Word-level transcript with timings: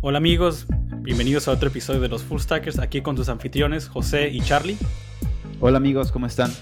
Hola 0.00 0.18
amigos, 0.18 0.68
bienvenidos 1.00 1.48
a 1.48 1.50
otro 1.50 1.70
episodio 1.70 2.00
de 2.00 2.06
los 2.06 2.22
Full 2.22 2.38
Stackers, 2.38 2.78
aquí 2.78 3.02
con 3.02 3.16
tus 3.16 3.28
anfitriones 3.28 3.88
José 3.88 4.28
y 4.28 4.40
Charlie. 4.40 4.76
Hola 5.58 5.78
amigos, 5.78 6.12
¿cómo 6.12 6.26
están? 6.26 6.52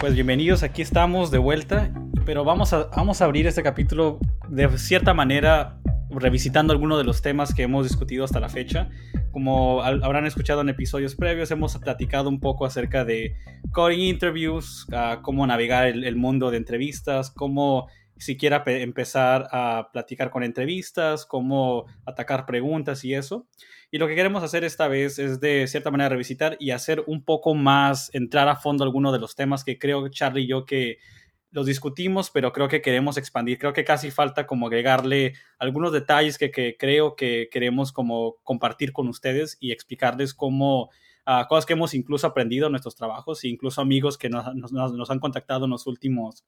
Pues 0.00 0.14
bienvenidos, 0.14 0.64
aquí 0.64 0.82
estamos 0.82 1.30
de 1.30 1.38
vuelta, 1.38 1.92
pero 2.26 2.42
vamos 2.42 2.72
a, 2.72 2.86
vamos 2.86 3.22
a 3.22 3.26
abrir 3.26 3.46
este 3.46 3.62
capítulo 3.62 4.18
de 4.48 4.76
cierta 4.76 5.14
manera 5.14 5.78
revisitando 6.10 6.72
algunos 6.72 6.98
de 6.98 7.04
los 7.04 7.22
temas 7.22 7.54
que 7.54 7.62
hemos 7.62 7.86
discutido 7.86 8.24
hasta 8.24 8.40
la 8.40 8.48
fecha. 8.48 8.88
Como 9.30 9.82
habrán 9.82 10.26
escuchado 10.26 10.62
en 10.62 10.68
episodios 10.68 11.14
previos, 11.14 11.50
hemos 11.50 11.76
platicado 11.78 12.28
un 12.28 12.40
poco 12.40 12.64
acerca 12.64 13.04
de 13.04 13.34
coding 13.72 14.00
interviews, 14.00 14.86
cómo 15.22 15.46
navegar 15.46 15.86
el, 15.86 16.16
mundo 16.16 16.50
de 16.50 16.56
entrevistas, 16.56 17.30
cómo 17.30 17.88
siquiera 18.16 18.62
empezar 18.66 19.48
a 19.52 19.90
platicar 19.92 20.30
con 20.30 20.42
entrevistas, 20.42 21.24
cómo 21.24 21.86
atacar 22.04 22.46
preguntas 22.46 23.04
y 23.04 23.14
eso. 23.14 23.46
Y 23.90 23.98
lo 23.98 24.06
que 24.06 24.14
queremos 24.14 24.42
hacer 24.42 24.64
esta 24.64 24.88
vez 24.88 25.18
es 25.18 25.40
de 25.40 25.66
cierta 25.66 25.90
manera 25.90 26.10
revisitar 26.10 26.56
y 26.58 26.72
hacer 26.72 27.04
un 27.06 27.22
poco 27.24 27.54
más, 27.54 28.12
entrar 28.14 28.48
a 28.48 28.56
fondo 28.56 28.84
algunos 28.84 29.12
de 29.12 29.18
los 29.18 29.34
temas 29.34 29.64
que 29.64 29.78
creo 29.78 30.08
Charlie 30.08 30.42
y 30.42 30.48
yo 30.48 30.64
que 30.66 30.98
los 31.50 31.66
discutimos, 31.66 32.30
pero 32.30 32.52
creo 32.52 32.68
que 32.68 32.82
queremos 32.82 33.16
expandir. 33.16 33.58
Creo 33.58 33.72
que 33.72 33.84
casi 33.84 34.10
falta 34.10 34.46
como 34.46 34.66
agregarle 34.66 35.34
algunos 35.58 35.92
detalles 35.92 36.38
que, 36.38 36.76
creo 36.78 37.16
que 37.16 37.48
queremos 37.50 37.92
como 37.92 38.36
compartir 38.42 38.92
con 38.92 39.08
ustedes 39.08 39.56
y 39.60 39.72
explicarles 39.72 40.34
cómo 40.34 40.90
uh, 41.26 41.46
cosas 41.48 41.66
que 41.66 41.72
hemos 41.72 41.94
incluso 41.94 42.26
aprendido 42.26 42.66
en 42.66 42.72
nuestros 42.72 42.94
trabajos 42.94 43.44
e 43.44 43.48
incluso 43.48 43.80
amigos 43.80 44.18
que 44.18 44.28
nos, 44.28 44.72
nos 44.72 45.10
han 45.10 45.20
contactado 45.20 45.64
en 45.64 45.70
los 45.70 45.86
últimos 45.86 46.44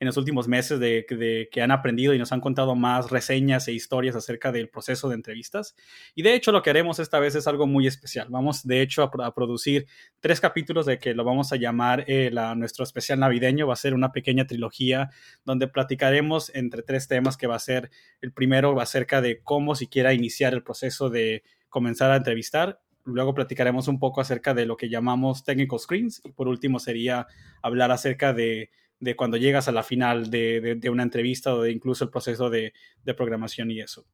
en 0.00 0.06
los 0.06 0.16
últimos 0.16 0.48
meses 0.48 0.80
de, 0.80 1.06
que 1.52 1.62
han 1.62 1.70
aprendido 1.70 2.14
y 2.14 2.18
nos 2.18 2.32
han 2.32 2.40
contado 2.40 2.74
más 2.74 3.10
reseñas 3.10 3.68
e 3.68 3.72
historias 3.72 4.16
acerca 4.16 4.50
del 4.50 4.70
proceso 4.70 5.10
de 5.10 5.14
entrevistas. 5.14 5.76
Y 6.14 6.22
de 6.22 6.34
hecho 6.34 6.52
lo 6.52 6.62
que 6.62 6.70
haremos 6.70 6.98
esta 6.98 7.20
vez 7.20 7.34
es 7.34 7.46
algo 7.46 7.66
muy 7.66 7.86
especial. 7.86 8.28
Vamos 8.30 8.66
de 8.66 8.80
hecho 8.80 9.02
a, 9.02 9.34
producir 9.34 9.86
tres 10.20 10.40
capítulos 10.40 10.86
de 10.86 10.98
que 10.98 11.12
lo 11.12 11.22
vamos 11.22 11.52
a 11.52 11.56
llamar 11.56 12.04
eh, 12.08 12.30
nuestro 12.56 12.82
especial 12.82 13.20
navideño. 13.20 13.66
Va 13.66 13.74
a 13.74 13.76
ser 13.76 13.92
una 13.92 14.10
pequeña 14.10 14.46
trilogía 14.46 15.10
donde 15.44 15.68
platicaremos 15.68 16.50
entre 16.54 16.82
tres 16.82 17.06
temas 17.06 17.36
que 17.36 17.46
va 17.46 17.56
a 17.56 17.60
ser 17.60 17.90
el 18.22 18.32
primero 18.32 18.80
acerca 18.80 19.20
de 19.20 19.42
cómo 19.42 19.74
siquiera 19.74 20.14
iniciar 20.14 20.54
el 20.54 20.62
proceso 20.62 21.10
de 21.10 21.42
comenzar 21.68 22.10
a 22.10 22.16
entrevistar 22.16 22.80
luego 23.04 23.34
platicaremos 23.34 23.88
un 23.88 23.98
poco 23.98 24.20
acerca 24.20 24.54
de 24.54 24.66
lo 24.66 24.76
que 24.76 24.88
llamamos 24.88 25.42
technical 25.42 25.78
screens 25.78 26.20
y 26.22 26.32
por 26.32 26.48
último 26.48 26.78
sería 26.78 27.26
hablar 27.62 27.90
acerca 27.90 28.32
de 28.32 28.70
de 29.00 29.16
cuando 29.16 29.38
llegas 29.38 29.66
a 29.66 29.72
la 29.72 29.82
final 29.82 30.30
de, 30.30 30.78
una 30.90 31.02
entrevista 31.02 31.54
o 31.54 31.62
de 31.62 31.72
incluso 31.72 32.04
el 32.04 32.10
proceso 32.10 32.50
de, 32.50 32.72
programación 33.16 33.70
y 33.70 33.80
eso. 33.80 34.06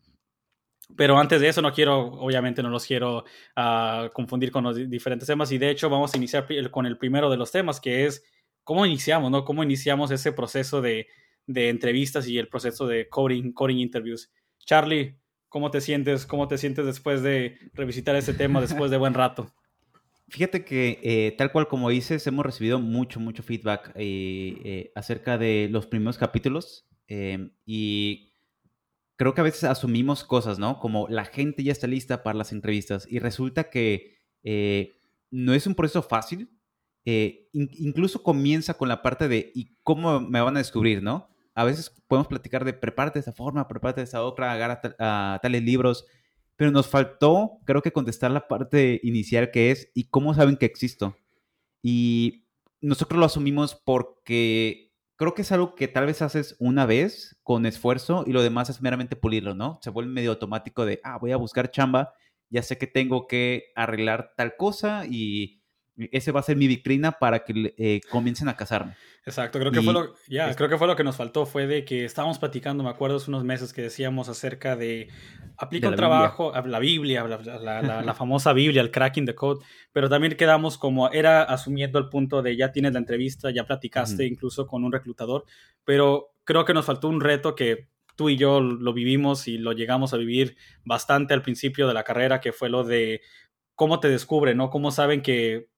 Pero 0.96 1.18
antes 1.18 1.40
de 1.40 1.48
eso 1.48 1.60
no 1.60 1.72
quiero, 1.72 1.98
obviamente 1.98 2.62
no 2.62 2.70
los 2.70 2.86
quiero 2.86 3.24
ah, 3.56 4.10
confundir 4.14 4.52
con 4.52 4.62
los 4.62 4.88
diferentes 4.88 5.26
temas 5.26 5.50
y 5.50 5.58
de 5.58 5.70
hecho 5.70 5.90
vamos 5.90 6.14
a 6.14 6.16
iniciar 6.16 6.46
con 6.70 6.86
el 6.86 6.96
primero 6.96 7.28
de 7.28 7.36
los 7.36 7.50
temas 7.50 7.80
que 7.80 8.06
es 8.06 8.22
cómo 8.62 8.86
iniciamos, 8.86 9.30
¿no? 9.30 9.44
Cómo 9.44 9.64
iniciamos 9.64 10.12
ese 10.12 10.32
proceso 10.32 10.80
de, 10.80 11.08
entrevistas 11.48 12.28
y 12.28 12.38
el 12.38 12.48
proceso 12.48 12.86
de 12.86 13.08
coding, 13.08 13.52
coding 13.52 13.78
interviews. 13.78 14.32
Charlie, 14.64 15.18
¿cómo 15.48 15.70
te 15.70 15.80
sientes? 15.80 16.26
¿Cómo 16.26 16.48
te 16.48 16.58
sientes 16.58 16.86
después 16.86 17.22
de 17.22 17.58
revisitar 17.74 18.16
ese 18.16 18.34
tema 18.34 18.60
después 18.60 18.90
de 18.90 18.96
buen 18.96 19.14
rato? 19.14 19.52
Fíjate 20.28 20.64
que 20.64 20.98
eh, 21.04 21.34
tal 21.38 21.52
cual 21.52 21.68
como 21.68 21.88
dices, 21.88 22.26
hemos 22.26 22.44
recibido 22.44 22.80
mucho, 22.80 23.20
mucho 23.20 23.44
feedback 23.44 23.92
eh, 23.94 24.56
eh, 24.64 24.92
acerca 24.96 25.38
de 25.38 25.68
los 25.70 25.86
primeros 25.86 26.18
capítulos 26.18 26.88
em, 27.06 27.52
y 27.64 28.32
creo 29.14 29.34
que 29.34 29.40
a 29.40 29.44
veces 29.44 29.64
asumimos 29.64 30.24
cosas, 30.24 30.58
¿no? 30.58 30.80
Como 30.80 31.06
la 31.08 31.26
gente 31.26 31.62
ya 31.62 31.70
está 31.70 31.86
lista 31.86 32.24
para 32.24 32.36
las 32.36 32.50
entrevistas 32.52 33.06
y 33.08 33.20
resulta 33.20 33.70
que 33.70 34.16
no 35.30 35.54
es 35.54 35.66
un 35.66 35.74
proceso 35.74 36.02
fácil. 36.02 36.50
incluso 37.52 38.22
comienza 38.22 38.74
con 38.74 38.88
la 38.88 39.02
parte 39.02 39.28
de 39.28 39.52
¿y 39.54 39.76
cómo 39.84 40.20
me 40.20 40.40
van 40.40 40.56
a 40.56 40.60
descubrir, 40.60 41.02
no? 41.02 41.28
A 41.54 41.64
veces 41.64 41.90
podemos 42.08 42.28
platicar 42.28 42.64
de 42.64 42.72
prepárate 42.72 43.18
de 43.18 43.20
esta 43.20 43.32
forma, 43.32 43.68
prepárate 43.68 44.00
de 44.00 44.04
esta 44.04 44.22
otra, 44.22 44.52
agarra 44.52 44.80
a 44.98 45.38
tales 45.40 45.62
libros, 45.62 46.06
pero 46.56 46.70
nos 46.70 46.88
faltó, 46.88 47.58
creo 47.64 47.82
que 47.82 47.92
contestar 47.92 48.30
la 48.30 48.48
parte 48.48 49.00
inicial 49.02 49.50
que 49.50 49.70
es, 49.70 49.90
¿y 49.94 50.08
cómo 50.08 50.34
saben 50.34 50.56
que 50.56 50.66
existo? 50.66 51.16
Y 51.82 52.46
nosotros 52.80 53.20
lo 53.20 53.26
asumimos 53.26 53.74
porque 53.74 54.92
creo 55.16 55.34
que 55.34 55.42
es 55.42 55.52
algo 55.52 55.74
que 55.74 55.88
tal 55.88 56.06
vez 56.06 56.22
haces 56.22 56.56
una 56.58 56.86
vez 56.86 57.38
con 57.42 57.66
esfuerzo 57.66 58.24
y 58.26 58.32
lo 58.32 58.42
demás 58.42 58.70
es 58.70 58.82
meramente 58.82 59.16
pulirlo, 59.16 59.54
¿no? 59.54 59.78
Se 59.82 59.90
vuelve 59.90 60.12
medio 60.12 60.30
automático 60.30 60.84
de, 60.84 61.00
ah, 61.04 61.18
voy 61.18 61.32
a 61.32 61.36
buscar 61.36 61.70
chamba, 61.70 62.14
ya 62.50 62.62
sé 62.62 62.78
que 62.78 62.86
tengo 62.86 63.26
que 63.26 63.72
arreglar 63.74 64.32
tal 64.36 64.56
cosa 64.56 65.04
y 65.08 65.55
ese 66.12 66.32
va 66.32 66.40
a 66.40 66.42
ser 66.42 66.56
mi 66.56 66.66
vitrina 66.66 67.12
para 67.12 67.44
que 67.44 67.74
eh, 67.76 68.00
comiencen 68.10 68.48
a 68.48 68.56
casarme. 68.56 68.94
Exacto, 69.24 69.58
creo 69.58 69.72
que, 69.72 69.82
fue 69.82 69.92
lo, 69.92 70.14
creo 70.28 70.68
que 70.68 70.78
fue 70.78 70.86
lo 70.86 70.94
que 70.94 71.02
nos 71.02 71.16
faltó, 71.16 71.46
fue 71.46 71.66
de 71.66 71.84
que 71.84 72.04
estábamos 72.04 72.38
platicando, 72.38 72.84
me 72.84 72.90
acuerdo, 72.90 73.16
hace 73.16 73.28
unos 73.28 73.42
meses 73.42 73.72
que 73.72 73.82
decíamos 73.82 74.28
acerca 74.28 74.76
de, 74.76 75.08
aplica 75.56 75.88
un 75.88 75.96
trabajo, 75.96 76.52
la 76.64 76.78
Biblia, 76.78 77.24
la, 77.24 78.02
la, 78.02 78.14
famosa 78.14 78.52
Biblia, 78.52 78.80
el 78.80 78.92
cracking 78.92 79.26
the 79.26 79.34
code, 79.34 79.64
pero 79.92 80.08
también 80.08 80.36
quedamos 80.36 80.78
como, 80.78 81.10
era 81.10 81.42
asumiendo 81.42 81.98
el 81.98 82.08
punto 82.08 82.40
de 82.40 82.56
ya 82.56 82.70
tienes 82.70 82.92
la 82.92 83.00
entrevista, 83.00 83.50
ya 83.50 83.64
platicaste 83.64 84.24
incluso 84.24 84.68
con 84.68 84.84
un 84.84 84.92
reclutador, 84.92 85.44
pero 85.84 86.30
creo 86.44 86.64
que 86.64 86.74
nos 86.74 86.86
faltó 86.86 87.08
un 87.08 87.20
reto 87.20 87.56
que 87.56 87.88
tú 88.14 88.28
y 88.28 88.36
yo 88.36 88.60
lo 88.60 88.92
vivimos 88.92 89.48
y 89.48 89.58
lo 89.58 89.72
llegamos 89.72 90.14
a 90.14 90.18
vivir 90.18 90.56
bastante 90.84 91.34
al 91.34 91.42
principio 91.42 91.88
de 91.88 91.94
la 91.94 92.04
carrera, 92.04 92.40
que 92.40 92.52
fue 92.52 92.68
lo 92.68 92.84
de 92.84 93.22
cómo 93.74 93.98
te 94.00 94.08
descubren, 94.08 94.56
¿no? 94.56 94.70
Cómo 94.70 94.90
saben 94.90 95.20
que 95.20 95.68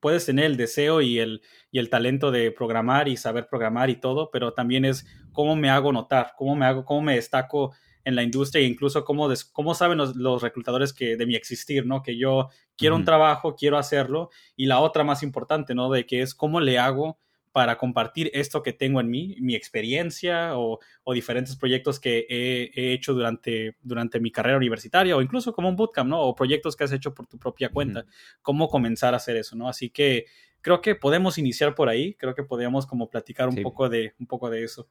puedes 0.00 0.26
tener 0.26 0.46
el 0.46 0.56
deseo 0.56 1.00
y 1.00 1.18
el, 1.18 1.42
y 1.70 1.78
el 1.78 1.90
talento 1.90 2.30
de 2.30 2.50
programar 2.50 3.08
y 3.08 3.16
saber 3.16 3.48
programar 3.48 3.90
y 3.90 3.96
todo, 3.96 4.30
pero 4.30 4.52
también 4.52 4.84
es 4.84 5.06
cómo 5.32 5.56
me 5.56 5.70
hago 5.70 5.92
notar, 5.92 6.32
cómo 6.36 6.56
me 6.56 6.66
hago, 6.66 6.84
cómo 6.84 7.02
me 7.02 7.14
destaco 7.14 7.72
en 8.04 8.16
la 8.16 8.22
industria 8.22 8.62
e 8.62 8.66
incluso 8.66 9.04
cómo, 9.04 9.28
cómo 9.52 9.74
saben 9.74 9.98
los, 9.98 10.42
reclutadores 10.42 10.92
que 10.92 11.16
de 11.16 11.26
mi 11.26 11.36
existir, 11.36 11.86
¿no? 11.86 12.02
Que 12.02 12.16
yo 12.18 12.48
quiero 12.76 12.96
un 12.96 13.04
trabajo, 13.04 13.54
quiero 13.54 13.78
hacerlo 13.78 14.30
y 14.56 14.66
la 14.66 14.80
otra 14.80 15.04
más 15.04 15.22
importante, 15.22 15.74
¿no? 15.74 15.90
De 15.90 16.06
que 16.06 16.22
es 16.22 16.34
cómo 16.34 16.60
le 16.60 16.78
hago 16.78 17.18
para 17.52 17.76
compartir 17.76 18.30
esto 18.32 18.62
que 18.62 18.72
tengo 18.72 19.00
en 19.00 19.10
mí, 19.10 19.36
mi 19.40 19.54
experiencia 19.54 20.56
o, 20.56 20.80
diferentes 21.12 21.54
proyectos 21.54 22.00
que 22.00 22.26
he, 22.28 22.92
hecho 22.92 23.12
durante, 23.12 23.76
durante 23.82 24.18
mi 24.20 24.32
carrera 24.32 24.56
universitaria 24.56 25.16
o 25.16 25.22
incluso 25.22 25.52
como 25.52 25.68
un 25.68 25.76
bootcamp, 25.76 26.08
¿no? 26.08 26.20
O 26.20 26.34
proyectos 26.34 26.74
que 26.74 26.84
has 26.84 26.92
hecho 26.92 27.14
por 27.14 27.26
tu 27.26 27.38
propia 27.38 27.68
cuenta. 27.68 28.06
Cómo 28.40 28.68
comenzar 28.68 29.12
a 29.12 29.18
hacer 29.18 29.36
eso, 29.36 29.54
¿no? 29.54 29.68
Así 29.68 29.90
que 29.90 30.24
creo 30.62 30.80
que 30.80 30.94
podemos 30.94 31.36
iniciar 31.36 31.74
por 31.74 31.90
ahí. 31.90 32.14
Creo 32.14 32.34
que 32.34 32.42
podríamos 32.42 32.86
como 32.86 33.10
platicar 33.10 33.48
un, 33.48 33.62
poco, 33.62 33.90
de, 33.90 34.14
un 34.18 34.26
poco 34.26 34.48
de 34.48 34.64
eso. 34.64 34.88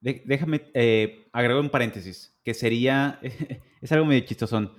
déjame 0.00 0.70
eh, 0.72 1.26
agregar 1.32 1.60
un 1.60 1.68
paréntesis, 1.68 2.34
que 2.42 2.54
sería, 2.54 3.20
es 3.82 3.92
algo 3.92 4.06
medio 4.06 4.24
chistosón, 4.24 4.72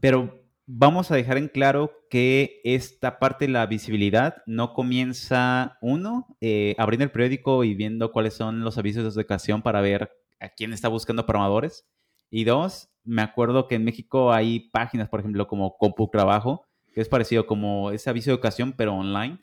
pero 0.00 0.45
vamos 0.66 1.10
a 1.10 1.16
dejar 1.16 1.38
en 1.38 1.48
claro 1.48 1.92
que 2.10 2.60
esta 2.64 3.18
parte 3.18 3.46
de 3.46 3.52
la 3.52 3.66
visibilidad 3.66 4.42
no 4.46 4.74
comienza, 4.74 5.78
uno, 5.80 6.36
eh, 6.40 6.74
abriendo 6.78 7.04
el 7.04 7.10
periódico 7.10 7.64
y 7.64 7.74
viendo 7.74 8.12
cuáles 8.12 8.34
son 8.34 8.60
los 8.60 8.76
avisos 8.76 9.02
de 9.02 9.20
educación 9.20 9.62
para 9.62 9.80
ver 9.80 10.10
a 10.40 10.48
quién 10.50 10.72
está 10.72 10.88
buscando 10.88 11.24
programadores. 11.24 11.86
Y 12.30 12.44
dos, 12.44 12.90
me 13.04 13.22
acuerdo 13.22 13.68
que 13.68 13.76
en 13.76 13.84
México 13.84 14.32
hay 14.32 14.68
páginas, 14.70 15.08
por 15.08 15.20
ejemplo, 15.20 15.46
como 15.46 15.76
Compu 15.78 16.10
Trabajo, 16.10 16.66
que 16.92 17.00
es 17.00 17.08
parecido 17.08 17.46
como 17.46 17.92
ese 17.92 18.10
aviso 18.10 18.30
de 18.30 18.34
educación, 18.34 18.74
pero 18.76 18.94
online. 18.94 19.38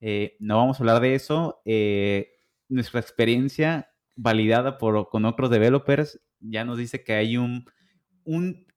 Eh, 0.00 0.36
no 0.40 0.56
vamos 0.56 0.78
a 0.78 0.82
hablar 0.82 1.00
de 1.00 1.14
eso. 1.14 1.60
Eh, 1.64 2.32
nuestra 2.68 3.00
experiencia 3.00 3.90
validada 4.16 4.78
por, 4.78 5.08
con 5.08 5.24
otros 5.24 5.50
developers 5.50 6.20
ya 6.40 6.64
nos 6.64 6.78
dice 6.78 7.04
que 7.04 7.14
hay 7.14 7.36
un 7.36 7.64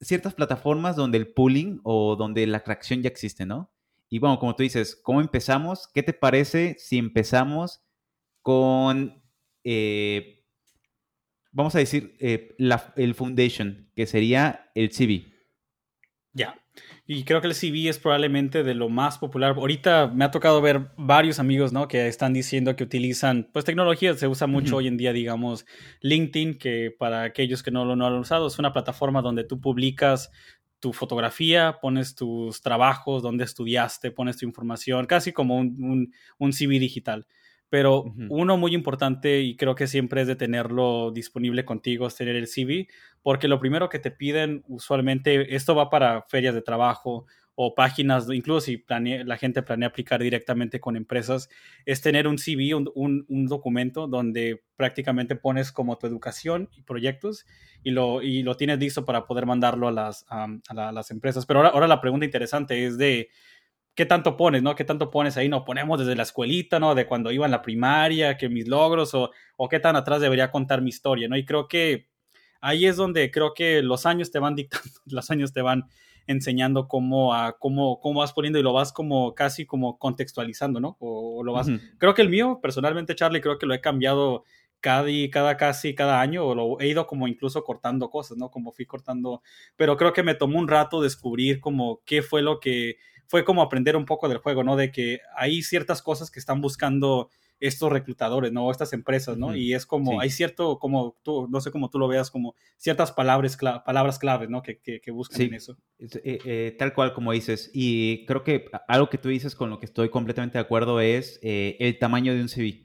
ciertas 0.02 0.34
plataformas 0.34 0.96
donde 0.96 1.18
el 1.18 1.28
pooling 1.34 1.80
o 1.84 2.16
donde 2.16 2.46
la 2.48 2.58
atracción 2.58 3.02
ya 3.02 3.10
existe, 3.10 3.46
¿no? 3.46 3.72
Y 4.10 4.20
bueno, 4.20 4.40
como 4.40 4.56
tú 4.56 4.64
dices, 4.64 4.96
¿cómo 4.96 5.22
empezamos? 5.22 5.88
¿Qué 5.94 6.04
te 6.04 6.14
parece 6.14 6.76
si 6.80 6.98
empezamos 6.98 7.82
con, 8.42 9.22
eh, 9.64 10.46
vamos 11.52 11.76
a 11.76 11.80
decir, 11.80 12.16
eh, 12.20 12.56
el 12.96 13.16
foundation, 13.16 13.92
que 13.96 14.06
sería 14.06 14.72
el 14.76 14.92
CV? 14.92 15.34
Ya. 16.34 16.56
Y 17.06 17.24
creo 17.24 17.40
que 17.40 17.48
el 17.48 17.56
CV 17.56 17.88
es 17.88 18.00
probablemente 18.00 18.64
de 18.64 18.74
lo 18.74 18.90
más 18.90 19.18
popular. 19.18 19.56
Ahorita 19.56 20.08
me 20.08 20.26
ha 20.26 20.32
tocado 20.32 20.62
ver 20.62 20.90
varios 20.98 21.40
amigos, 21.40 21.72
¿no? 21.72 21.88
Que 21.88 22.08
están 22.08 22.34
diciendo 22.34 22.76
que 22.76 22.84
utilizan, 22.84 23.50
pues 23.54 23.64
tecnología, 23.64 24.14
se 24.16 24.28
usa 24.28 24.46
mucho 24.46 24.76
hoy 24.76 24.88
en 24.88 24.98
día, 24.98 25.14
digamos, 25.14 25.66
LinkedIn, 26.02 26.58
que 26.58 26.94
para 26.98 27.24
aquellos 27.24 27.64
que 27.64 27.72
no 27.72 27.86
lo, 27.86 27.96
no 27.96 28.08
han 28.08 28.14
usado, 28.14 28.48
es 28.48 28.60
una 28.60 28.74
plataforma 28.74 29.22
donde 29.22 29.46
tú 29.46 29.62
publicas 29.62 30.32
tu 30.80 30.94
fotografía, 30.94 31.80
pones 31.82 32.16
tus 32.16 32.62
trabajos, 32.62 33.24
dónde 33.24 33.46
estudiaste, 33.46 34.12
pones 34.12 34.38
tu 34.38 34.46
información, 34.46 35.06
casi 35.06 35.32
como 35.32 35.58
un, 35.58 36.14
un, 36.38 36.54
CV 36.54 36.80
digital. 36.80 37.26
Pero 37.70 38.06
uno 38.30 38.56
muy 38.56 38.74
importante 38.74 39.42
y 39.42 39.58
creo 39.58 39.76
que 39.76 39.88
siempre 39.88 40.22
es 40.22 40.28
de 40.28 40.38
tenerlo 40.38 41.12
disponible 41.12 41.66
contigo, 41.66 42.08
es 42.08 42.16
tener 42.16 42.36
el 42.36 42.48
CV, 42.48 42.88
porque 43.22 43.50
lo 43.50 43.60
primero 43.60 43.90
que 43.90 44.00
te 44.00 44.10
piden 44.10 44.64
usualmente, 44.68 45.54
esto 45.54 45.76
va 45.76 45.90
para 45.90 46.22
ferias 46.30 46.56
de 46.56 46.62
trabajo 46.62 47.26
o 47.60 47.74
páginas, 47.74 48.30
incluso 48.30 48.62
si 48.62 48.86
la 48.88 49.36
gente 49.36 49.64
planea 49.64 49.90
aplicar 49.90 50.22
directamente 50.22 50.80
con 50.80 50.96
empresas, 50.96 51.50
es 51.88 52.02
tener 52.02 52.28
un 52.28 52.38
CV, 52.38 52.76
un, 52.76 53.26
un, 53.28 53.48
documento 53.48 54.06
donde 54.06 54.64
prácticamente 54.76 55.36
pones 55.36 55.72
como 55.72 55.98
tu 55.98 56.06
educación 56.06 56.70
y 56.78 56.84
proyectos 56.84 57.48
y 57.82 57.90
lo, 57.90 58.22
y 58.22 58.44
lo 58.44 58.58
tienes 58.58 58.78
listo 58.78 59.06
para 59.06 59.26
poder 59.26 59.48
mandarlo 59.48 59.88
a 59.88 59.92
las, 59.92 60.28
a, 60.30 60.48
las 60.92 61.10
empresas. 61.10 61.48
Pero 61.48 61.62
ahora, 61.62 61.70
ahora 61.70 61.88
la 61.88 62.00
pregunta 62.00 62.26
interesante 62.28 62.86
es 62.86 62.96
de 63.00 63.30
qué 63.98 64.06
tanto 64.06 64.38
pones, 64.38 64.62
¿no? 64.62 64.76
¿Qué 64.76 64.84
tanto 64.84 65.10
pones 65.10 65.38
ahí? 65.38 65.50
¿No 65.50 65.66
ponemos 65.66 65.98
desde 66.00 66.16
la 66.16 66.22
escuelita, 66.22 66.80
¿no? 66.80 66.94
De 66.94 67.08
cuando 67.08 67.32
iba 67.32 67.46
en 67.46 67.52
la 67.52 67.64
primaria, 67.64 68.38
que 68.38 68.48
mis 68.48 68.68
logros 68.68 69.16
o, 69.16 69.32
o 69.56 69.68
qué 69.68 69.80
tan 69.80 69.96
atrás 69.96 70.22
debería 70.22 70.52
contar 70.52 70.84
mi 70.84 70.90
historia, 70.90 71.28
¿no? 71.28 71.36
Y 71.36 71.44
creo 71.44 71.68
que 71.68 72.08
ahí 72.62 72.86
es 72.86 72.96
donde 72.96 73.32
creo 73.32 73.56
que 73.56 73.82
los 73.82 74.06
años 74.06 74.30
te 74.30 74.38
van 74.38 74.54
dictando, 74.54 74.88
los 75.08 75.32
años 75.32 75.52
te 75.52 75.64
van 75.64 75.86
enseñando 76.28 76.88
cómo, 76.88 77.34
a, 77.34 77.58
cómo, 77.58 78.00
cómo 78.00 78.20
vas 78.20 78.34
poniendo 78.34 78.60
y 78.60 78.64
lo 78.64 78.72
vas 78.72 78.94
como 78.94 79.34
casi 79.34 79.66
como 79.66 79.98
contextualizando, 79.98 80.80
¿no? 80.80 80.96
O, 81.00 81.44
lo 81.44 81.54
vas... 81.54 81.68
Creo 81.98 82.14
que 82.14 82.22
el 82.22 82.30
mío, 82.30 82.60
personalmente, 82.62 83.16
Charlie, 83.16 83.42
creo 83.42 83.58
que 83.58 83.66
lo 83.66 83.74
he 83.74 83.82
cambiado 83.82 84.44
cada, 84.80 85.08
cada 85.32 85.58
casi 85.58 85.96
cada 85.96 86.22
año 86.22 86.46
o 86.46 86.54
lo 86.54 86.80
he 86.80 86.88
ido 86.88 87.08
como 87.08 87.28
incluso 87.28 87.64
cortando 87.64 88.12
cosas, 88.12 88.38
¿no? 88.38 88.52
Como 88.52 88.74
fui 88.74 88.86
cortando, 88.86 89.42
pero 89.76 89.98
creo 89.98 90.14
que 90.14 90.22
me 90.22 90.36
tomó 90.36 90.60
un 90.60 90.68
rato 90.68 91.02
descubrir 91.02 91.60
como 91.60 92.02
qué 92.06 92.22
fue 92.22 92.44
lo 92.44 92.60
que 92.60 92.98
fue 93.28 93.44
como 93.44 93.62
aprender 93.62 93.96
un 93.96 94.06
poco 94.06 94.30
del 94.30 94.40
juego, 94.40 94.64
¿no? 94.64 94.76
De 94.76 94.92
que 94.92 95.20
hay 95.36 95.62
ciertas 95.62 96.02
cosas 96.02 96.32
que 96.32 96.40
están 96.40 96.62
buscando 96.62 97.30
estos 97.60 97.92
reclutadores, 97.92 98.52
¿no? 98.52 98.70
Estas 98.70 98.94
empresas, 98.94 99.38
¿no? 99.38 99.56
Y 99.56 99.74
es 99.74 99.86
como, 99.86 100.22
hay 100.22 100.30
cierto, 100.30 100.78
como 100.80 101.18
tú, 101.24 101.48
no 101.50 101.60
sé 101.60 101.72
cómo 101.72 101.90
tú 101.90 101.98
lo 101.98 102.08
veas, 102.08 102.30
como 102.30 102.56
ciertas 102.78 103.12
palabras, 103.12 103.58
palabras 103.86 104.20
claves, 104.20 104.50
¿no? 104.50 104.62
Que, 104.62 104.80
que, 104.80 105.12
buscan 105.12 105.42
en 105.42 105.54
eso. 105.56 105.78
Eh, 106.00 106.40
eh, 106.46 106.76
tal 106.78 106.94
cual 106.94 107.14
como 107.14 107.32
dices. 107.32 107.72
Y 107.74 108.26
creo 108.26 108.44
que 108.44 108.70
algo 108.88 109.10
que 109.10 109.18
tú 109.18 109.30
dices 109.30 109.56
con 109.56 109.70
lo 109.70 109.80
que 109.80 109.88
estoy 109.88 110.10
completamente 110.10 110.58
de 110.58 110.64
acuerdo 110.64 111.02
es 111.02 111.40
eh, 111.42 111.78
el 111.80 111.98
tamaño 111.98 112.34
de 112.34 112.42
un 112.42 112.50
CV. 112.50 112.84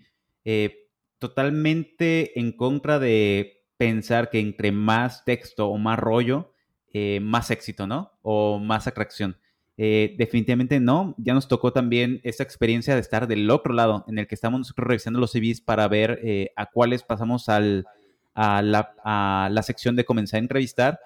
totalmente 1.19 2.39
en 2.41 2.53
contra 2.53 2.99
de 2.99 3.67
pensar 3.77 4.31
que 4.31 4.41
entre 4.41 4.73
más 4.73 5.25
texto 5.25 5.69
o 5.69 5.77
más 5.77 5.99
rollo, 5.99 6.55
más 7.21 7.51
éxito, 7.51 7.87
¿no? 7.87 8.13
O 8.23 8.59
más 8.59 8.87
atracción. 8.87 9.37
Eh, 9.85 10.15
definitivamente 10.17 10.79
no. 10.79 11.17
Ya 11.19 11.35
nos 11.35 11.49
tocó 11.49 11.73
también 11.73 12.21
esa 12.23 12.45
experiencia 12.45 12.95
de 12.95 13.01
estar 13.01 13.27
del 13.27 13.51
otro 13.51 13.75
lado, 13.75 14.05
en 14.07 14.17
el 14.17 14.29
que 14.29 14.37
estamos 14.37 14.61
nosotros 14.61 14.87
revisando 14.87 15.19
los 15.19 15.33
CVs 15.33 15.61
para 15.61 15.89
ver 15.89 16.21
eh, 16.23 16.53
a 16.55 16.67
cuáles 16.67 17.03
pasamos 17.03 17.49
al, 17.49 17.85
a, 18.33 18.63
la, 18.63 19.63
sección 19.65 19.97
de 19.97 20.05
comenzar 20.05 20.39
a 20.39 20.43
entrevistar. 20.43 21.01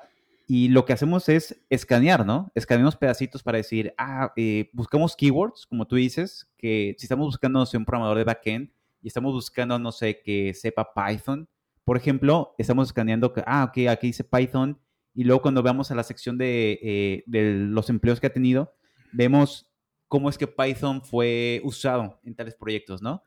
Y 0.46 0.68
lo 0.68 0.84
que 0.84 0.92
hacemos 0.92 1.30
es 1.30 1.58
escanear, 1.70 2.26
¿no? 2.26 2.52
Escaneamos 2.54 2.96
pedacitos 2.96 3.42
para 3.42 3.56
decir, 3.56 3.94
ah, 3.96 4.34
eh, 4.36 4.68
buscamos 4.74 5.16
keywords, 5.16 5.64
como 5.64 5.86
tú 5.86 5.96
dices, 5.96 6.46
que 6.58 6.94
si 6.98 7.06
estamos 7.06 7.28
buscando, 7.28 7.60
no 7.60 7.64
sé, 7.64 7.78
un 7.78 7.86
programador 7.86 8.18
de 8.18 8.24
backend 8.24 8.70
y 9.00 9.08
estamos 9.08 9.32
buscando, 9.32 9.78
no 9.78 9.90
sé, 9.90 10.20
que 10.20 10.52
sepa 10.52 10.92
Python, 10.92 11.48
por 11.82 11.96
ejemplo, 11.96 12.54
estamos 12.58 12.88
escaneando 12.88 13.32
que, 13.32 13.42
ah, 13.46 13.64
ok, 13.64 13.88
aquí 13.88 14.08
dice 14.08 14.22
Python 14.22 14.78
y 15.16 15.24
luego 15.24 15.42
cuando 15.42 15.62
vamos 15.62 15.90
a 15.90 15.94
la 15.94 16.02
sección 16.02 16.36
eh, 16.40 17.24
de, 17.26 17.54
los 17.54 17.88
empleos 17.88 18.20
que 18.20 18.26
ha 18.26 18.32
tenido, 18.32 18.74
vemos 19.12 19.66
cómo 20.08 20.28
es 20.28 20.36
que 20.38 20.46
Python 20.46 21.02
fue 21.02 21.60
usado 21.64 22.20
en 22.22 22.34
tales 22.34 22.54
proyectos, 22.54 23.02
¿no? 23.02 23.22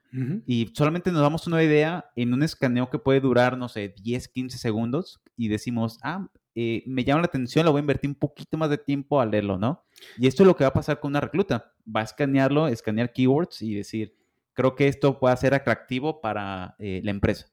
Y 0.46 0.72
solamente 0.74 1.12
nos 1.12 1.22
damos 1.22 1.46
una 1.48 1.62
idea 1.62 2.06
en 2.16 2.34
un 2.34 2.44
escaneo 2.44 2.90
que 2.90 3.00
puede 3.00 3.20
durar, 3.20 3.58
no 3.58 3.68
sé, 3.68 3.94
10, 4.02 4.28
15 4.30 4.58
segundos 4.58 5.20
y 5.36 5.50
decimos, 5.50 6.00
ah, 6.04 6.30
eh, 6.56 6.84
me 6.86 7.04
llama 7.04 7.22
la 7.22 7.28
atención, 7.28 7.66
lo 7.66 7.72
voy 7.72 7.80
a 7.80 7.82
invertir 7.82 8.10
un 8.10 8.16
poquito 8.16 8.58
más 8.58 8.70
de 8.70 8.78
tiempo 8.78 9.20
a 9.20 9.26
leerlo, 9.26 9.58
¿no? 9.58 9.84
Y 10.18 10.28
esto 10.28 10.44
es 10.44 10.48
lo 10.48 10.56
que 10.56 10.64
va 10.64 10.70
a 10.70 10.74
pasar 10.74 11.00
con 11.00 11.10
una 11.10 11.22
recluta. 11.22 11.74
Va 11.86 12.02
a 12.02 12.04
escanearlo, 12.04 12.68
escanear 12.68 13.12
keywords 13.12 13.62
y 13.62 13.76
decir, 13.76 14.16
creo 14.54 14.76
que 14.76 14.88
esto 14.88 15.20
puede 15.20 15.36
ser 15.38 15.54
atractivo 15.54 16.22
para 16.22 16.76
eh, 16.80 17.02
la 17.04 17.12
empresa. 17.12 17.48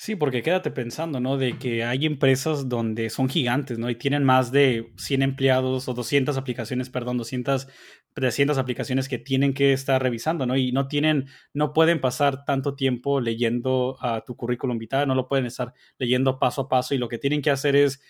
Sí, 0.00 0.14
porque 0.14 0.42
quédate 0.44 0.70
pensando, 0.70 1.18
¿no? 1.18 1.36
De 1.36 1.58
que 1.58 1.82
hay 1.82 2.06
empresas 2.06 2.68
donde 2.68 3.10
son 3.10 3.28
gigantes, 3.28 3.80
¿no? 3.80 3.90
Y 3.90 3.96
tienen 3.96 4.22
más 4.22 4.52
de 4.52 4.92
100 4.96 5.22
empleados 5.22 5.88
o 5.88 5.94
200 5.94 6.36
aplicaciones, 6.36 6.88
perdón, 6.88 7.18
200, 7.18 7.66
300 8.14 8.58
aplicaciones 8.58 9.08
que 9.08 9.18
tienen 9.18 9.54
que 9.54 9.72
estar 9.72 10.00
revisando, 10.00 10.46
¿no? 10.46 10.56
Y 10.56 10.70
no 10.70 10.86
tienen, 10.86 11.26
no 11.52 11.72
pueden 11.72 12.00
pasar 12.00 12.44
tanto 12.44 12.76
tiempo 12.76 13.20
leyendo 13.20 13.96
a 14.00 14.20
tu 14.24 14.36
currículum 14.36 14.78
vitae, 14.78 15.04
no 15.04 15.16
lo 15.16 15.26
pueden 15.26 15.46
estar 15.46 15.74
leyendo 15.98 16.38
paso 16.38 16.62
a 16.62 16.68
paso 16.68 16.94
y 16.94 16.98
lo 16.98 17.08
que 17.08 17.18
tienen 17.18 17.42
que 17.42 17.50
hacer 17.50 17.74
es 17.74 18.00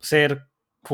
ser 0.00 0.48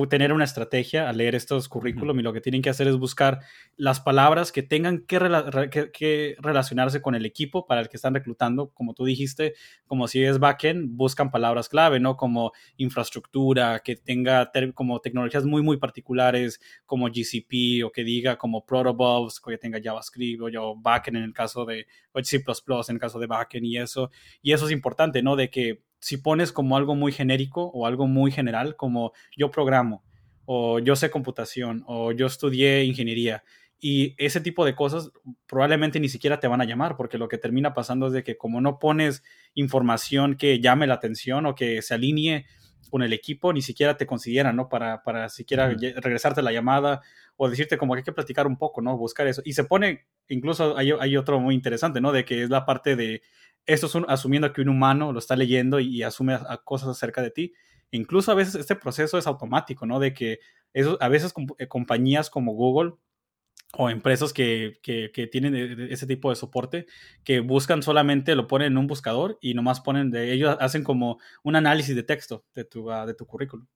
tener 0.08 0.32
una 0.32 0.44
estrategia 0.44 1.08
al 1.08 1.18
leer 1.18 1.34
estos 1.34 1.68
currículum 1.68 2.18
y 2.18 2.22
lo 2.22 2.32
que 2.32 2.40
tienen 2.40 2.62
que 2.62 2.70
hacer 2.70 2.88
es 2.88 2.96
buscar 2.96 3.40
las 3.76 4.00
palabras 4.00 4.50
que 4.50 4.62
tengan 4.62 5.04
que, 5.06 5.90
que, 5.92 6.36
relacionarse 6.40 7.02
con 7.02 7.14
el 7.14 7.26
equipo 7.26 7.66
para 7.66 7.82
el 7.82 7.88
que 7.88 7.96
están 7.96 8.14
reclutando. 8.14 8.70
Como 8.70 8.94
tú 8.94 9.04
dijiste, 9.04 9.54
como 9.86 10.08
si 10.08 10.24
es 10.24 10.38
backend, 10.38 10.96
buscan 10.96 11.30
palabras 11.30 11.68
clave, 11.68 12.00
¿no? 12.00 12.16
Como 12.16 12.52
infraestructura, 12.76 13.80
que 13.80 13.96
tenga 13.96 14.50
como 14.74 15.00
tecnologías 15.00 15.44
muy, 15.44 15.62
muy 15.62 15.76
particulares, 15.76 16.60
como 16.86 17.08
GCP 17.08 17.84
o 17.84 17.92
que 17.92 18.04
diga 18.04 18.36
como 18.38 18.64
protobufs, 18.64 19.40
que 19.40 19.58
tenga 19.58 19.80
JavaScript 19.82 20.42
o 20.42 20.48
yo 20.48 20.74
backend 20.76 21.18
en 21.18 21.24
el 21.24 21.32
caso 21.32 21.64
de 21.64 21.86
o 22.12 22.22
C++ 22.22 22.36
en 22.36 22.94
el 22.96 23.00
caso 23.00 23.18
de 23.18 23.26
backend 23.26 23.66
y 23.66 23.78
eso. 23.78 24.10
Y 24.40 24.52
eso 24.52 24.66
es 24.66 24.72
importante, 24.72 25.22
¿no? 25.22 25.36
De 25.36 25.50
que 25.50 25.82
si 26.02 26.16
pones 26.16 26.50
como 26.50 26.76
algo 26.76 26.96
muy 26.96 27.12
genérico 27.12 27.70
o 27.72 27.86
algo 27.86 28.08
muy 28.08 28.32
general, 28.32 28.74
como 28.74 29.12
yo 29.36 29.52
programo, 29.52 30.02
o 30.44 30.80
yo 30.80 30.96
sé 30.96 31.10
computación, 31.10 31.84
o 31.86 32.10
yo 32.10 32.26
estudié 32.26 32.82
ingeniería, 32.84 33.44
y 33.78 34.14
ese 34.18 34.40
tipo 34.40 34.64
de 34.64 34.74
cosas 34.74 35.12
probablemente 35.46 36.00
ni 36.00 36.08
siquiera 36.08 36.40
te 36.40 36.48
van 36.48 36.60
a 36.60 36.64
llamar, 36.64 36.96
porque 36.96 37.18
lo 37.18 37.28
que 37.28 37.38
termina 37.38 37.72
pasando 37.72 38.08
es 38.08 38.12
de 38.12 38.24
que 38.24 38.36
como 38.36 38.60
no 38.60 38.80
pones 38.80 39.22
información 39.54 40.36
que 40.36 40.60
llame 40.60 40.88
la 40.88 40.94
atención 40.94 41.46
o 41.46 41.54
que 41.54 41.82
se 41.82 41.94
alinee 41.94 42.46
con 42.90 43.02
el 43.02 43.12
equipo, 43.12 43.52
ni 43.52 43.62
siquiera 43.62 43.96
te 43.96 44.06
consideran, 44.06 44.54
¿no? 44.54 44.68
Para, 44.68 45.02
para 45.02 45.28
siquiera 45.28 45.68
regresarte 45.68 46.42
la 46.42 46.52
llamada 46.52 47.00
o 47.36 47.48
decirte 47.48 47.78
como 47.78 47.94
que 47.94 48.00
hay 48.00 48.04
que 48.04 48.12
platicar 48.12 48.46
un 48.46 48.58
poco, 48.58 48.82
¿no? 48.82 48.96
Buscar 48.96 49.26
eso. 49.28 49.40
Y 49.44 49.54
se 49.54 49.64
pone, 49.64 50.06
incluso 50.28 50.76
hay, 50.76 50.92
hay 51.00 51.16
otro 51.16 51.40
muy 51.40 51.54
interesante, 51.54 52.00
¿no? 52.00 52.12
De 52.12 52.24
que 52.24 52.42
es 52.42 52.50
la 52.50 52.66
parte 52.66 52.94
de 52.96 53.22
esto 53.66 53.86
es 53.86 53.96
asumiendo 54.08 54.52
que 54.52 54.62
un 54.62 54.68
humano 54.68 55.12
lo 55.12 55.18
está 55.18 55.36
leyendo 55.36 55.80
y, 55.80 56.02
asume 56.02 56.38
cosas 56.64 56.88
acerca 56.88 57.22
de 57.22 57.30
ti. 57.30 57.54
Incluso 57.90 58.32
a 58.32 58.34
veces 58.34 58.54
este 58.54 58.76
proceso 58.76 59.18
es 59.18 59.26
automático, 59.26 59.86
¿no? 59.86 60.00
De 60.00 60.14
que 60.14 60.40
eso, 60.72 60.96
a 61.00 61.08
veces 61.08 61.34
eh, 61.58 61.68
compañías 61.68 62.30
como 62.30 62.54
Google 62.54 62.94
o 63.74 63.88
empresas 63.90 64.32
que, 64.32 64.78
tienen 65.30 65.54
e, 65.54 65.62
e, 65.72 65.92
ese 65.92 66.06
tipo 66.06 66.30
de 66.30 66.36
soporte, 66.36 66.86
que 67.24 67.40
buscan 67.40 67.82
solamente, 67.82 68.34
lo 68.34 68.46
ponen 68.46 68.72
en 68.72 68.78
un 68.78 68.86
buscador 68.86 69.38
y 69.40 69.54
nomás 69.54 69.80
ponen, 69.80 70.10
de 70.10 70.32
ellos 70.32 70.56
hacen 70.60 70.84
como 70.84 71.18
un 71.42 71.56
análisis 71.56 71.96
de 71.96 72.02
texto 72.02 72.44
de 72.54 72.64
tu, 72.64 72.90
ah, 72.90 73.06
de 73.06 73.14
tu 73.14 73.26
currículum. 73.26 73.66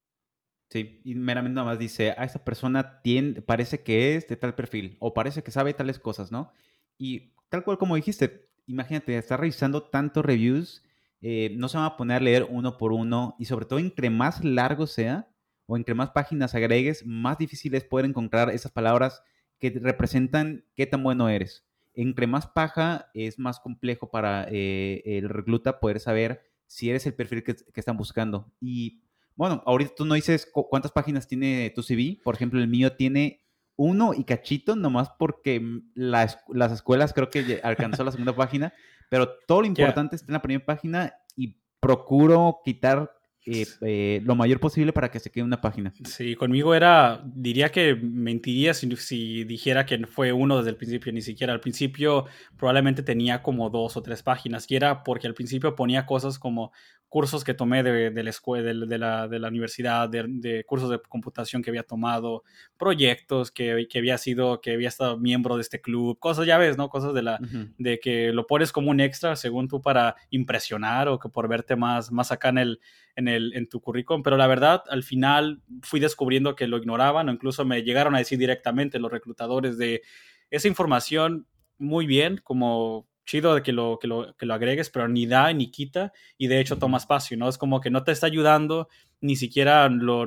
Sí, 0.68 1.00
y 1.04 1.14
meramente 1.14 1.54
nada 1.54 1.66
más 1.68 1.78
dice, 1.78 2.10
a 2.10 2.24
esa 2.24 2.44
persona 2.44 3.00
tiene, 3.02 3.40
parece 3.40 3.82
que 3.82 4.16
es 4.16 4.26
de 4.28 4.36
tal 4.36 4.54
perfil 4.54 4.96
o 4.98 5.14
parece 5.14 5.42
que 5.42 5.52
sabe 5.52 5.74
tales 5.74 5.98
cosas, 5.98 6.32
¿no? 6.32 6.52
Y 6.98 7.32
tal 7.48 7.62
cual 7.64 7.78
como 7.78 7.94
dijiste, 7.94 8.48
imagínate, 8.66 9.16
estar 9.16 9.40
revisando 9.40 9.82
tantos 9.82 10.24
reviews, 10.24 10.82
eh, 11.20 11.54
no 11.56 11.68
se 11.68 11.78
van 11.78 11.86
a 11.86 11.96
poner 11.96 12.18
a 12.18 12.24
leer 12.24 12.46
uno 12.48 12.76
por 12.76 12.92
uno 12.92 13.34
y 13.38 13.46
sobre 13.46 13.66
todo 13.66 13.78
entre 13.78 14.10
más 14.10 14.44
largo 14.44 14.86
sea 14.86 15.28
o 15.66 15.76
entre 15.76 15.94
más 15.94 16.10
páginas 16.10 16.54
agregues, 16.54 17.04
más 17.06 17.38
difícil 17.38 17.74
es 17.74 17.84
poder 17.84 18.06
encontrar 18.06 18.50
esas 18.50 18.70
palabras 18.70 19.22
que 19.58 19.70
representan 19.70 20.64
qué 20.74 20.86
tan 20.86 21.02
bueno 21.02 21.28
eres. 21.28 21.64
Entre 21.94 22.26
más 22.26 22.46
paja 22.46 23.10
es 23.14 23.38
más 23.38 23.58
complejo 23.58 24.10
para 24.10 24.46
eh, 24.50 25.02
el 25.04 25.28
recluta 25.28 25.80
poder 25.80 25.98
saber 25.98 26.42
si 26.66 26.90
eres 26.90 27.06
el 27.06 27.14
perfil 27.14 27.42
que, 27.42 27.54
que, 27.56 27.80
están 27.80 27.96
buscando. 27.96 28.52
Y 28.60 29.00
bueno, 29.34 29.62
ahorita 29.66 29.94
tú 29.96 30.04
no 30.04 30.14
dices 30.14 30.48
cuántas 30.52 30.92
páginas 30.92 31.26
tiene 31.26 31.72
tu 31.74 31.82
CV. 31.82 32.20
Por 32.22 32.34
ejemplo, 32.34 32.60
el 32.60 32.68
mío 32.68 32.92
tiene 32.92 33.45
uno 33.76 34.12
y 34.14 34.24
cachito, 34.24 34.74
nomás 34.74 35.10
porque 35.18 35.62
las 35.94 36.38
escuelas 36.72 37.12
creo 37.12 37.30
que 37.30 37.60
alcanzó 37.62 38.04
la 38.04 38.10
segunda 38.10 38.34
página, 38.34 38.72
pero 39.08 39.28
todo 39.46 39.60
lo 39.60 39.66
importante 39.66 40.16
está 40.16 40.26
en 40.28 40.34
la 40.34 40.42
primera 40.42 40.64
página 40.64 41.14
y 41.36 41.56
procuro 41.80 42.60
quitar 42.64 43.12
eh, 43.48 43.64
eh, 43.82 44.20
lo 44.24 44.34
mayor 44.34 44.58
posible 44.58 44.92
para 44.92 45.08
que 45.08 45.20
se 45.20 45.30
quede 45.30 45.44
una 45.44 45.60
página. 45.60 45.92
Sí, 46.04 46.34
conmigo 46.34 46.74
era, 46.74 47.22
diría 47.24 47.68
que 47.70 47.94
mentiría 47.94 48.74
si, 48.74 48.96
si, 48.96 49.44
dijera 49.44 49.86
que 49.86 50.04
fue 50.06 50.32
uno 50.32 50.56
desde 50.56 50.70
el 50.70 50.76
principio, 50.76 51.12
ni 51.12 51.22
siquiera 51.22 51.52
al 51.52 51.60
principio 51.60 52.26
probablemente 52.56 53.04
tenía 53.04 53.44
como 53.44 53.70
dos 53.70 53.96
o 53.96 54.02
tres 54.02 54.24
páginas 54.24 54.68
y 54.68 54.74
era 54.74 55.04
porque 55.04 55.28
al 55.28 55.34
principio 55.34 55.76
ponía 55.76 56.06
cosas 56.06 56.40
como 56.40 56.72
cursos 57.08 57.44
que 57.44 57.54
tomé 57.54 57.82
de, 57.82 58.10
de 58.10 58.22
la 58.22 58.30
escuela, 58.30 58.72
de, 58.74 58.98
la, 58.98 59.28
de 59.28 59.38
la 59.38 59.48
universidad, 59.48 60.08
de, 60.08 60.64
cursos 60.66 60.90
de 60.90 61.00
computación 61.00 61.62
que 61.62 61.70
había 61.70 61.84
tomado, 61.84 62.42
proyectos 62.76 63.50
que, 63.50 63.86
que, 63.88 63.98
había 63.98 64.18
sido, 64.18 64.60
que 64.60 64.72
había 64.72 64.88
estado 64.88 65.16
miembro 65.16 65.56
de 65.56 65.62
este 65.62 65.80
club, 65.80 66.18
cosas, 66.18 66.46
ya 66.46 66.58
ves, 66.58 66.76
¿no? 66.76 66.88
Cosas 66.88 67.14
de 67.14 67.22
la, 67.22 67.38
de 67.78 68.00
que 68.00 68.32
lo 68.32 68.46
pones 68.46 68.72
como 68.72 68.90
un 68.90 69.00
extra 69.00 69.36
según 69.36 69.68
tú 69.68 69.80
para 69.80 70.16
impresionar 70.30 71.08
o 71.08 71.18
que 71.18 71.28
por 71.28 71.48
verte 71.48 71.76
más, 71.76 72.10
más 72.10 72.32
acá 72.32 72.48
en 72.48 72.58
el, 72.58 72.80
en 73.14 73.28
el, 73.28 73.54
en 73.54 73.68
tu 73.68 73.80
currículum, 73.80 74.22
pero 74.22 74.36
la 74.36 74.46
verdad, 74.46 74.82
al 74.88 75.02
final 75.02 75.62
fui 75.82 76.00
descubriendo 76.00 76.56
que 76.56 76.66
lo 76.66 76.76
ignoraban 76.76 77.28
o 77.28 77.32
incluso 77.32 77.64
me 77.64 77.82
llegaron 77.82 78.14
a 78.14 78.18
decir 78.18 78.38
directamente 78.38 78.98
los 78.98 79.12
reclutadores 79.12 79.78
de 79.78 80.02
esa 80.50 80.68
información 80.68 81.46
muy 81.78 82.06
bien, 82.06 82.40
como 82.42 83.06
chido 83.26 83.54
de 83.54 83.62
que 83.62 83.72
lo, 83.72 83.98
que 83.98 84.06
lo, 84.06 84.34
que 84.36 84.46
lo 84.46 84.54
agregues, 84.54 84.88
pero 84.88 85.08
ni 85.08 85.26
da 85.26 85.52
ni 85.52 85.70
quita 85.70 86.12
y 86.38 86.46
de 86.46 86.60
hecho 86.60 86.78
toma 86.78 86.96
espacio, 86.96 87.36
¿no? 87.36 87.48
Es 87.48 87.58
como 87.58 87.80
que 87.80 87.90
no 87.90 88.04
te 88.04 88.12
está 88.12 88.26
ayudando, 88.26 88.88
ni 89.20 89.36
siquiera 89.36 89.88
lo, 89.88 90.26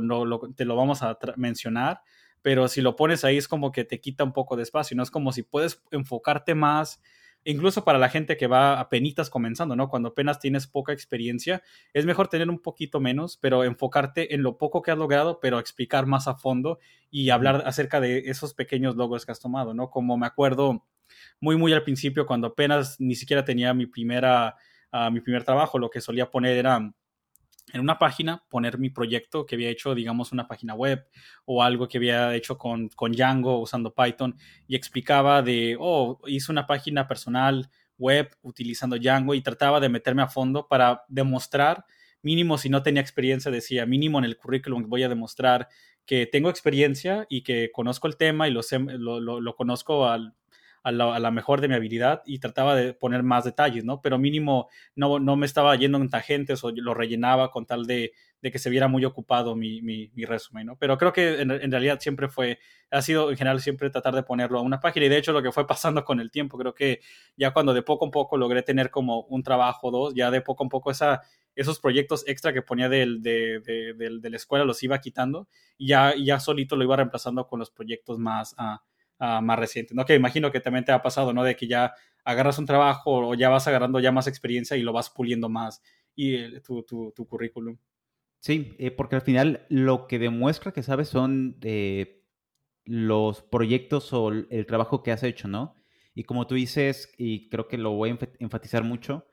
te 0.55 0.65
lo 0.65 0.75
vamos 0.75 1.01
a 1.01 1.17
mencionar, 1.37 2.01
pero 2.41 2.67
si 2.67 2.81
lo 2.81 2.95
pones 2.95 3.23
ahí 3.23 3.37
es 3.37 3.47
como 3.47 3.71
que 3.71 3.85
te 3.85 3.99
quita 3.99 4.23
un 4.23 4.33
poco 4.33 4.55
de 4.55 4.63
espacio, 4.63 4.95
¿no? 4.95 5.03
Es 5.03 5.11
como 5.11 5.31
si 5.31 5.43
puedes 5.43 5.81
enfocarte 5.91 6.55
más, 6.55 7.01
incluso 7.45 7.85
para 7.85 7.97
la 7.97 8.09
gente 8.09 8.35
que 8.35 8.47
va 8.47 8.79
a 8.79 8.89
penitas 8.89 9.29
comenzando, 9.29 9.75
¿no? 9.75 9.89
Cuando 9.89 10.09
apenas 10.09 10.39
tienes 10.39 10.67
poca 10.67 10.91
experiencia, 10.91 11.63
es 11.93 12.05
mejor 12.05 12.27
tener 12.27 12.49
un 12.49 12.59
poquito 12.59 12.99
menos, 12.99 13.37
pero 13.37 13.63
enfocarte 13.63 14.35
en 14.35 14.43
lo 14.43 14.57
poco 14.57 14.81
que 14.81 14.91
has 14.91 14.97
logrado, 14.97 15.39
pero 15.39 15.59
explicar 15.59 16.05
más 16.05 16.27
a 16.27 16.35
fondo 16.35 16.79
y 17.09 17.29
hablar 17.29 17.63
acerca 17.65 18.01
de 18.01 18.29
esos 18.29 18.53
pequeños 18.53 18.97
logros 18.97 19.25
que 19.25 19.31
has 19.31 19.39
tomado, 19.39 19.73
¿no? 19.73 19.89
Como 19.89 20.17
me 20.17 20.27
acuerdo 20.27 20.85
muy, 21.39 21.55
muy 21.55 21.73
al 21.73 21.83
principio, 21.83 22.25
cuando 22.25 22.47
apenas 22.47 22.99
ni 22.99 23.15
siquiera 23.15 23.43
tenía 23.43 23.73
mi, 23.73 23.85
primera, 23.85 24.55
uh, 24.91 25.11
mi 25.11 25.21
primer 25.21 25.43
trabajo, 25.43 25.79
lo 25.79 25.89
que 25.89 26.01
solía 26.01 26.29
poner 26.29 26.57
era 26.57 26.91
en 27.73 27.81
una 27.81 27.99
página, 27.99 28.43
poner 28.49 28.77
mi 28.77 28.89
proyecto 28.89 29.45
que 29.45 29.55
había 29.55 29.69
hecho, 29.69 29.95
digamos, 29.95 30.31
una 30.31 30.47
página 30.47 30.73
web 30.73 31.07
o 31.45 31.63
algo 31.63 31.87
que 31.87 31.97
había 31.97 32.35
hecho 32.35 32.57
con, 32.57 32.89
con 32.89 33.11
Django 33.11 33.59
usando 33.59 33.93
Python 33.93 34.35
y 34.67 34.75
explicaba 34.75 35.41
de, 35.41 35.77
oh, 35.79 36.19
hice 36.27 36.51
una 36.51 36.65
página 36.65 37.07
personal 37.07 37.69
web 37.97 38.35
utilizando 38.41 38.97
Django 38.97 39.33
y 39.33 39.41
trataba 39.41 39.79
de 39.79 39.89
meterme 39.89 40.21
a 40.21 40.27
fondo 40.27 40.67
para 40.67 41.03
demostrar, 41.07 41.85
mínimo 42.21 42.57
si 42.57 42.69
no 42.69 42.81
tenía 42.81 43.01
experiencia, 43.01 43.51
decía, 43.51 43.85
mínimo 43.85 44.19
en 44.19 44.25
el 44.25 44.37
currículum 44.37 44.89
voy 44.89 45.03
a 45.03 45.09
demostrar 45.09 45.67
que 46.05 46.25
tengo 46.25 46.49
experiencia 46.49 47.27
y 47.29 47.43
que 47.43 47.71
conozco 47.71 48.07
el 48.07 48.17
tema 48.17 48.47
y 48.47 48.51
lo, 48.51 48.61
lo, 49.19 49.41
lo 49.41 49.55
conozco 49.55 50.07
al 50.07 50.33
a 50.83 50.91
la, 50.91 51.31
mejor 51.31 51.61
de 51.61 51.67
mi 51.67 51.75
habilidad 51.75 52.21
y 52.25 52.39
trataba 52.39 52.75
de 52.75 52.93
poner 52.93 53.23
más 53.23 53.43
detalles, 53.43 53.83
¿no? 53.85 54.01
Pero 54.01 54.17
mínimo 54.17 54.69
no, 54.95 55.19
no 55.19 55.35
me 55.35 55.45
estaba 55.45 55.75
yendo 55.75 55.97
en 55.97 56.09
tangentes 56.09 56.63
o 56.63 56.71
lo 56.71 56.93
rellenaba 56.93 57.51
con 57.51 57.65
tal 57.65 57.85
de, 57.85 58.13
de 58.41 58.51
que 58.51 58.59
se 58.59 58.69
viera 58.69 58.87
muy 58.87 59.03
ocupado 59.05 59.55
mi, 59.55 59.81
mi, 59.81 60.09
resumen, 60.25 60.67
¿no? 60.67 60.77
Pero 60.77 60.97
creo 60.97 61.11
que 61.11 61.41
en, 61.41 61.71
realidad 61.71 61.99
siempre 61.99 62.29
fue, 62.29 62.59
ha 62.89 63.01
sido 63.01 63.31
en 63.31 63.37
general 63.37 63.61
siempre 63.61 63.89
tratar 63.89 64.15
de 64.15 64.23
ponerlo 64.23 64.59
a 64.59 64.61
una 64.61 64.79
página 64.79 65.05
y 65.05 65.09
de 65.09 65.17
hecho 65.17 65.33
lo 65.33 65.41
que 65.41 65.51
fue 65.51 65.67
pasando 65.67 66.05
con 66.05 66.19
el 66.19 66.31
tiempo, 66.31 66.57
creo 66.57 66.73
que 66.73 67.01
ya 67.35 67.51
cuando 67.51 67.73
de 67.73 67.81
poco 67.81 68.07
a 68.07 68.11
poco 68.11 68.37
logré 68.37 68.63
tener 68.63 68.89
como 68.89 69.21
un 69.23 69.43
trabajo 69.43 69.91
dos, 69.91 70.13
ya 70.15 70.31
de 70.31 70.41
poco 70.41 70.65
a 70.65 70.69
poco 70.69 70.91
esa, 70.91 71.21
esos 71.55 71.79
proyectos 71.79 72.23
extra 72.27 72.53
que 72.53 72.61
ponía 72.61 72.87
del, 72.87 73.21
de, 73.21 73.59
de, 73.59 74.19
de, 74.19 74.29
la 74.29 74.37
escuela 74.37 74.63
los 74.63 74.81
iba 74.83 74.99
quitando 74.99 75.47
y 75.77 75.87
ya, 75.87 76.13
ya 76.15 76.39
solito 76.39 76.75
lo 76.75 76.83
iba 76.83 76.95
reemplazando 76.95 77.47
con 77.47 77.59
los 77.59 77.71
proyectos 77.71 78.19
más... 78.19 78.53
Uh, 78.53 78.77
Ah, 79.21 79.41
más 79.41 79.59
reciente, 79.59 79.93
¿no? 79.93 80.05
Que 80.05 80.15
imagino 80.15 80.49
que 80.49 80.61
también 80.61 80.85
te 80.85 80.93
ha 80.93 81.01
pasado, 81.01 81.33
¿no? 81.33 81.43
De 81.43 81.57
que 81.57 81.67
ya 81.67 81.93
agarras 82.23 82.57
un 82.57 82.65
trabajo 82.65 83.27
o 83.27 83.33
ya 83.35 83.49
vas 83.49 83.67
agarrando 83.67 83.99
ya 83.99 84.13
más 84.13 84.27
experiencia 84.27 84.77
y 84.77 84.81
lo 84.81 84.93
vas 84.93 85.09
puliendo 85.09 85.49
más 85.49 85.81
y 86.15 86.35
eh, 86.35 86.61
tu, 86.61 86.83
tu, 86.83 87.11
tu, 87.13 87.27
currículum. 87.27 87.77
Sí, 88.39 88.75
eh, 88.79 88.91
porque 88.91 89.17
al 89.17 89.21
final 89.21 89.65
lo 89.67 90.07
que 90.07 90.19
demuestra 90.19 90.71
que 90.71 90.83
sabes 90.83 91.09
son 91.09 91.57
eh, 91.63 92.23
los 92.85 93.41
proyectos 93.41 94.13
o 94.13 94.29
el 94.29 94.65
trabajo 94.65 95.03
que 95.03 95.11
has 95.11 95.23
hecho, 95.23 95.49
¿no? 95.49 95.75
Y 96.15 96.23
como 96.23 96.47
tú 96.47 96.55
dices, 96.55 97.13
y 97.17 97.49
creo 97.49 97.67
que 97.67 97.77
lo 97.77 97.91
voy 97.91 98.11
a 98.11 98.17
enfatizar 98.39 98.85
mucho, 98.85 99.27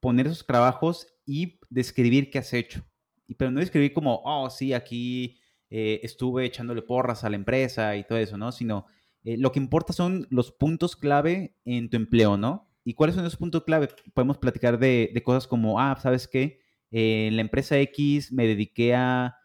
poner 0.00 0.26
esos 0.26 0.46
trabajos 0.46 1.06
y 1.26 1.60
describir 1.68 2.30
qué 2.30 2.38
has 2.38 2.52
hecho. 2.54 2.82
Y, 3.28 3.34
pero 3.34 3.50
no 3.50 3.60
describir 3.60 3.92
como, 3.92 4.22
oh, 4.24 4.48
sí, 4.48 4.72
aquí 4.72 5.38
eh, 5.70 6.00
estuve 6.02 6.44
echándole 6.44 6.82
porras 6.82 7.22
a 7.22 7.30
la 7.30 7.36
empresa 7.36 7.96
y 7.96 8.02
todo 8.02 8.18
eso, 8.18 8.36
¿no? 8.36 8.50
Sino 8.50 8.86
eh, 9.22 9.36
lo 9.38 9.52
que 9.52 9.60
importa 9.60 9.92
son 9.92 10.26
los 10.28 10.50
puntos 10.50 10.96
clave 10.96 11.54
en 11.64 11.88
tu 11.88 11.96
empleo, 11.96 12.36
¿no? 12.36 12.68
¿Y 12.82 12.94
cuáles 12.94 13.14
son 13.14 13.24
esos 13.24 13.38
puntos 13.38 13.62
clave? 13.62 13.88
Podemos 14.12 14.38
platicar 14.38 14.80
de, 14.80 15.22
cosas 15.24 15.46
como, 15.46 15.78
ah, 15.78 15.96
¿sabes 16.02 16.26
qué? 16.26 16.60
Eh, 16.90 17.28
en 17.28 17.36
la 17.36 17.42
empresa 17.42 17.78
X 17.78 18.32
me 18.32 18.46
dediqué 18.46 18.94
a 18.94 19.36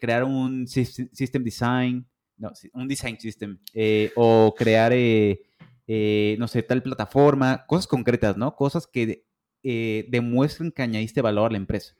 crear 0.00 0.24
un 0.24 0.66
system 0.66 1.44
design, 1.44 2.04
no, 2.36 2.50
un 2.72 2.88
design 2.88 3.20
system, 3.20 3.56
o 4.16 4.52
crear, 4.58 4.90
no 4.90 6.48
sé, 6.48 6.62
tal 6.64 6.82
plataforma, 6.82 7.64
cosas 7.68 7.86
concretas, 7.86 8.36
¿no? 8.36 8.56
Cosas 8.56 8.88
que 8.88 9.26
demuestren 9.62 10.72
que 10.72 10.82
añadiste 10.82 11.22
valor 11.22 11.50
a 11.50 11.52
la 11.52 11.58
empresa. 11.58 11.94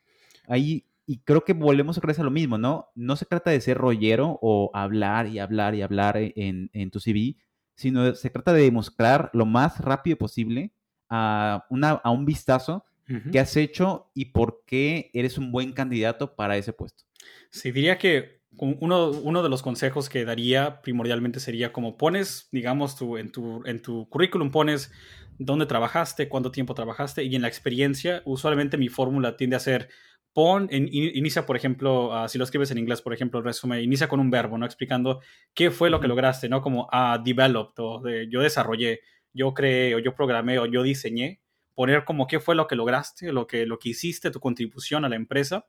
Ahí 0.49 0.90
y 1.11 1.19
creo 1.25 1.45
que 1.45 1.55
volvemos 1.55 1.99
a 1.99 2.01
creer 2.01 2.21
a 2.21 2.23
lo 2.23 2.31
mismo, 2.31 2.57
¿no? 2.57 2.93
No 2.95 3.17
se 3.17 3.25
trata 3.25 3.51
de 3.51 3.61
ser 3.61 3.77
rollero 3.77 4.39
o 4.43 4.71
hablar 4.75 5.27
y 5.27 5.41
hablar 5.41 5.75
y 5.75 5.83
hablar 5.83 6.17
e, 6.17 6.33
en, 6.37 6.71
en 6.73 6.93
tu 6.93 7.01
CV, 7.01 7.35
sino 7.75 8.15
se 8.15 8.31
trata 8.31 8.53
de 8.53 8.63
demostrar 8.63 9.29
lo 9.33 9.45
más 9.45 9.81
rápido 9.81 10.17
posible 10.17 10.73
a, 11.09 11.67
una, 11.69 11.91
a 11.91 12.11
un 12.11 12.27
vistazo 12.27 12.85
qué 13.33 13.41
has 13.41 13.57
hecho 13.57 14.09
y 14.15 14.27
por 14.27 14.63
qué 14.65 15.11
eres 15.13 15.37
un 15.37 15.51
buen 15.51 15.73
candidato 15.73 16.37
para 16.37 16.57
ese 16.57 16.73
puesto. 16.73 17.03
Sí, 17.51 17.73
diría 17.73 17.99
que 17.99 18.43
uno, 18.57 19.11
uno 19.11 19.43
de 19.43 19.49
los 19.49 19.63
consejos 19.63 20.09
que 20.09 20.25
daría 20.25 20.81
primordialmente 20.81 21.41
sería 21.41 21.73
como 21.73 21.97
pones, 21.97 22.49
digamos, 22.53 22.95
tu, 22.95 23.17
en, 23.17 23.33
tu, 23.33 23.65
en 23.67 23.83
tu 23.83 24.09
currículum 24.09 24.53
pones 24.53 24.93
dónde 25.41 25.67
trabajaste, 25.67 26.29
cuánto 26.29 26.53
tiempo 26.53 26.75
trabajaste 26.75 27.25
y 27.25 27.35
en 27.35 27.43
la 27.43 27.49
experiencia, 27.49 28.23
usualmente 28.27 28.77
mi 28.77 28.89
fórmula 28.89 29.37
tiende 29.37 29.57
a 29.57 29.61
ser 29.61 29.89
pon, 30.33 30.69
inicia, 30.71 31.45
por 31.47 31.57
ejemplo, 31.57 32.15
ah, 32.15 32.29
si 32.29 32.39
lo 32.39 32.45
escribes 32.45 32.71
en 32.71 32.79
inglés, 32.79 33.03
por 33.03 33.13
ejemplo, 33.13 33.39
el 33.41 33.45
resumen, 33.45 33.83
inicia 33.83 34.09
con 34.09 34.21
un 34.21 34.31
verbo, 34.31 34.59
¿no? 34.59 34.67
Explicando 34.67 35.21
qué 35.55 35.71
fue 35.71 35.91
lo 35.91 36.01
que 36.01 36.09
lograste, 36.09 36.49
¿no? 36.49 36.63
Como 36.63 36.89
a 36.93 37.19
uh, 37.19 37.23
developed, 37.23 37.83
o 37.83 38.01
de, 38.01 38.29
yo 38.29 38.41
desarrollé, 38.41 39.01
yo 39.33 39.55
creé, 39.55 39.95
o 39.95 39.99
yo 39.99 40.15
programé, 40.15 40.59
o 40.59 40.67
yo 40.67 40.83
diseñé. 40.83 41.41
Poner 41.75 42.05
como 42.05 42.27
qué 42.27 42.41
fue 42.41 42.55
lo 42.55 42.67
que 42.67 42.77
lograste, 42.77 43.33
lo 43.33 43.47
que, 43.47 43.67
lo 43.67 43.79
que 43.79 43.91
hiciste, 43.91 44.31
tu 44.31 44.41
contribución 44.41 45.05
a 45.05 45.09
la 45.09 45.17
empresa. 45.17 45.67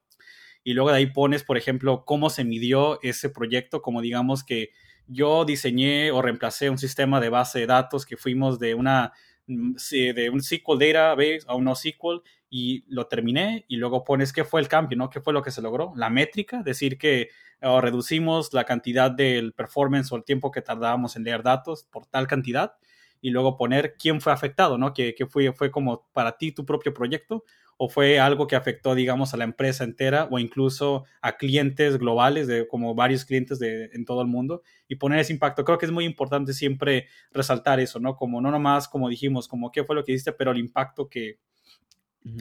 Y 0.63 0.73
luego 0.73 0.91
de 0.91 0.97
ahí 0.97 1.07
pones, 1.07 1.43
por 1.43 1.57
ejemplo, 1.57 2.03
cómo 2.05 2.29
se 2.29 2.43
midió 2.43 2.99
ese 3.01 3.29
proyecto, 3.29 3.81
como 3.81 4.01
digamos 4.01 4.43
que 4.43 4.71
yo 5.07 5.45
diseñé 5.45 6.11
o 6.11 6.21
reemplacé 6.21 6.69
un 6.69 6.77
sistema 6.77 7.19
de 7.19 7.29
base 7.29 7.59
de 7.59 7.67
datos 7.67 8.05
que 8.05 8.17
fuimos 8.17 8.59
de 8.59 8.75
una 8.75 9.11
mm, 9.47 9.73
de 10.15 10.29
un 10.31 10.41
SQL 10.41 10.77
database 10.79 11.41
a 11.47 11.55
un 11.55 11.65
NoSQL 11.65 12.21
y 12.53 12.83
lo 12.89 13.07
terminé 13.07 13.63
y 13.69 13.77
luego 13.77 14.03
pones 14.03 14.33
qué 14.33 14.43
fue 14.43 14.59
el 14.59 14.67
cambio, 14.67 14.97
¿no? 14.97 15.09
¿Qué 15.09 15.21
fue 15.21 15.31
lo 15.31 15.41
que 15.41 15.51
se 15.51 15.61
logró? 15.61 15.93
La 15.95 16.09
métrica, 16.09 16.61
decir 16.61 16.97
que 16.97 17.29
oh, 17.61 17.79
reducimos 17.79 18.53
la 18.53 18.65
cantidad 18.65 19.09
del 19.09 19.53
performance 19.53 20.11
o 20.11 20.17
el 20.17 20.25
tiempo 20.25 20.51
que 20.51 20.61
tardábamos 20.61 21.15
en 21.15 21.23
leer 21.23 21.43
datos 21.43 21.87
por 21.89 22.05
tal 22.05 22.27
cantidad 22.27 22.73
y 23.21 23.29
luego 23.29 23.55
poner 23.55 23.95
quién 23.97 24.19
fue 24.19 24.33
afectado, 24.33 24.77
¿no? 24.77 24.93
Que, 24.93 25.15
fue, 25.29 25.53
fue 25.53 25.71
como 25.71 26.05
para 26.11 26.37
ti 26.37 26.51
tu 26.51 26.65
propio 26.65 26.93
proyecto 26.93 27.45
o 27.77 27.87
fue 27.87 28.19
algo 28.19 28.47
que 28.47 28.57
afectó, 28.57 28.95
digamos, 28.95 29.33
a 29.33 29.37
la 29.37 29.45
empresa 29.45 29.85
entera 29.85 30.27
o 30.29 30.37
incluso 30.37 31.05
a 31.21 31.37
clientes 31.37 31.97
globales, 31.97 32.47
de 32.47 32.67
como 32.67 32.93
varios 32.95 33.23
clientes 33.23 33.59
de, 33.59 33.91
en 33.93 34.03
todo 34.03 34.21
el 34.21 34.27
mundo 34.27 34.61
y 34.89 34.95
poner 34.95 35.19
ese 35.19 35.31
impacto. 35.31 35.63
Creo 35.63 35.77
que 35.77 35.85
es 35.85 35.91
muy 35.91 36.03
importante 36.03 36.51
siempre 36.51 37.07
resaltar 37.31 37.79
eso, 37.79 37.99
¿no? 37.99 38.17
Como 38.17 38.41
no 38.41 38.51
nomás, 38.51 38.89
como 38.89 39.07
dijimos, 39.07 39.47
como 39.47 39.71
qué 39.71 39.85
fue 39.85 39.95
lo 39.95 40.03
que 40.03 40.11
hiciste, 40.11 40.33
pero 40.33 40.51
el 40.51 40.57
impacto 40.57 41.07
que, 41.07 41.39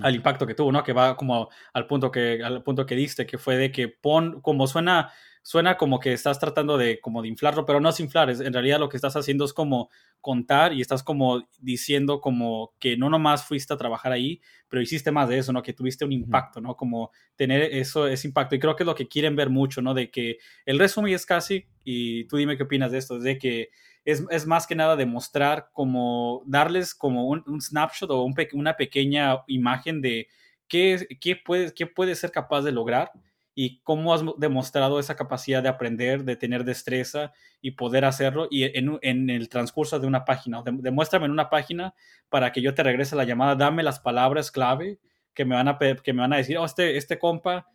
al 0.02 0.14
impacto 0.14 0.46
que 0.46 0.54
tuvo, 0.54 0.72
¿no? 0.72 0.82
Que 0.82 0.92
va 0.92 1.16
como 1.16 1.48
al 1.72 1.86
punto 1.86 2.10
que, 2.10 2.42
al 2.42 2.62
punto 2.62 2.86
que 2.86 2.94
diste, 2.94 3.26
que 3.26 3.38
fue 3.38 3.56
de 3.56 3.72
que 3.72 3.88
pon, 3.88 4.40
como 4.40 4.66
suena, 4.66 5.10
suena 5.42 5.76
como 5.76 6.00
que 6.00 6.12
estás 6.12 6.38
tratando 6.38 6.76
de, 6.76 7.00
como 7.00 7.22
de 7.22 7.28
inflarlo, 7.28 7.64
pero 7.64 7.80
no 7.80 7.88
es 7.88 7.98
inflar, 8.00 8.28
es, 8.28 8.40
en 8.40 8.52
realidad 8.52 8.78
lo 8.78 8.88
que 8.90 8.98
estás 8.98 9.16
haciendo 9.16 9.44
es 9.44 9.54
como 9.54 9.88
contar 10.20 10.74
y 10.74 10.82
estás 10.82 11.02
como 11.02 11.48
diciendo 11.60 12.20
como 12.20 12.74
que 12.78 12.98
no 12.98 13.08
nomás 13.08 13.44
fuiste 13.44 13.72
a 13.72 13.78
trabajar 13.78 14.12
ahí, 14.12 14.42
pero 14.68 14.82
hiciste 14.82 15.10
más 15.12 15.30
de 15.30 15.38
eso, 15.38 15.52
¿no? 15.52 15.62
Que 15.62 15.72
tuviste 15.72 16.04
un 16.04 16.12
impacto, 16.12 16.60
¿no? 16.60 16.76
Como 16.76 17.10
tener 17.36 17.62
eso, 17.62 18.06
ese 18.06 18.28
impacto. 18.28 18.54
Y 18.54 18.58
creo 18.58 18.76
que 18.76 18.82
es 18.82 18.86
lo 18.86 18.94
que 18.94 19.08
quieren 19.08 19.34
ver 19.34 19.48
mucho, 19.48 19.80
¿no? 19.80 19.94
De 19.94 20.10
que 20.10 20.38
el 20.66 20.78
resumen 20.78 21.14
es 21.14 21.24
casi, 21.24 21.66
y 21.84 22.24
tú 22.24 22.36
dime 22.36 22.58
qué 22.58 22.64
opinas 22.64 22.92
de 22.92 22.98
esto, 22.98 23.16
es 23.16 23.22
de 23.22 23.38
que 23.38 23.70
es, 24.10 24.46
más 24.46 24.66
que 24.66 24.74
nada 24.74 24.96
demostrar 24.96 25.70
como 25.72 26.42
darles 26.46 26.94
como 26.94 27.26
un, 27.28 27.60
snapshot 27.60 28.10
o 28.10 28.26
una 28.52 28.76
pequeña 28.76 29.42
imagen 29.46 30.00
de 30.00 30.28
qué, 30.68 31.06
qué, 31.20 31.36
puede, 31.36 31.72
qué 31.74 31.86
puede 31.86 32.14
ser 32.14 32.30
capaz 32.30 32.62
de 32.62 32.72
lograr 32.72 33.12
y 33.54 33.80
cómo 33.82 34.14
has 34.14 34.22
demostrado 34.38 34.98
esa 34.98 35.16
capacidad 35.16 35.62
de 35.62 35.68
aprender, 35.68 36.24
de 36.24 36.36
tener 36.36 36.64
destreza 36.64 37.32
y 37.60 37.72
poder 37.72 38.04
hacerlo 38.04 38.48
y 38.50 38.64
en, 38.64 38.98
en 39.02 39.28
el 39.28 39.48
transcurso 39.48 39.98
de 39.98 40.06
una 40.06 40.24
página. 40.24 40.62
Demuéstrame 40.64 41.26
en 41.26 41.32
una 41.32 41.50
página 41.50 41.94
para 42.28 42.52
que 42.52 42.62
yo 42.62 42.74
te 42.74 42.82
regrese 42.82 43.16
la 43.16 43.24
llamada, 43.24 43.56
dame 43.56 43.82
las 43.82 44.00
palabras 44.00 44.50
clave 44.50 44.98
que 45.34 45.44
me 45.44 45.56
van 45.56 45.68
a, 45.68 45.78
que 45.78 46.12
me 46.12 46.20
van 46.20 46.32
a 46.32 46.38
decir, 46.38 46.58
oh, 46.58 46.64
este, 46.64 46.96
este 46.96 47.18
compa 47.18 47.66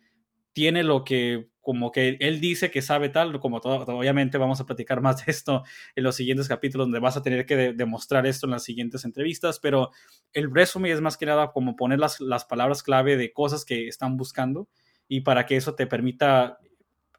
tiene 0.56 0.82
lo 0.84 1.04
que 1.04 1.50
como 1.60 1.92
que 1.92 2.16
él 2.18 2.40
dice 2.40 2.70
que 2.70 2.80
sabe 2.80 3.10
tal, 3.10 3.38
como 3.40 3.60
todo, 3.60 3.84
obviamente 3.94 4.38
vamos 4.38 4.58
a 4.58 4.64
platicar 4.64 5.02
más 5.02 5.26
de 5.26 5.30
esto 5.30 5.64
en 5.94 6.02
los 6.02 6.16
siguientes 6.16 6.48
capítulos 6.48 6.86
donde 6.86 6.98
vas 6.98 7.18
a 7.18 7.22
tener 7.22 7.44
que 7.44 7.74
demostrar 7.74 8.26
esto 8.26 8.46
en 8.46 8.52
las 8.52 8.64
siguientes 8.64 9.04
entrevistas, 9.04 9.58
pero 9.60 9.90
el 10.32 10.50
resumen 10.50 10.92
es 10.92 11.02
más 11.02 11.18
que 11.18 11.26
nada 11.26 11.52
como 11.52 11.76
poner 11.76 11.98
las, 11.98 12.22
las 12.22 12.46
palabras 12.46 12.82
clave 12.82 13.18
de 13.18 13.34
cosas 13.34 13.66
que 13.66 13.86
están 13.86 14.16
buscando 14.16 14.66
y 15.08 15.20
para 15.20 15.44
que 15.44 15.56
eso 15.56 15.74
te 15.74 15.86
permita 15.86 16.58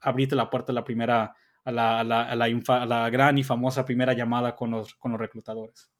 abrirte 0.00 0.34
la 0.34 0.50
puerta 0.50 0.72
a 0.72 0.74
la 0.74 0.82
primera, 0.82 1.36
a 1.62 1.70
la, 1.70 2.00
a 2.00 2.04
la, 2.04 2.22
a 2.22 2.86
la, 2.86 3.10
gran 3.10 3.38
y 3.38 3.44
famosa 3.44 3.84
primera 3.84 4.14
llamada 4.14 4.56
con 4.56 4.72
los, 4.72 4.96
con 4.96 5.12
los 5.12 5.20
reclutadores. 5.20 5.92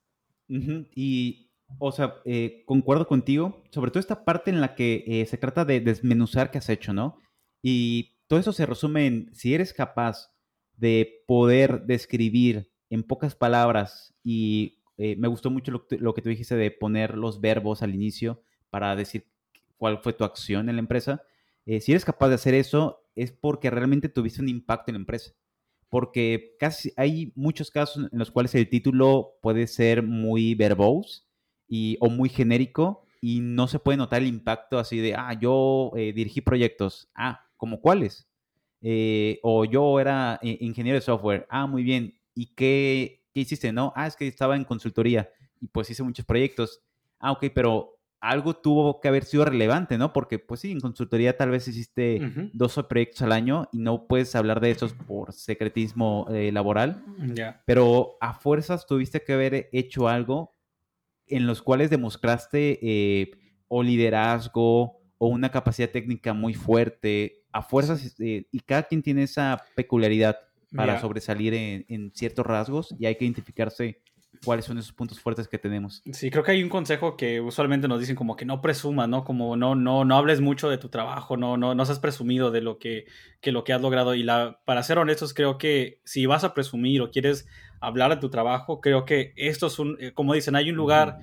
Y, 0.48 1.52
o 1.78 1.92
sea, 1.92 2.16
eh, 2.24 2.64
concuerdo 2.66 3.06
contigo, 3.06 3.62
sobre 3.70 3.92
todo 3.92 4.00
esta 4.00 4.24
parte 4.24 4.50
en 4.50 4.60
la 4.60 4.74
que 4.74 5.04
eh, 5.06 5.26
se 5.26 5.38
trata 5.38 5.64
de 5.64 5.78
desmenuzar 5.78 6.50
qué 6.50 6.58
has 6.58 6.68
hecho, 6.68 6.92
¿no? 6.92 7.20
Y 7.62 8.16
todo 8.26 8.38
eso 8.38 8.52
se 8.52 8.66
resume 8.66 9.06
en 9.06 9.34
si 9.34 9.54
eres 9.54 9.72
capaz 9.72 10.32
de 10.76 11.24
poder 11.26 11.82
describir 11.86 12.70
en 12.90 13.02
pocas 13.02 13.34
palabras 13.34 14.14
y 14.22 14.78
eh, 14.96 15.16
me 15.16 15.28
gustó 15.28 15.50
mucho 15.50 15.72
lo, 15.72 16.14
que 16.14 16.22
tú 16.22 16.28
dijiste 16.28 16.56
de 16.56 16.70
poner 16.70 17.16
los 17.16 17.40
verbos 17.40 17.82
al 17.82 17.94
inicio 17.94 18.42
para 18.70 18.96
decir 18.96 19.26
cuál 19.76 19.98
fue 20.02 20.12
tu 20.12 20.24
acción 20.24 20.68
en 20.68 20.76
la 20.76 20.80
empresa. 20.80 21.22
Eh, 21.66 21.80
si 21.80 21.92
eres 21.92 22.04
capaz 22.04 22.28
de 22.28 22.34
hacer 22.34 22.54
eso 22.54 23.04
es 23.14 23.32
porque 23.32 23.70
realmente 23.70 24.08
tuviste 24.08 24.40
un 24.40 24.48
impacto 24.48 24.90
en 24.90 24.94
la 24.94 25.00
empresa. 25.00 25.32
Porque 25.88 26.56
casi 26.58 26.92
hay 26.96 27.32
muchos 27.34 27.70
casos 27.70 28.08
en 28.12 28.18
los 28.18 28.30
cuales 28.30 28.54
el 28.54 28.68
título 28.68 29.38
puede 29.40 29.66
ser 29.66 30.02
muy 30.02 30.54
verbose 30.54 31.22
y, 31.66 31.96
o 32.00 32.10
muy 32.10 32.28
genérico 32.28 33.06
y 33.20 33.40
no 33.40 33.68
se 33.68 33.78
puede 33.78 33.96
notar 33.98 34.22
el 34.22 34.28
impacto 34.28 34.78
así 34.78 34.98
de, 34.98 35.14
ah, 35.14 35.32
yo 35.40 35.92
eh, 35.96 36.12
dirigí 36.12 36.40
proyectos. 36.40 37.08
Ah, 37.14 37.47
¿Como 37.58 37.82
cuáles? 37.82 38.26
Eh, 38.80 39.38
o 39.42 39.66
yo 39.66 40.00
era 40.00 40.40
ingeniero 40.42 40.96
de 40.96 41.02
software. 41.02 41.46
Ah, 41.50 41.66
muy 41.66 41.82
bien. 41.82 42.18
¿Y 42.34 42.54
qué, 42.54 43.24
qué 43.34 43.40
hiciste? 43.40 43.70
No, 43.72 43.92
ah, 43.94 44.06
es 44.06 44.16
que 44.16 44.26
estaba 44.26 44.56
en 44.56 44.64
consultoría 44.64 45.28
y 45.60 45.66
pues 45.66 45.90
hice 45.90 46.02
muchos 46.02 46.24
proyectos. 46.24 46.80
Ah, 47.18 47.32
ok, 47.32 47.46
pero 47.54 47.98
algo 48.20 48.54
tuvo 48.54 49.00
que 49.00 49.08
haber 49.08 49.24
sido 49.24 49.44
relevante, 49.44 49.96
¿no? 49.96 50.12
Porque, 50.12 50.38
pues 50.38 50.60
sí, 50.60 50.72
en 50.72 50.80
consultoría 50.80 51.36
tal 51.36 51.50
vez 51.50 51.68
hiciste 51.68 52.50
dos 52.52 52.80
proyectos 52.88 53.22
al 53.22 53.32
año 53.32 53.68
y 53.72 53.78
no 53.78 54.06
puedes 54.06 54.34
hablar 54.34 54.60
de 54.60 54.70
esos 54.70 54.92
por 54.92 55.32
secretismo 55.32 56.26
eh, 56.30 56.50
laboral. 56.50 57.04
Ya. 57.34 57.62
Pero 57.64 58.16
a 58.20 58.34
fuerzas 58.34 58.86
tuviste 58.86 59.22
que 59.22 59.34
haber 59.34 59.68
hecho 59.72 60.08
algo 60.08 60.56
en 61.26 61.46
los 61.46 61.62
cuales 61.62 61.90
demostraste 61.90 62.78
eh, 62.82 63.30
o 63.68 63.82
liderazgo 63.82 65.00
o 65.18 65.28
una 65.28 65.50
capacidad 65.50 65.90
técnica 65.90 66.32
muy 66.32 66.54
fuerte 66.54 67.44
a 67.58 67.62
fuerzas, 67.62 68.04
este, 68.04 68.46
y 68.52 68.60
cada 68.60 68.84
quien 68.84 69.02
tiene 69.02 69.24
esa 69.24 69.64
peculiaridad 69.74 70.38
para 70.74 71.00
sobresalir 71.00 71.54
en, 71.54 72.12
ciertos 72.14 72.46
rasgos 72.46 72.94
y 72.98 73.06
hay 73.06 73.16
que 73.16 73.24
identificarse 73.24 74.00
cuáles 74.44 74.66
son 74.66 74.78
esos 74.78 74.92
puntos 74.92 75.18
fuertes 75.18 75.48
que 75.48 75.58
tenemos. 75.58 76.02
Sí, 76.12 76.30
creo 76.30 76.44
que 76.44 76.52
hay 76.52 76.62
un 76.62 76.68
consejo 76.68 77.16
que 77.16 77.40
usualmente 77.40 77.88
nos 77.88 77.98
dicen 77.98 78.14
como 78.14 78.36
que 78.36 78.44
no 78.44 78.60
presumas, 78.60 79.08
¿no? 79.08 79.24
Como 79.24 79.56
no, 79.56 79.74
no, 79.74 80.04
no 80.04 80.16
hables 80.16 80.40
mucho 80.40 80.68
de 80.68 80.78
tu 80.78 80.88
trabajo, 80.88 81.36
no, 81.36 81.56
no, 81.56 81.74
no 81.74 81.84
seas 81.84 81.98
presumido 81.98 82.52
de 82.52 82.60
lo 82.60 82.78
que, 82.78 83.06
que 83.40 83.50
lo 83.50 83.64
que 83.64 83.72
has 83.72 83.80
logrado. 83.80 84.14
Y 84.14 84.22
la, 84.22 84.60
para 84.64 84.84
ser 84.84 84.98
honestos, 84.98 85.34
creo 85.34 85.58
que 85.58 86.00
si 86.04 86.26
vas 86.26 86.44
a 86.44 86.54
presumir 86.54 87.02
o 87.02 87.10
quieres 87.10 87.48
hablar 87.80 88.10
de 88.10 88.20
tu 88.20 88.30
trabajo, 88.30 88.80
creo 88.80 89.04
que 89.04 89.32
esto 89.36 89.66
es 89.66 89.78
un, 89.80 89.96
eh, 89.98 90.12
como 90.12 90.34
dicen, 90.34 90.54
hay 90.54 90.70
un 90.70 90.76
lugar 90.76 91.18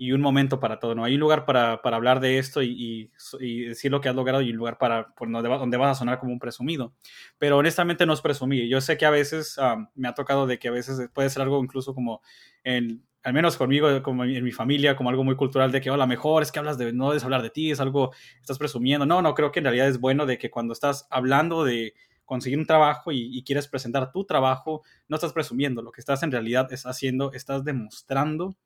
y 0.00 0.12
un 0.12 0.22
momento 0.22 0.60
para 0.60 0.78
todo, 0.78 0.94
¿no? 0.94 1.04
Hay 1.04 1.12
un 1.12 1.20
lugar 1.20 1.44
para, 1.44 1.82
para 1.82 1.98
hablar 1.98 2.20
de 2.20 2.38
esto 2.38 2.62
y, 2.62 3.10
y, 3.38 3.64
decir 3.66 3.90
lo 3.90 4.00
que 4.00 4.08
has 4.08 4.14
logrado 4.14 4.40
y 4.40 4.50
un 4.50 4.56
lugar 4.56 4.78
para 4.78 5.14
por 5.14 5.30
donde, 5.30 5.46
donde, 5.46 5.76
vas 5.76 5.90
a 5.90 5.98
sonar 5.98 6.18
como 6.18 6.32
un 6.32 6.38
presumido. 6.38 6.94
Pero 7.36 7.58
honestamente 7.58 8.06
no 8.06 8.14
es 8.14 8.22
presumir. 8.22 8.66
Yo 8.66 8.80
sé 8.80 8.96
que 8.96 9.04
a 9.04 9.10
veces 9.10 9.58
me 9.94 10.08
ha 10.08 10.14
tocado 10.14 10.46
de 10.46 10.58
que 10.58 10.68
a 10.68 10.70
veces 10.70 11.10
puede 11.12 11.28
ser 11.28 11.42
algo 11.42 11.62
incluso 11.62 11.94
como 11.94 12.22
en, 12.64 13.04
al 13.22 13.34
menos 13.34 13.58
conmigo, 13.58 14.02
como 14.02 14.24
en 14.24 14.42
mi 14.42 14.52
familia, 14.52 14.96
como 14.96 15.10
algo 15.10 15.22
muy 15.22 15.36
cultural 15.36 15.70
de 15.70 15.82
que, 15.82 15.90
hola, 15.90 16.06
mejor 16.06 16.42
es 16.42 16.50
que 16.50 16.58
hablas 16.58 16.78
de, 16.78 16.94
no 16.94 17.08
debes 17.08 17.24
hablar 17.24 17.42
de 17.42 17.50
ti, 17.50 17.70
es 17.70 17.78
algo, 17.78 18.14
estás 18.40 18.56
presumiendo. 18.56 19.04
No, 19.04 19.20
no, 19.20 19.34
creo 19.34 19.52
que 19.52 19.58
en 19.58 19.66
realidad 19.66 19.86
es 19.86 20.00
bueno 20.00 20.24
de 20.24 20.38
que 20.38 20.50
cuando 20.50 20.72
estás 20.72 21.06
hablando 21.10 21.62
de 21.62 21.92
conseguir 22.24 22.58
un 22.58 22.64
trabajo 22.64 23.12
y 23.12 23.44
quieres 23.44 23.68
presentar 23.68 24.12
tu 24.12 24.24
trabajo, 24.24 24.82
no 25.08 25.16
estás 25.16 25.34
presumiendo, 25.34 25.82
lo 25.82 25.92
que 25.92 26.00
estás 26.00 26.22
en 26.22 26.32
realidad 26.32 26.72
es 26.72 26.86
haciendo, 26.86 27.32
estás 27.34 27.64
demostrando 27.64 28.56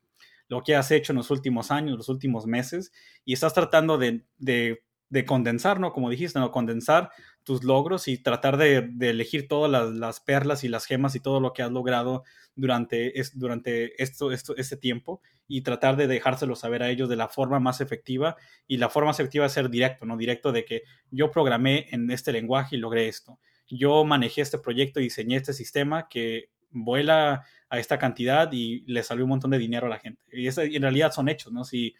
lo 0.47 0.63
que 0.63 0.75
has 0.75 0.91
hecho 0.91 1.11
en 1.11 1.17
los 1.17 1.31
últimos 1.31 1.71
años, 1.71 1.97
los 1.97 2.09
últimos 2.09 2.45
meses, 2.45 2.91
y 3.23 3.33
estás 3.33 3.53
tratando 3.53 3.97
de, 3.97 4.25
de, 4.37 4.79
condensar, 5.25 5.79
¿no? 5.79 5.93
Como 5.93 6.09
dijiste, 6.09 6.39
¿no? 6.39 6.51
Condensar 6.51 7.09
tus 7.43 7.63
logros 7.63 8.07
y 8.07 8.17
tratar 8.17 8.57
de, 8.57 8.89
elegir 8.99 9.47
todas 9.47 9.91
las, 9.91 10.19
perlas 10.19 10.63
y 10.63 10.67
las 10.67 10.85
gemas 10.85 11.15
y 11.15 11.19
todo 11.19 11.39
lo 11.39 11.53
que 11.53 11.63
has 11.63 11.71
logrado 11.71 12.23
durante, 12.55 13.19
es, 13.19 13.37
durante 13.37 14.01
esto, 14.01 14.31
esto, 14.31 14.55
este 14.57 14.77
tiempo 14.77 15.21
y 15.47 15.61
tratar 15.61 15.95
de 15.95 16.07
dejárselo 16.07 16.55
saber 16.55 16.83
a 16.83 16.89
ellos 16.89 17.07
de 17.07 17.15
la 17.15 17.29
forma 17.29 17.59
más 17.59 17.81
efectiva 17.81 18.35
y 18.67 18.77
la 18.77 18.89
forma 18.89 19.11
más 19.11 19.19
efectiva 19.19 19.45
es 19.45 19.53
ser 19.53 19.69
directo, 19.69 20.05
¿no? 20.05 20.17
Directo 20.17 20.51
de 20.51 20.65
que 20.65 20.83
yo 21.11 21.31
programé 21.31 21.87
en 21.91 22.09
este 22.11 22.31
lenguaje 22.31 22.75
y 22.75 22.79
logré 22.79 23.07
esto. 23.07 23.39
Yo 23.67 24.03
manejé 24.05 24.41
este 24.41 24.59
proyecto 24.59 24.99
y 24.99 25.03
diseñé 25.03 25.37
este 25.37 25.53
sistema 25.53 26.07
que 26.07 26.49
vuela 26.83 27.45
a 27.69 27.79
esta 27.79 27.97
cantidad 27.97 28.51
y 28.51 28.81
le 28.85 29.03
salió 29.03 29.23
un 29.23 29.29
montón 29.29 29.51
de 29.51 29.57
dinero 29.57 29.87
a 29.87 29.89
la 29.89 29.99
gente. 29.99 30.21
Y, 30.31 30.47
en 30.47 30.81
realidad 30.81 31.11
son 31.11 31.29
hechos, 31.29 31.51
¿no? 31.51 31.63
Si, 31.63 31.95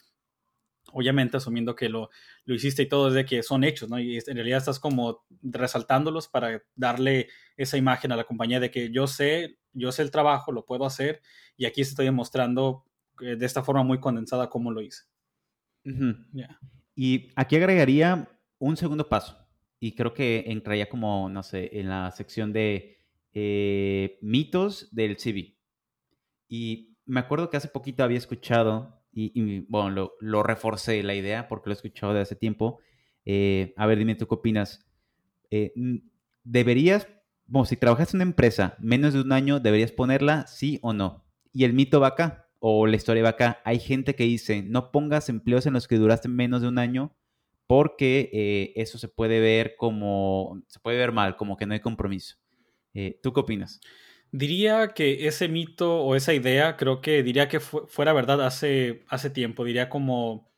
obviamente 0.92 1.38
asumiendo 1.38 1.76
que 1.76 1.90
lo, 1.90 2.10
lo 2.46 2.56
hiciste 2.56 2.84
y 2.84 2.88
todo 2.88 3.08
es 3.08 3.14
de 3.14 3.26
que 3.26 3.44
son 3.44 3.64
hechos, 3.64 3.90
¿no? 3.90 4.00
Y 4.00 4.18
en 4.18 4.36
realidad 4.36 4.60
estás 4.60 4.80
como 4.80 5.26
resaltándolos 5.42 6.28
para 6.28 6.62
darle 6.76 7.30
esa 7.58 7.78
imagen 7.78 8.12
a 8.12 8.16
la 8.16 8.26
compañía 8.26 8.60
de 8.60 8.72
que 8.72 8.92
yo 8.92 9.08
sé, 9.08 9.58
yo 9.74 9.92
sé 9.92 10.04
el 10.04 10.12
trabajo, 10.12 10.52
lo 10.52 10.66
puedo 10.66 10.86
hacer 10.86 11.22
y 11.58 11.66
aquí 11.66 11.82
estoy 11.82 12.06
demostrando 12.06 12.86
eh, 13.22 13.36
de 13.36 13.46
esta 13.46 13.64
forma 13.64 13.84
muy 13.84 14.00
condensada 14.00 14.50
cómo 14.50 14.72
lo 14.72 14.82
hice. 14.82 15.04
Y 16.96 17.32
aquí 17.36 17.56
agregaría 17.56 18.30
un 18.58 18.78
segundo 18.78 19.08
paso 19.08 19.38
y 19.80 19.94
creo 19.94 20.14
que 20.14 20.46
entraría 20.48 20.90
como, 20.90 21.30
no 21.30 21.44
sé, 21.44 21.70
en 21.74 21.90
la 21.90 22.12
sección 22.12 22.54
de 22.54 23.05
eh, 23.38 24.18
mitos 24.22 24.88
del 24.96 25.18
CV. 25.18 25.58
Y 26.48 26.96
me 27.06 27.20
acuerdo 27.20 27.50
que 27.50 27.58
hace 27.58 27.68
poquito 27.68 28.04
había 28.04 28.18
escuchado, 28.18 29.02
y, 29.12 29.60
bueno, 29.70 30.12
lo, 30.20 30.44
reforcé 30.44 31.02
la 31.04 31.16
idea 31.16 31.48
porque 31.48 31.70
lo 31.70 31.74
he 31.74 31.76
escuchado 31.76 32.14
de 32.14 32.22
hace 32.22 32.36
tiempo. 32.36 32.80
Eh, 33.26 33.74
a 33.78 33.86
ver, 33.88 33.98
dime 33.98 34.16
tú 34.16 34.28
qué 34.28 34.36
opinas. 34.36 34.86
Eh, 35.52 35.74
deberías, 36.44 37.08
bueno, 37.46 37.66
si 37.66 37.78
trabajas 37.78 38.14
en 38.14 38.18
una 38.18 38.30
empresa 38.30 38.76
menos 38.80 39.14
de 39.14 39.22
un 39.22 39.32
año, 39.32 39.60
deberías 39.60 39.92
ponerla 39.92 40.48
sí 40.48 40.80
o 40.82 40.94
no. 40.94 41.26
Y 41.54 41.66
el 41.66 41.74
mito 41.74 42.00
va 42.00 42.08
acá, 42.08 42.50
o 42.60 42.88
la 42.88 42.96
historia 42.96 43.24
va 43.24 43.30
acá. 43.30 43.62
Hay 43.66 43.80
gente 43.80 44.16
que 44.16 44.24
dice, 44.24 44.64
no 44.64 44.92
pongas 44.92 45.30
empleos 45.30 45.66
en 45.66 45.74
los 45.74 45.88
que 45.88 45.98
duraste 45.98 46.28
menos 46.30 46.62
de 46.62 46.70
un 46.70 46.80
año 46.80 47.16
porque 47.68 48.74
eso 48.76 48.98
se 48.98 49.08
puede 49.08 49.40
ver 49.40 49.76
como, 49.78 50.62
se 50.68 50.80
puede 50.80 50.98
ver 50.98 51.12
mal, 51.12 51.36
como 51.36 51.58
que 51.58 51.66
no 51.66 51.74
hay 51.74 51.80
compromiso. 51.80 52.38
Eh, 52.96 53.20
¿Tú 53.22 53.34
qué 53.34 53.42
opinas? 53.42 53.82
Diría 54.32 54.90
que 54.90 55.28
ese 55.28 55.48
mito 55.48 56.02
o 56.02 56.16
esa 56.16 56.34
idea, 56.34 56.78
creo 56.78 57.02
que 57.02 57.24
diría 57.24 57.48
que 57.48 57.60
fuera 57.60 58.14
verdad 58.14 58.42
hace, 58.46 59.06
hace 59.10 59.30
tiempo. 59.30 59.64
Diría 59.64 59.90
como, 59.90 60.52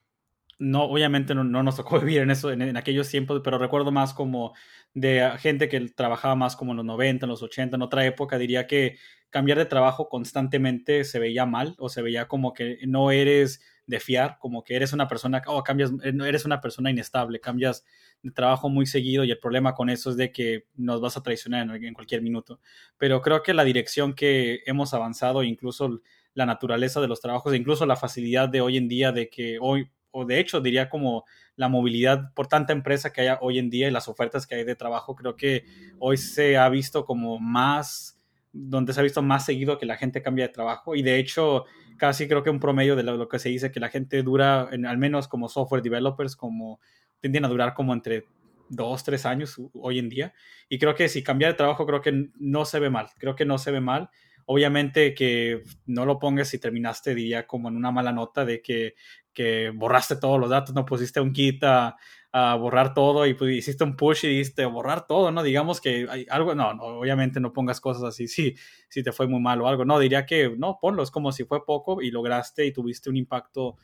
no, 0.59 0.83
obviamente 0.83 1.35
no, 1.35 1.43
nos 1.43 1.75
tocó 1.75 1.99
vivir 1.99 2.21
en 2.21 2.31
eso 2.31 2.51
en, 2.51 2.77
aquellos 2.77 3.09
tiempos, 3.09 3.41
pero 3.43 3.57
recuerdo 3.57 3.91
más 3.91 4.13
como 4.13 4.53
de 4.93 5.31
gente 5.39 5.69
que 5.69 5.79
trabajaba 5.89 6.35
más 6.35 6.55
como 6.55 6.71
en 6.71 6.77
los 6.77 6.85
90, 6.85 7.25
en 7.25 7.29
los 7.29 7.43
80, 7.43 7.75
en 7.75 7.81
otra 7.81 8.05
época. 8.05 8.37
Diría 8.37 8.67
que 8.67 8.97
cambiar 9.29 9.57
de 9.57 9.65
trabajo 9.65 10.09
constantemente 10.09 11.03
se 11.03 11.19
veía 11.19 11.45
mal 11.45 11.75
o 11.79 11.89
se 11.89 12.01
veía 12.01 12.27
como 12.27 12.53
que 12.53 12.79
no 12.87 13.11
eres 13.11 13.61
de 13.87 14.01
fiar, 14.01 14.37
como 14.39 14.63
que 14.63 14.75
eres 14.75 14.91
una 14.91 15.07
persona, 15.07 15.41
oh, 15.47 15.63
cambias, 15.63 15.91
eh, 16.03 16.13
eres 16.25 16.45
una 16.45 16.59
persona 16.59 16.91
inestable, 16.91 17.39
cambias 17.39 17.85
de 18.21 18.31
trabajo 18.31 18.69
muy 18.69 18.85
seguido 18.85 19.23
y 19.23 19.31
el 19.31 19.39
problema 19.39 19.73
con 19.73 19.89
eso 19.89 20.09
es 20.09 20.17
de 20.17 20.31
que 20.31 20.65
nos 20.75 20.99
vas 20.99 21.15
a 21.15 21.23
traicionar 21.23 21.73
en, 21.73 21.93
cualquier 21.93 22.21
minuto. 22.21 22.59
Pero 22.97 23.21
creo 23.21 23.41
que 23.41 23.53
la 23.53 23.63
dirección 23.63 24.13
que 24.13 24.59
hemos 24.65 24.93
avanzado, 24.93 25.41
incluso 25.41 26.01
la 26.33 26.45
naturaleza 26.45 26.99
de 26.99 27.07
los 27.07 27.21
trabajos, 27.21 27.55
incluso 27.55 27.85
la 27.85 27.95
facilidad 27.95 28.49
de 28.49 28.59
hoy 28.59 28.77
en 28.77 28.89
día 28.89 29.13
de 29.13 29.29
que 29.29 29.57
hoy, 29.61 29.89
o 30.11 30.25
de 30.25 30.39
hecho 30.39 30.59
diría 30.59 30.89
como 30.89 31.23
la 31.55 31.69
movilidad 31.69 32.33
por 32.33 32.47
tanta 32.47 32.73
empresa 32.73 33.13
que 33.13 33.21
hay 33.21 33.37
hoy 33.39 33.57
en 33.57 33.69
día 33.69 33.87
y 33.87 33.91
las 33.91 34.09
ofertas 34.09 34.45
que 34.45 34.55
hay 34.55 34.63
de 34.65 34.75
trabajo, 34.75 35.15
creo 35.15 35.37
que 35.37 35.63
hoy 35.97 36.17
se 36.17 36.57
ha 36.57 36.67
visto 36.67 37.05
como 37.05 37.39
más, 37.39 38.19
donde 38.51 38.91
se 38.91 38.99
ha 38.99 39.03
visto 39.03 39.21
más 39.21 39.45
seguido 39.45 39.77
que 39.77 39.85
la 39.85 39.95
gente 39.95 40.21
cambia 40.21 40.47
de 40.47 40.53
trabajo 40.53 40.93
y 40.93 41.01
de 41.01 41.19
hecho 41.19 41.65
casi 41.97 42.27
creo 42.27 42.43
que 42.43 42.49
un 42.49 42.59
promedio 42.59 42.95
de 42.95 43.03
lo, 43.03 43.27
que 43.27 43.39
se 43.39 43.49
dice 43.49 43.71
que 43.71 43.79
la 43.79 43.89
gente 43.89 44.23
dura, 44.23 44.69
en, 44.71 44.85
al 44.85 44.97
menos 44.97 45.27
como 45.27 45.49
software 45.49 45.81
developers, 45.81 46.35
como 46.35 46.79
tienden 47.19 47.45
a 47.45 47.47
durar 47.47 47.73
como 47.73 47.93
entre 47.93 48.25
dos, 48.69 49.03
tres 49.03 49.25
años 49.25 49.59
hoy 49.73 49.99
en 49.99 50.09
día. 50.09 50.33
Y 50.69 50.79
creo 50.79 50.95
que 50.95 51.09
si 51.09 51.23
cambia 51.23 51.47
de 51.47 51.53
trabajo, 51.55 51.85
creo 51.85 52.01
que 52.01 52.29
no 52.39 52.65
se 52.65 52.79
ve 52.79 52.89
mal. 52.89 53.07
Creo 53.17 53.35
que 53.35 53.45
no 53.45 53.57
se 53.57 53.71
ve 53.71 53.81
mal. 53.81 54.09
obviamente 54.49 55.13
que 55.13 55.63
no 55.87 56.05
lo 56.05 56.19
pongas 56.19 56.47
si 56.47 56.59
terminaste, 56.59 57.13
diría, 57.13 57.45
como 57.45 57.67
en 57.67 57.75
una 57.75 57.91
mala 57.91 58.13
nota 58.13 58.45
de 58.45 58.61
que, 58.61 58.95
que 59.33 59.71
borraste 59.75 60.15
todos 60.15 60.39
los 60.39 60.49
datos, 60.49 60.73
no 60.73 60.85
pusiste 60.85 61.19
un 61.19 61.33
kit 61.33 61.61
a, 61.65 61.97
a 62.31 62.55
borrar 62.55 62.93
todo 62.93 63.25
y 63.25 63.33
pues 63.33 63.55
hiciste 63.55 63.83
un 63.83 63.95
push 63.95 64.25
y 64.25 64.37
diste 64.37 64.65
borrar 64.65 65.07
todo, 65.07 65.31
¿no? 65.31 65.43
Digamos 65.43 65.81
que 65.81 66.07
hay 66.09 66.25
algo, 66.29 66.55
no, 66.55 66.73
no, 66.73 66.83
obviamente 66.83 67.39
no 67.39 67.53
pongas 67.53 67.79
cosas 67.79 68.03
así, 68.03 68.27
sí, 68.27 68.55
si 68.89 69.03
te 69.03 69.11
fue 69.11 69.27
muy 69.27 69.39
mal 69.39 69.61
o 69.61 69.67
algo, 69.67 69.85
no, 69.85 69.99
diría 69.99 70.25
que 70.25 70.53
no, 70.57 70.77
ponlo, 70.81 71.03
es 71.03 71.11
como 71.11 71.31
si 71.31 71.45
fue 71.45 71.65
poco 71.65 72.01
y 72.01 72.11
lograste 72.11 72.65
y 72.65 72.73
tuviste 72.73 73.09
un 73.09 73.17
impacto 73.17 73.77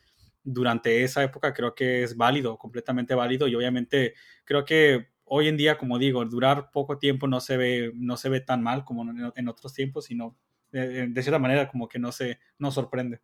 durante 0.43 1.03
esa 1.03 1.23
época, 1.23 1.53
creo 1.53 1.73
que 1.73 2.03
es 2.03 2.17
válido, 2.17 2.57
completamente 2.57 3.15
válido 3.15 3.47
y 3.47 3.55
obviamente 3.55 4.13
creo 4.43 4.65
que 4.65 5.07
hoy 5.25 5.47
en 5.47 5.57
día, 5.57 5.77
como 5.77 5.97
digo, 5.97 6.25
durar 6.25 6.69
poco 6.71 6.99
tiempo 6.99 7.27
no 7.27 7.39
se 7.39 7.57
ve, 7.57 7.91
no 7.95 8.17
se 8.17 8.29
ve 8.29 8.41
tan 8.41 8.61
mal 8.61 8.83
como 8.83 9.09
en, 9.35 9.47
otros 9.47 9.73
tiempos, 9.73 10.05
sino 10.05 10.37
de, 10.71 11.07
de, 11.07 11.21
cierta 11.21 11.39
manera 11.39 11.69
como 11.69 11.87
que 11.87 11.97
no 11.99 12.11
se, 12.11 12.39
no 12.57 12.71
sorprende. 12.71 13.21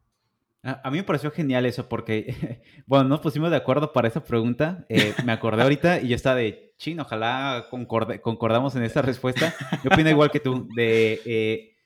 A, 0.62 0.92
mí 0.92 0.98
me 0.98 1.04
pareció 1.04 1.32
genial 1.32 1.66
eso 1.66 1.88
porque, 1.88 2.62
bueno, 2.86 3.06
nos 3.06 3.22
pusimos 3.22 3.50
de 3.50 3.58
acuerdo 3.58 3.94
para 3.94 4.08
esa 4.08 4.24
pregunta. 4.24 4.86
Eh, 4.90 5.14
me 5.26 5.32
acordé 5.32 5.64
ahorita 5.64 6.02
y 6.02 6.10
yo 6.10 6.16
estaba 6.16 6.36
de, 6.36 6.74
chin, 6.78 7.00
ojalá 7.00 7.68
concordamos 7.70 8.76
en 8.76 8.84
esta 8.84 9.02
respuesta. 9.02 9.54
Yo 9.84 9.90
opino 9.92 10.10
igual 10.10 10.32
que 10.32 10.40
tú, 10.40 10.68
de, 10.76 11.22
eh, 11.26 11.78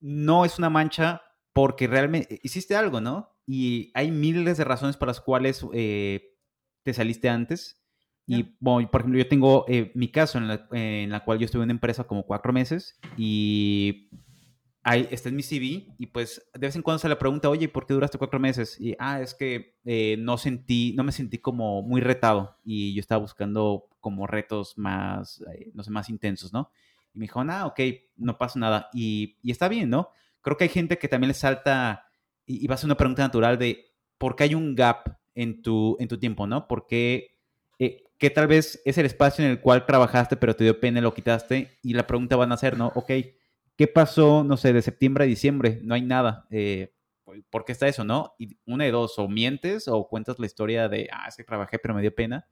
no 0.00 0.44
es 0.44 0.58
una 0.58 0.70
mancha 0.70 1.22
porque 1.52 1.86
realmente 1.86 2.38
hiciste 2.42 2.76
algo, 2.76 3.00
¿no? 3.00 3.34
Y 3.46 3.90
hay 3.94 4.10
miles 4.10 4.58
de 4.58 4.64
razones 4.64 4.96
para 4.96 5.10
las 5.10 5.20
cuales 5.20 5.64
eh, 5.72 6.36
te 6.84 6.92
saliste 6.92 7.28
antes 7.28 7.82
y, 8.26 8.56
bueno, 8.58 8.90
por 8.90 9.02
ejemplo, 9.02 9.18
yo 9.18 9.28
tengo 9.28 9.64
eh, 9.68 9.92
mi 9.94 10.10
caso 10.10 10.38
en 10.38 10.48
la, 10.48 10.66
en 10.72 11.10
la, 11.10 11.24
cual 11.24 11.38
yo 11.38 11.44
estuve 11.44 11.62
en 11.62 11.66
una 11.66 11.74
empresa 11.74 12.04
como 12.04 12.24
cuatro 12.24 12.52
meses 12.52 12.98
y 13.16 14.10
ahí 14.86 15.08
está 15.10 15.30
en 15.30 15.36
mi 15.36 15.42
CV 15.42 15.88
y 15.98 16.06
pues 16.06 16.48
de 16.54 16.60
vez 16.60 16.76
en 16.76 16.82
cuando 16.82 17.00
se 17.00 17.08
le 17.08 17.16
pregunta, 17.16 17.50
oye, 17.50 17.68
¿por 17.68 17.86
qué 17.86 17.94
duraste 17.94 18.18
cuatro 18.18 18.38
meses? 18.38 18.80
Y, 18.80 18.94
ah, 19.00 19.20
es 19.20 19.34
que 19.34 19.74
eh, 19.84 20.16
no 20.16 20.38
sentí, 20.38 20.94
no 20.96 21.02
me 21.02 21.10
sentí 21.10 21.38
como 21.38 21.82
muy 21.82 22.00
retado 22.00 22.56
y 22.64 22.94
yo 22.94 23.00
estaba 23.00 23.20
buscando 23.20 23.88
como 24.00 24.28
retos 24.28 24.78
más, 24.78 25.42
eh, 25.52 25.72
no 25.74 25.82
sé, 25.82 25.90
más 25.90 26.08
intensos, 26.08 26.52
¿no? 26.52 26.70
Y 27.12 27.18
me 27.18 27.24
dijo, 27.24 27.40
ah, 27.40 27.66
ok, 27.66 27.80
no 28.16 28.38
pasa 28.38 28.60
nada. 28.60 28.88
Y, 28.94 29.36
está 29.42 29.68
bien, 29.68 29.90
¿no? 29.90 30.10
Creo 30.40 30.56
que 30.56 30.64
hay 30.64 30.70
gente 30.70 30.98
que 30.98 31.08
también 31.08 31.28
le 31.28 31.34
salta 31.34 32.06
y, 32.46 32.64
y 32.64 32.68
va 32.68 32.76
a 32.76 32.78
ser 32.78 32.86
una 32.86 32.96
pregunta 32.96 33.22
natural 33.22 33.58
de, 33.58 33.92
¿por 34.18 34.36
qué 34.36 34.44
hay 34.44 34.54
un 34.54 34.76
gap 34.76 35.18
en 35.34 35.62
tu, 35.62 35.96
en 35.98 36.06
tu 36.06 36.16
tiempo, 36.16 36.46
¿no? 36.46 36.68
¿Por 36.68 36.86
qué 36.86 37.36
eh, 37.80 38.04
que 38.18 38.30
tal 38.30 38.46
vez 38.46 38.80
es 38.84 38.98
el 38.98 39.06
espacio 39.06 39.44
en 39.44 39.50
el 39.50 39.60
cual 39.60 39.84
trabajaste, 39.84 40.36
pero 40.36 40.54
te 40.54 40.62
dio 40.62 40.78
pena 40.78 41.00
y 41.00 41.02
lo 41.02 41.12
quitaste. 41.12 41.78
Y 41.82 41.94
la 41.94 42.06
pregunta 42.06 42.36
van 42.36 42.52
a 42.52 42.56
ser, 42.56 42.78
¿no? 42.78 42.92
Ok, 42.94 43.10
¿qué 43.76 43.86
pasó, 43.86 44.44
no 44.44 44.56
sé, 44.56 44.72
de 44.72 44.82
septiembre 44.82 45.24
a 45.24 45.26
diciembre? 45.26 45.80
No 45.82 45.94
hay 45.94 46.02
nada. 46.02 46.46
Eh, 46.50 46.92
¿Por 47.50 47.64
qué 47.64 47.72
está 47.72 47.88
eso, 47.88 48.04
no? 48.04 48.34
Y 48.38 48.56
una 48.66 48.84
de 48.84 48.90
dos, 48.90 49.18
o 49.18 49.28
mientes 49.28 49.88
o 49.88 50.08
cuentas 50.08 50.38
la 50.38 50.46
historia 50.46 50.88
de, 50.88 51.08
ah, 51.12 51.26
es 51.28 51.36
que 51.36 51.44
trabajé, 51.44 51.78
pero 51.78 51.94
me 51.94 52.02
dio 52.02 52.14
pena. 52.14 52.46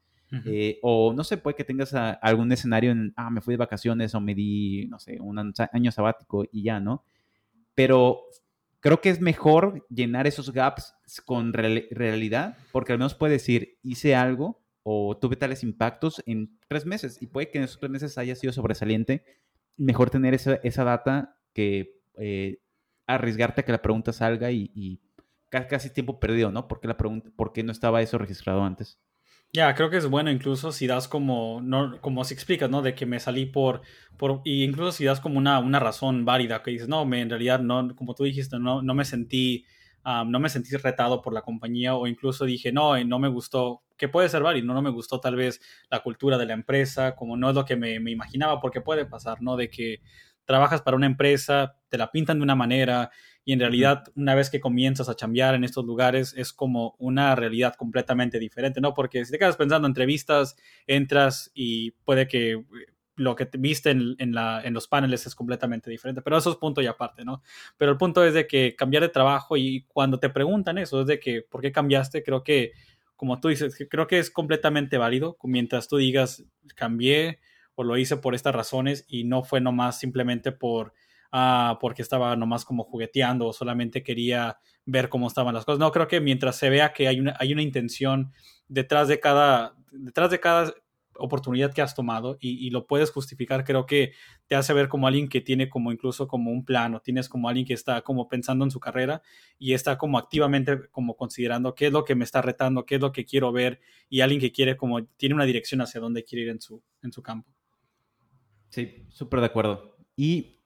Eh, 0.47 0.81
o 0.83 1.13
no 1.13 1.23
sé, 1.23 1.37
puede 1.37 1.55
que 1.55 1.63
tengas 1.63 1.95
algún 1.95 2.51
escenario 2.51 2.91
en, 2.91 3.13
ah, 3.17 3.31
me 3.31 3.41
fui 3.41 3.55
de 3.55 3.59
vacaciones 3.59 4.17
o 4.17 4.21
me 4.21 4.35
di, 4.35 4.87
no 4.89 4.99
sé, 4.99 5.21
un 5.21 5.55
año 5.73 5.93
sabático 5.93 6.45
y 6.51 6.65
ya, 6.65 6.81
¿no? 6.81 7.05
Pero 7.77 8.23
creo 8.81 9.01
que 9.01 9.11
es 9.11 9.21
mejor 9.21 9.87
llenar 9.89 10.27
esos 10.27 10.53
gaps 10.53 10.95
con 11.25 11.53
realidad, 11.53 12.57
porque 12.73 12.93
al 12.93 12.99
menos 12.99 13.15
puedes 13.15 13.41
decir, 13.41 13.79
hice 13.83 14.17
algo 14.17 14.61
o 14.83 15.17
tuve 15.17 15.37
tales 15.37 15.63
impactos 15.63 16.23
en 16.27 16.59
tres 16.69 16.85
meses 16.85 17.23
y 17.23 17.29
puede 17.29 17.51
que 17.51 17.59
en 17.59 17.65
esos 17.65 17.79
tres 17.79 17.91
meses 17.91 18.19
haya 18.19 18.35
sido 18.35 18.53
sobresaliente. 18.53 19.25
Mejor 19.77 20.11
tener 20.11 20.35
esa, 20.35 20.55
esa 20.63 20.85
data 20.85 21.37
que 21.53 22.01
eh, 22.19 22.59
arriesgarte 23.07 23.61
a 23.61 23.65
que 23.65 23.73
la 23.73 23.83
pregunta 23.83 24.13
salga 24.13 24.51
y, 24.51 25.01
casi 25.69 25.91
tiempo 25.91 26.19
perdido, 26.19 26.51
¿no? 26.51 26.67
¿Por 26.67 26.81
qué, 26.81 26.89
la 26.89 26.97
pregunta, 26.97 27.31
¿Por 27.37 27.53
qué 27.53 27.63
no 27.63 27.71
estaba 27.71 28.03
eso 28.03 28.19
registrado 28.19 28.65
antes? 28.65 28.99
Ya, 29.53 29.73
creo 29.77 29.89
que 29.89 29.99
es 29.99 30.09
bueno 30.09 30.33
incluso 30.33 30.73
si 30.73 30.89
das 30.89 31.07
como, 31.07 31.61
no, 31.63 32.01
como 32.01 32.25
si 32.25 32.35
explicas, 32.35 32.69
¿no? 32.69 32.83
De 32.83 32.97
que 32.97 33.07
me 33.07 33.21
salí 33.21 33.47
por, 33.47 33.83
por 34.17 34.41
y 34.45 34.65
incluso 34.65 34.91
si 34.91 35.05
das 35.05 35.21
como 35.21 35.39
una, 35.39 35.61
una 35.61 35.79
razón 35.79 36.25
válida, 36.25 36.61
que 36.63 36.73
dices, 36.73 36.89
no, 36.89 37.05
me, 37.05 37.21
en 37.21 37.31
realidad 37.31 37.61
no, 37.61 37.95
como 37.95 38.15
tú 38.17 38.25
dijiste, 38.25 38.59
no, 38.59 38.83
no 38.83 38.95
me 38.95 39.05
sentí 39.05 39.65
no 40.05 40.41
me 40.41 40.49
sentí 40.49 40.77
retado 40.77 41.23
por 41.23 41.33
la 41.33 41.43
compañía 41.43 41.95
o 41.95 42.07
incluso 42.07 42.45
dije, 42.45 42.73
no, 42.73 43.03
no 43.05 43.19
me 43.19 43.29
gustó, 43.29 43.83
que 43.97 44.09
puede 44.09 44.29
ser 44.29 44.43
válido, 44.43 44.67
no, 44.67 44.75
no 44.75 44.83
me 44.83 44.91
gustó 44.91 45.21
tal 45.21 45.37
vez 45.37 45.61
la 45.91 46.01
cultura 46.03 46.39
de 46.39 46.47
la 46.47 46.55
empresa, 46.55 47.15
como 47.15 47.37
no 47.37 47.49
es 47.51 47.55
lo 47.55 47.65
que 47.65 47.77
me, 47.77 48.01
me, 48.01 48.11
imaginaba, 48.11 48.61
porque 48.61 48.81
puede 48.81 49.07
pasar, 49.07 49.41
¿no? 49.41 49.57
De 49.57 49.71
que 49.71 50.01
trabajas 50.45 50.83
para 50.83 50.97
una 50.97 51.07
empresa, 51.07 51.77
te 51.89 51.99
la 51.99 52.11
pintan 52.11 52.39
de 52.39 52.43
una 52.43 52.55
manera 52.55 53.11
y 53.45 53.53
en 53.53 53.61
realidad 53.61 54.05
una 54.15 54.35
vez 54.35 54.51
que 54.51 54.61
comienzas 54.61 55.09
a 55.09 55.17
chambear 55.17 55.55
en 55.55 55.65
estos 55.65 55.85
lugares 55.85 56.35
es 56.37 56.53
como 56.53 56.95
una 56.99 57.35
realidad 57.35 57.75
completamente 57.75 58.39
diferente, 58.39 58.81
¿no? 58.81 58.95
Porque 58.95 59.25
si 59.25 59.33
te 59.33 59.39
quedas 59.39 59.57
pensando 59.57 59.87
en 59.87 59.91
entrevistas, 59.91 60.57
entras 60.87 61.51
y 61.55 61.93
puede 62.05 62.27
que 62.27 62.63
lo 63.17 63.37
que 63.37 63.49
viste 63.59 63.91
en, 63.91 64.17
en, 64.19 64.35
la, 64.35 64.63
en, 64.63 64.75
los 64.75 64.89
paneles 64.89 65.27
es 65.27 65.35
completamente 65.35 65.91
diferente, 65.91 66.23
pero 66.23 66.37
eso 66.37 66.51
es 66.51 66.57
punto 66.57 66.83
y 66.83 66.87
aparte, 66.87 67.25
¿no? 67.25 67.43
Pero 67.77 67.93
el 67.93 67.99
punto 67.99 68.25
es 68.25 68.35
de 68.35 68.47
que 68.47 68.75
cambiar 68.77 69.03
de 69.03 69.09
trabajo 69.09 69.57
y 69.57 69.85
cuando 69.89 70.19
te 70.19 70.31
preguntan 70.31 70.79
eso, 70.79 71.03
es 71.03 71.07
de 71.07 71.21
que, 71.21 71.43
¿por 71.43 71.61
qué 71.61 71.73
cambiaste? 71.73 72.23
Creo 72.23 72.43
que, 72.43 72.73
como 73.17 73.41
tú 73.41 73.49
dices, 73.49 73.77
creo 73.89 74.07
que 74.07 74.19
es 74.19 74.31
completamente 74.31 74.99
válido, 74.99 75.37
mientras 75.45 75.89
tú 75.89 75.97
digas, 75.97 76.45
cambié 76.75 77.41
o 77.75 77.85
lo 77.85 77.97
hice 77.97 78.17
por 78.17 78.35
estas 78.35 78.55
razones 78.55 79.05
y 79.09 79.25
no 79.25 79.43
fue 79.43 79.61
nomás 79.61 79.99
simplemente 79.99 80.53
por, 80.53 80.93
ah, 81.33 81.79
porque 81.81 82.03
estaba 82.03 82.37
nomás 82.37 82.65
como 82.65 82.85
jugueteando 82.85 83.47
o 83.47 83.53
solamente 83.53 84.03
quería 84.03 84.59
ver 84.87 85.09
cómo 85.09 85.29
estaban 85.29 85.55
las 85.55 85.65
cosas. 85.65 85.79
No, 85.79 85.93
creo 85.93 86.09
que 86.09 86.21
mientras 86.21 86.57
se 86.57 86.71
vea 86.71 86.93
que 86.93 87.09
hay 87.09 87.21
una, 87.21 87.37
hay 87.39 87.53
una 87.53 87.63
intención 87.63 88.33
detrás 88.69 89.09
de 89.09 89.21
cada, 89.21 89.75
detrás 89.93 90.31
de 90.31 90.41
cada 90.41 90.75
oportunidad 91.19 91.73
que 91.73 91.83
has 91.83 91.95
tomado 91.95 92.37
y, 92.41 92.71
lo 92.71 92.87
puedes 92.87 93.11
justificar, 93.11 93.65
creo 93.65 93.87
que 93.87 94.13
te 94.47 94.57
hace 94.57 94.73
ver 94.73 94.89
como 94.89 95.07
alguien 95.07 95.29
que 95.29 95.41
tiene 95.41 95.69
como 95.69 95.93
incluso 95.93 96.27
como 96.27 96.51
un 96.51 96.65
plano, 96.65 97.01
tienes 97.01 97.29
como 97.29 97.49
alguien 97.49 97.67
que 97.67 97.75
está 97.75 98.03
como 98.03 98.29
pensando 98.29 98.65
en 98.65 98.71
su 98.71 98.81
carrera 98.81 99.23
y 99.59 99.75
está 99.75 99.99
como 99.99 100.19
activamente 100.19 100.89
como 100.91 101.17
considerando 101.17 101.75
qué 101.75 101.87
es 101.87 101.93
lo 101.93 102.05
que 102.05 102.15
me 102.15 102.25
está 102.25 102.43
retando, 102.43 102.85
qué 102.85 102.97
es 102.97 103.01
lo 103.01 103.13
que 103.13 103.25
quiero 103.25 103.53
ver 103.53 103.81
y 104.09 104.21
alguien 104.21 104.41
que 104.41 104.53
quiere 104.53 104.77
como 104.77 105.05
tiene 105.05 105.35
una 105.35 105.45
dirección 105.45 105.81
hacia 105.81 106.01
dónde 106.01 106.25
quiere 106.25 106.45
ir 106.45 106.51
en 106.51 106.61
su, 106.61 106.83
en 107.03 107.13
su 107.13 107.23
campo. 107.23 107.53
Sí, 108.71 109.07
súper 109.09 109.41
de 109.41 109.47
acuerdo. 109.47 109.97
Y 110.17 110.61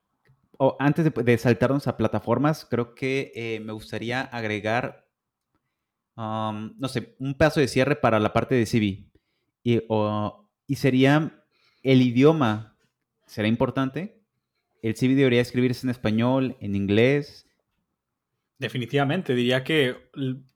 antes 0.78 1.12
de, 1.12 1.38
saltarnos 1.38 1.86
a 1.86 1.96
plataformas, 1.96 2.66
creo 2.68 2.94
que 2.94 3.32
eh, 3.34 3.60
me 3.60 3.72
gustaría 3.72 4.22
agregar, 4.22 5.06
um, 6.16 6.74
no 6.78 6.88
sé, 6.88 7.14
un 7.18 7.34
paso 7.34 7.60
de 7.60 7.68
cierre 7.68 7.96
para 7.96 8.18
la 8.18 8.32
parte 8.32 8.54
de 8.54 8.66
CV 8.66 9.08
y, 9.62 9.80
sería 10.74 11.44
el 11.82 12.02
idioma, 12.02 12.76
¿será 13.26 13.48
importante? 13.48 14.20
¿El 14.82 14.94
CV 14.94 15.14
debería 15.14 15.40
escribirse 15.40 15.86
en 15.86 15.90
español, 15.90 16.56
en 16.60 16.74
inglés? 16.76 17.46
Definitivamente, 18.58 19.34
diría 19.34 19.62
que 19.62 19.96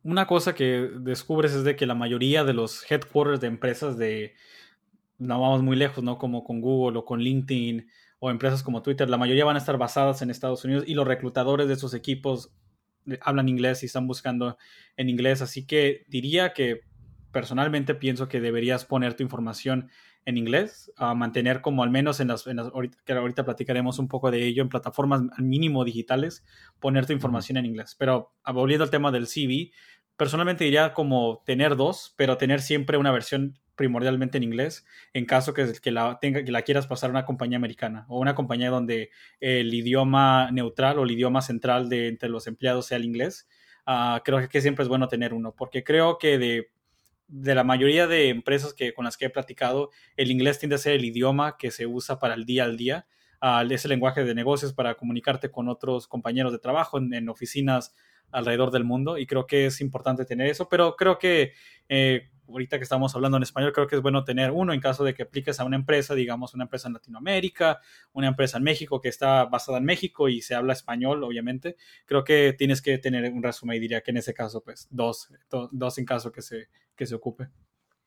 una 0.02 0.26
cosa 0.26 0.54
que 0.54 0.90
descubres 1.00 1.52
es 1.52 1.64
de 1.64 1.76
que 1.76 1.86
la 1.86 1.94
mayoría 1.94 2.44
de 2.44 2.52
los 2.52 2.90
headquarters 2.90 3.40
de 3.40 3.46
empresas 3.46 3.96
de, 3.96 4.34
no 5.18 5.40
vamos 5.40 5.62
muy 5.62 5.76
lejos, 5.76 6.02
¿no? 6.02 6.18
Como 6.18 6.44
con 6.44 6.60
Google 6.60 6.98
o 6.98 7.04
con 7.04 7.20
LinkedIn 7.20 7.88
o 8.18 8.30
empresas 8.30 8.62
como 8.62 8.82
Twitter, 8.82 9.08
la 9.08 9.18
mayoría 9.18 9.44
van 9.44 9.56
a 9.56 9.60
estar 9.60 9.78
basadas 9.78 10.22
en 10.22 10.30
Estados 10.30 10.64
Unidos 10.64 10.84
y 10.86 10.94
los 10.94 11.06
reclutadores 11.06 11.68
de 11.68 11.74
esos 11.74 11.94
equipos 11.94 12.52
eh, 13.06 13.18
hablan 13.20 13.48
inglés 13.48 13.82
y 13.82 13.86
están 13.86 14.06
buscando 14.06 14.56
en 14.96 15.08
inglés, 15.08 15.42
así 15.42 15.66
que 15.66 16.04
diría 16.08 16.52
que 16.52 16.82
personalmente 17.32 17.94
pienso 17.94 18.28
que 18.28 18.40
deberías 18.40 18.84
poner 18.84 19.14
tu 19.14 19.22
información 19.22 19.90
en 20.24 20.36
inglés, 20.36 20.92
a 20.96 21.14
mantener 21.14 21.60
como 21.60 21.82
al 21.82 21.90
menos 21.90 22.20
en 22.20 22.28
las, 22.28 22.46
ahorita, 22.46 22.98
que 23.04 23.12
ahorita 23.12 23.44
platicaremos 23.44 23.98
un 23.98 24.08
poco 24.08 24.30
de 24.30 24.44
ello, 24.46 24.62
en 24.62 24.68
plataformas 24.68 25.22
al 25.36 25.44
mínimo 25.44 25.84
digitales, 25.84 26.44
poner 26.78 27.06
tu 27.06 27.12
información 27.12 27.56
en 27.56 27.66
inglés. 27.66 27.96
Pero 27.98 28.32
volviendo 28.52 28.84
al 28.84 28.90
tema 28.90 29.10
del 29.10 29.26
CV, 29.26 29.72
personalmente 30.16 30.64
diría 30.64 30.92
como 30.92 31.42
tener 31.44 31.74
dos, 31.74 32.14
pero 32.16 32.36
tener 32.36 32.60
siempre 32.60 32.98
una 32.98 33.10
versión 33.10 33.58
primordialmente 33.74 34.36
en 34.36 34.44
inglés, 34.44 34.84
en 35.12 35.24
caso 35.24 35.54
que, 35.54 35.72
que, 35.82 35.90
la, 35.90 36.18
tenga, 36.20 36.44
que 36.44 36.52
la 36.52 36.62
quieras 36.62 36.86
pasar 36.86 37.10
a 37.10 37.12
una 37.12 37.24
compañía 37.24 37.56
americana 37.56 38.04
o 38.08 38.20
una 38.20 38.34
compañía 38.34 38.70
donde 38.70 39.10
el 39.40 39.72
idioma 39.72 40.50
neutral 40.52 40.98
o 40.98 41.04
el 41.04 41.10
idioma 41.10 41.42
central 41.42 41.88
de 41.88 42.08
entre 42.08 42.28
los 42.28 42.46
empleados 42.46 42.86
sea 42.86 42.98
el 42.98 43.04
inglés. 43.04 43.48
Ah, 43.86 44.22
creo 44.24 44.48
que 44.48 44.60
siempre 44.60 44.84
es 44.84 44.88
bueno 44.88 45.08
tener 45.08 45.34
uno, 45.34 45.54
porque 45.56 45.82
creo 45.82 46.18
que 46.18 46.38
de 46.38 46.70
de 47.32 47.54
la 47.54 47.64
mayoría 47.64 48.06
de 48.06 48.28
empresas 48.28 48.74
que, 48.74 48.92
con 48.92 49.06
las 49.06 49.16
que 49.16 49.24
he 49.24 49.30
platicado, 49.30 49.90
el 50.16 50.30
inglés 50.30 50.58
tiende 50.58 50.76
a 50.76 50.78
ser 50.78 50.92
el 50.92 51.04
idioma 51.04 51.56
que 51.56 51.70
se 51.70 51.86
usa 51.86 52.18
para 52.18 52.34
el 52.34 52.44
día 52.44 52.64
al 52.64 52.76
día. 52.76 53.06
Es 53.70 53.84
el 53.86 53.88
lenguaje 53.88 54.22
de 54.22 54.34
negocios 54.34 54.74
para 54.74 54.94
comunicarte 54.96 55.50
con 55.50 55.68
otros 55.68 56.06
compañeros 56.06 56.52
de 56.52 56.58
trabajo 56.58 56.98
en, 56.98 57.28
oficinas 57.30 57.94
alrededor 58.30 58.70
del 58.70 58.84
mundo 58.84 59.18
y 59.18 59.26
creo 59.26 59.46
que 59.46 59.66
es 59.66 59.80
importante 59.80 60.24
tener 60.26 60.46
eso, 60.46 60.68
pero 60.68 60.94
creo 60.94 61.18
que 61.18 61.52
eh, 61.88 62.28
ahorita 62.52 62.78
que 62.78 62.84
estamos 62.84 63.14
hablando 63.14 63.36
en 63.36 63.42
español, 63.42 63.72
creo 63.72 63.86
que 63.86 63.96
es 63.96 64.02
bueno 64.02 64.24
tener 64.24 64.50
uno 64.50 64.72
en 64.72 64.80
caso 64.80 65.04
de 65.04 65.14
que 65.14 65.24
apliques 65.24 65.58
a 65.58 65.64
una 65.64 65.76
empresa, 65.76 66.14
digamos 66.14 66.54
una 66.54 66.64
empresa 66.64 66.88
en 66.88 66.94
Latinoamérica, 66.94 67.80
una 68.12 68.28
empresa 68.28 68.58
en 68.58 68.64
México 68.64 69.00
que 69.00 69.08
está 69.08 69.44
basada 69.46 69.78
en 69.78 69.84
México 69.84 70.28
y 70.28 70.42
se 70.42 70.54
habla 70.54 70.72
español, 70.72 71.24
obviamente. 71.24 71.76
Creo 72.06 72.24
que 72.24 72.54
tienes 72.56 72.80
que 72.82 72.98
tener 72.98 73.32
un 73.32 73.42
resumen 73.42 73.76
y 73.76 73.80
diría 73.80 74.02
que 74.02 74.10
en 74.10 74.18
ese 74.18 74.34
caso, 74.34 74.62
pues 74.62 74.86
dos, 74.90 75.28
dos 75.70 75.98
en 75.98 76.04
caso 76.04 76.30
que 76.30 76.42
se, 76.42 76.68
que 76.94 77.06
se 77.06 77.14
ocupe. 77.14 77.48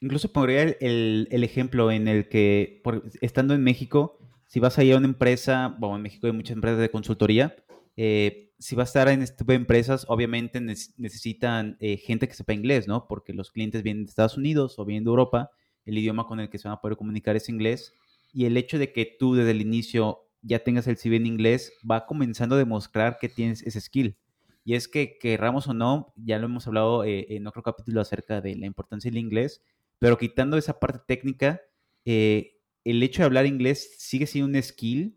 Incluso 0.02 0.32
pondría 0.32 0.64
el, 0.64 1.28
el, 1.32 1.44
ejemplo 1.44 1.92
en 1.92 2.08
el 2.08 2.28
que, 2.28 2.82
estando 3.22 3.54
en 3.54 3.64
México, 3.64 4.20
si 4.48 4.60
vas 4.60 4.78
a 4.78 4.84
ir 4.84 4.94
a 4.94 4.98
una 4.98 5.08
empresa, 5.08 5.76
bueno, 5.80 5.96
en 5.96 6.02
México 6.02 6.28
hay 6.28 6.34
muchas 6.34 6.56
empresas 6.56 6.80
de 6.80 6.90
consultoría, 6.90 7.56
eh, 7.98 8.45
si 8.58 8.76
vas 8.76 8.88
a 8.88 8.90
estar 8.90 9.14
en 9.14 9.22
este 9.22 9.38
tipo 9.38 9.52
de 9.52 9.58
empresas, 9.58 10.06
obviamente 10.08 10.62
necesitan 10.62 11.78
eh, 11.80 11.98
gente 11.98 12.28
que 12.28 12.34
sepa 12.34 12.54
inglés, 12.54 12.88
¿no? 12.88 13.08
Porque 13.08 13.34
los 13.34 13.52
clientes 13.52 13.84
vienen 13.84 14.06
de 14.06 14.10
Estados 14.10 14.38
Unidos 14.38 14.80
o 14.80 14.86
vienen 14.86 15.04
de 15.04 15.10
Europa, 15.10 15.52
el 15.86 15.98
idioma 15.98 16.26
con 16.26 16.40
el 16.40 16.50
que 16.50 16.58
se 16.58 16.68
van 16.68 16.78
a 16.78 16.82
poder 16.82 16.98
comunicar 16.98 17.36
es 17.36 17.50
inglés, 17.50 17.94
y 18.34 18.46
el 18.46 18.58
hecho 18.58 18.80
de 18.80 18.92
que 18.92 19.06
tú 19.20 19.36
desde 19.36 19.52
el 19.52 19.62
inicio 19.62 20.26
ya 20.42 20.60
tengas 20.60 20.88
el 20.88 20.98
CV 20.98 21.18
en 21.18 21.26
inglés 21.26 21.74
va 21.90 22.06
comenzando 22.06 22.56
a 22.56 22.58
demostrar 22.60 23.18
que 23.20 23.30
tienes 23.30 23.62
ese 23.64 23.82
skill. 23.82 24.18
Y 24.64 24.76
es 24.76 24.88
que, 24.88 25.18
querramos 25.20 25.68
o 25.68 25.74
no, 25.74 26.14
ya 26.16 26.40
lo 26.40 26.46
hemos 26.46 26.68
hablado 26.68 27.04
eh, 27.04 27.28
en 27.30 27.46
otro 27.48 27.62
capítulo 27.62 28.02
acerca 28.02 28.42
de 28.42 28.56
la 28.56 28.66
importancia 28.66 29.12
del 29.12 29.20
inglés, 29.20 29.62
pero 30.00 30.18
quitando 30.18 30.58
esa 30.58 30.80
parte 30.80 31.00
técnica, 31.06 31.62
eh, 32.04 32.58
el 32.84 33.02
hecho 33.04 33.22
de 33.22 33.26
hablar 33.26 33.46
inglés 33.46 33.96
sigue 33.98 34.28
siendo 34.28 34.56
un 34.56 34.64
skill 34.64 35.16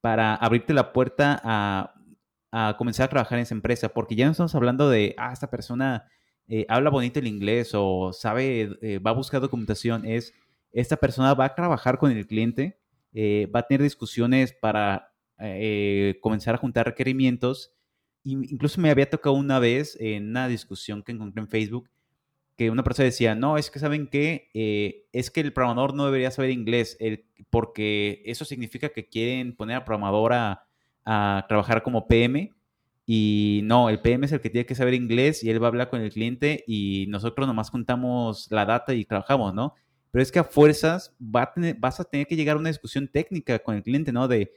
para 0.00 0.34
abrirte 0.34 0.74
la 0.74 0.92
puerta 0.92 1.40
a, 1.42 1.95
comenzar 2.78 3.06
a 3.06 3.10
trabajar 3.10 3.38
en 3.38 3.42
esa 3.42 3.54
empresa, 3.54 3.90
porque 3.90 4.14
ya 4.14 4.26
no 4.26 4.32
estamos 4.32 4.54
hablando 4.54 4.88
de, 4.88 5.14
ah, 5.18 5.32
esta 5.32 5.50
persona 5.50 6.08
eh, 6.48 6.64
habla 6.68 6.90
bonito 6.90 7.18
el 7.18 7.26
inglés 7.26 7.72
o 7.74 8.12
sabe, 8.12 8.78
eh, 8.82 8.98
va 8.98 9.10
a 9.10 9.14
buscar 9.14 9.40
documentación, 9.40 10.06
es, 10.06 10.32
esta 10.72 10.96
persona 10.96 11.34
va 11.34 11.46
a 11.46 11.54
trabajar 11.54 11.98
con 11.98 12.10
el 12.10 12.26
cliente, 12.26 12.78
va 13.54 13.60
a 13.60 13.66
tener 13.66 13.82
discusiones 13.82 14.52
para 14.52 15.12
comenzar 16.20 16.54
a 16.54 16.58
juntar 16.58 16.84
requerimientos. 16.84 17.72
Incluso 18.24 18.80
me 18.80 18.90
había 18.90 19.08
tocado 19.08 19.34
una 19.36 19.58
vez 19.58 19.96
en 19.98 20.28
una 20.28 20.48
discusión 20.48 21.02
que 21.02 21.12
encontré 21.12 21.40
en 21.40 21.48
Facebook 21.48 21.88
que 22.56 22.70
una 22.70 22.82
persona 22.82 23.04
decía, 23.04 23.34
no, 23.34 23.58
es 23.58 23.70
que 23.70 23.78
saben 23.78 24.06
que 24.06 24.50
eh, 24.54 25.06
es 25.12 25.30
que 25.30 25.40
el 25.40 25.52
programador 25.52 25.94
no 25.94 26.06
debería 26.06 26.30
saber 26.30 26.50
inglés, 26.50 26.96
porque 27.50 28.22
eso 28.24 28.44
significa 28.44 28.88
que 28.88 29.08
quieren 29.08 29.54
poner 29.54 29.76
al 29.76 29.84
programador 29.84 30.32
a, 30.32 30.65
trabajar 31.48 31.82
como 31.82 32.08
PM 32.08 32.52
y 33.06 33.60
no, 33.64 33.88
el 33.88 34.00
PM 34.00 34.26
es 34.26 34.32
el 34.32 34.40
que 34.40 34.50
tiene 34.50 34.66
que 34.66 34.74
saber 34.74 34.94
inglés 34.94 35.44
y 35.44 35.50
él 35.50 35.62
va 35.62 35.68
a 35.68 35.70
hablar 35.70 35.88
con 35.88 36.00
el 36.00 36.10
cliente 36.10 36.64
y 36.66 37.06
nosotros 37.08 37.46
nomás 37.46 37.70
juntamos 37.70 38.48
la 38.50 38.66
data 38.66 38.92
y 38.94 39.04
trabajamos, 39.04 39.54
¿no? 39.54 39.74
Pero 40.10 40.22
es 40.22 40.32
que 40.32 40.40
a 40.40 40.44
fuerzas 40.44 41.14
va 41.20 41.52
vas 41.78 42.00
a 42.00 42.04
tener 42.04 42.26
que 42.26 42.34
llegar 42.34 42.56
a 42.56 42.58
una 42.58 42.70
discusión 42.70 43.06
técnica 43.06 43.60
con 43.60 43.76
el 43.76 43.84
cliente, 43.84 44.12
¿no? 44.12 44.26
De 44.26 44.52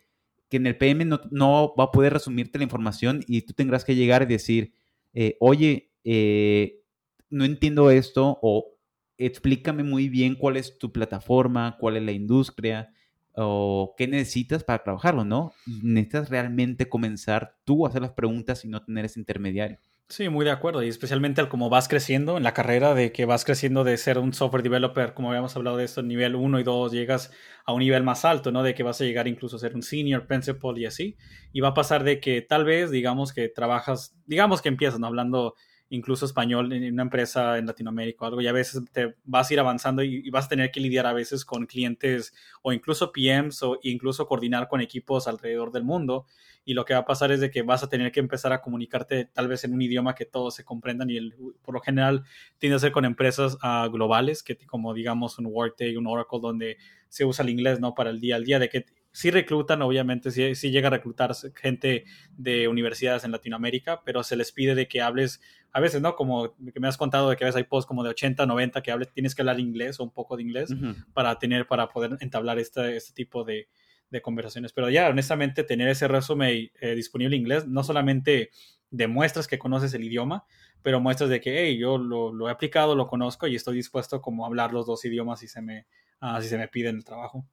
que 0.49 0.57
en 0.57 0.65
el 0.65 0.77
PM 0.77 1.05
no, 1.05 1.21
no 1.29 1.75
va 1.77 1.85
a 1.85 1.91
poder 1.91 2.13
resumirte 2.13 2.57
la 2.57 2.63
información 2.63 3.23
y 3.27 3.43
tú 3.43 3.53
tendrás 3.53 3.85
que 3.85 3.95
llegar 3.95 4.23
y 4.23 4.25
decir, 4.25 4.73
eh, 5.13 5.37
oye, 5.39 5.91
eh, 6.03 6.81
no 7.29 7.45
entiendo 7.45 7.91
esto 7.91 8.39
o 8.41 8.75
explícame 9.17 9.83
muy 9.83 10.09
bien 10.09 10.33
cuál 10.35 10.57
es 10.57 10.79
tu 10.79 10.91
plataforma, 10.91 11.77
cuál 11.79 11.97
es 11.97 12.03
la 12.03 12.13
industria 12.13 12.91
o 13.35 13.95
qué 13.97 14.07
necesitas 14.07 14.63
para 14.63 14.83
trabajarlo, 14.83 15.25
¿no? 15.25 15.53
Necesitas 15.65 16.29
realmente 16.29 16.89
comenzar 16.89 17.55
tú 17.65 17.85
a 17.85 17.89
hacer 17.89 18.01
las 18.01 18.11
preguntas 18.11 18.65
y 18.65 18.67
no 18.67 18.83
tener 18.83 19.05
ese 19.05 19.19
intermediario. 19.19 19.79
Sí, 20.11 20.27
muy 20.27 20.43
de 20.43 20.49
acuerdo. 20.49 20.81
Y 20.81 20.87
especialmente 20.87 21.39
al 21.39 21.49
como 21.49 21.69
vas 21.69 21.87
creciendo 21.87 22.37
en 22.37 22.41
la 22.43 22.55
carrera, 22.55 22.95
de 22.95 23.11
que 23.11 23.25
vas 23.25 23.45
creciendo 23.45 23.83
de 23.83 23.95
ser 23.95 24.17
un 24.17 24.33
software 24.33 24.63
developer, 24.63 25.13
como 25.13 25.29
habíamos 25.29 25.55
hablado 25.55 25.77
de 25.77 25.85
esto, 25.85 26.01
nivel 26.01 26.35
1 26.35 26.59
y 26.59 26.63
2, 26.63 26.91
llegas 26.91 27.31
a 27.63 27.73
un 27.73 27.79
nivel 27.79 28.01
más 28.01 28.25
alto, 28.25 28.51
¿no? 28.51 28.63
De 28.63 28.73
que 28.73 28.81
vas 28.81 28.99
a 28.99 29.03
llegar 29.03 29.27
incluso 29.27 29.57
a 29.57 29.59
ser 29.59 29.75
un 29.75 29.83
senior 29.83 30.25
principal 30.25 30.79
y 30.79 30.87
así. 30.87 31.15
Y 31.53 31.59
va 31.61 31.69
a 31.69 31.73
pasar 31.75 32.03
de 32.03 32.19
que 32.19 32.41
tal 32.41 32.65
vez, 32.65 32.89
digamos 32.89 33.33
que 33.33 33.49
trabajas, 33.49 34.15
digamos 34.25 34.63
que 34.63 34.69
empiezas, 34.69 34.99
¿no? 34.99 35.05
Hablando 35.05 35.53
incluso 35.89 36.25
español 36.25 36.71
en 36.71 36.93
una 36.93 37.03
empresa 37.03 37.57
en 37.57 37.65
Latinoamérica 37.65 38.25
o 38.25 38.27
algo, 38.27 38.41
y 38.41 38.47
a 38.47 38.51
veces 38.51 38.83
te 38.91 39.15
vas 39.23 39.49
a 39.49 39.53
ir 39.53 39.59
avanzando 39.59 40.03
y, 40.03 40.29
vas 40.29 40.45
a 40.45 40.49
tener 40.49 40.71
que 40.71 40.79
lidiar 40.79 41.05
a 41.07 41.13
veces 41.13 41.43
con 41.43 41.65
clientes 41.65 42.33
o 42.61 42.71
incluso 42.71 43.11
PMs 43.11 43.63
o 43.63 43.79
incluso 43.81 44.27
coordinar 44.27 44.67
con 44.67 44.81
equipos 44.81 45.27
alrededor 45.27 45.71
del 45.71 45.83
mundo. 45.83 46.25
Y 46.65 46.73
lo 46.75 46.85
que 46.85 46.93
va 46.93 46.99
a 46.99 47.05
pasar 47.05 47.31
es 47.31 47.39
de 47.39 47.49
que 47.49 47.63
vas 47.63 47.81
a 47.83 47.89
tener 47.89 48.11
que 48.11 48.19
empezar 48.19 48.53
a 48.53 48.61
comunicarte 48.61 49.25
tal 49.25 49.47
vez 49.47 49.63
en 49.63 49.73
un 49.73 49.81
idioma 49.81 50.13
que 50.13 50.25
todos 50.25 50.53
se 50.53 50.63
comprendan 50.63 51.09
y 51.09 51.17
el, 51.17 51.33
por 51.63 51.73
lo 51.73 51.81
general 51.81 52.23
tiende 52.59 52.75
a 52.75 52.79
ser 52.79 52.91
con 52.91 53.05
empresas 53.05 53.57
uh, 53.63 53.89
globales, 53.89 54.43
que 54.43 54.55
como 54.67 54.93
digamos 54.93 55.39
un 55.39 55.47
Workday, 55.47 55.97
un 55.97 56.05
Oracle, 56.05 56.39
donde 56.41 56.77
se 57.07 57.25
usa 57.25 57.43
el 57.43 57.49
inglés, 57.49 57.79
¿no? 57.79 57.95
Para 57.95 58.11
el 58.11 58.19
día 58.19 58.35
al 58.35 58.45
día, 58.45 58.59
de 58.59 58.69
que 58.69 58.85
sí 59.11 59.31
reclutan, 59.31 59.81
obviamente, 59.81 60.31
sí, 60.31 60.55
sí, 60.55 60.71
llega 60.71 60.87
a 60.87 60.91
reclutar 60.91 61.31
gente 61.55 62.05
de 62.37 62.67
universidades 62.67 63.23
en 63.23 63.31
Latinoamérica, 63.31 64.03
pero 64.03 64.23
se 64.23 64.35
les 64.35 64.51
pide 64.51 64.75
de 64.75 64.87
que 64.87 65.01
hables, 65.01 65.41
a 65.71 65.79
veces, 65.79 66.01
¿no? 66.01 66.15
Como 66.15 66.55
que 66.73 66.79
me 66.79 66.87
has 66.87 66.97
contado 66.97 67.29
de 67.29 67.35
que 67.35 67.43
a 67.43 67.47
veces 67.47 67.57
hay 67.57 67.63
posts 67.63 67.87
como 67.87 68.03
de 68.03 68.09
80, 68.09 68.45
90 68.45 68.81
que 68.81 68.91
hables, 68.91 69.11
tienes 69.13 69.35
que 69.35 69.41
hablar 69.41 69.59
inglés 69.59 69.99
o 69.99 70.03
un 70.03 70.11
poco 70.11 70.35
de 70.35 70.43
inglés 70.43 70.73
para 71.13 71.37
tener, 71.37 71.67
para 71.67 71.87
poder 71.87 72.17
entablar 72.21 72.59
este, 72.59 72.95
este 72.95 73.13
tipo 73.13 73.43
de, 73.43 73.67
de 74.09 74.21
conversaciones. 74.21 74.73
Pero 74.73 74.89
ya, 74.89 75.09
honestamente, 75.09 75.63
tener 75.63 75.87
ese 75.89 76.07
resumen 76.07 76.71
eh, 76.79 76.95
disponible 76.95 77.35
en 77.35 77.41
inglés 77.41 77.67
no 77.67 77.83
solamente 77.83 78.49
demuestras 78.91 79.47
que 79.47 79.59
conoces 79.59 79.93
el 79.93 80.03
idioma, 80.03 80.45
pero 80.81 80.99
muestras 80.99 81.29
de 81.29 81.41
que, 81.41 81.67
hey, 81.67 81.77
yo 81.77 81.97
lo, 81.97 82.33
lo 82.33 82.47
he 82.47 82.51
aplicado, 82.51 82.95
lo 82.95 83.07
conozco 83.07 83.47
y 83.47 83.55
estoy 83.55 83.75
dispuesto 83.75 84.21
como 84.21 84.43
a 84.43 84.47
hablar 84.47 84.73
los 84.73 84.85
dos 84.85 85.03
idiomas 85.05 85.39
si 85.39 85.47
se 85.47 85.61
me, 85.61 85.85
uh, 86.21 86.41
si 86.41 86.47
se 86.47 86.57
me 86.57 86.67
pide 86.67 86.89
en 86.89 86.97
el 86.97 87.05
trabajo. 87.05 87.45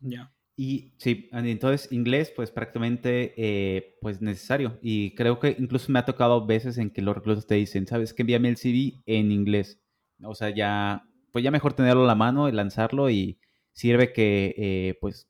Ya. 0.00 0.32
Y 0.56 0.92
sí, 0.98 1.30
entonces 1.32 1.90
inglés 1.92 2.32
pues 2.34 2.50
prácticamente 2.50 3.34
eh, 3.36 3.96
pues 4.00 4.20
necesario. 4.20 4.78
Y 4.82 5.14
creo 5.14 5.38
que 5.38 5.56
incluso 5.58 5.90
me 5.90 5.98
ha 5.98 6.04
tocado 6.04 6.46
veces 6.46 6.78
en 6.78 6.90
que 6.90 7.02
los 7.02 7.14
reclusos 7.14 7.46
te 7.46 7.54
dicen, 7.54 7.86
¿sabes 7.86 8.12
que 8.12 8.22
Envíame 8.22 8.48
el 8.50 8.56
CV 8.56 9.02
en 9.06 9.32
inglés. 9.32 9.80
O 10.22 10.34
sea, 10.34 10.50
ya, 10.50 11.04
pues 11.32 11.42
ya 11.44 11.50
mejor 11.50 11.72
tenerlo 11.74 12.04
a 12.04 12.06
la 12.06 12.14
mano 12.14 12.48
y 12.48 12.52
lanzarlo 12.52 13.10
y 13.10 13.40
sirve 13.72 14.12
que 14.12 14.54
eh, 14.56 14.98
pues 15.00 15.28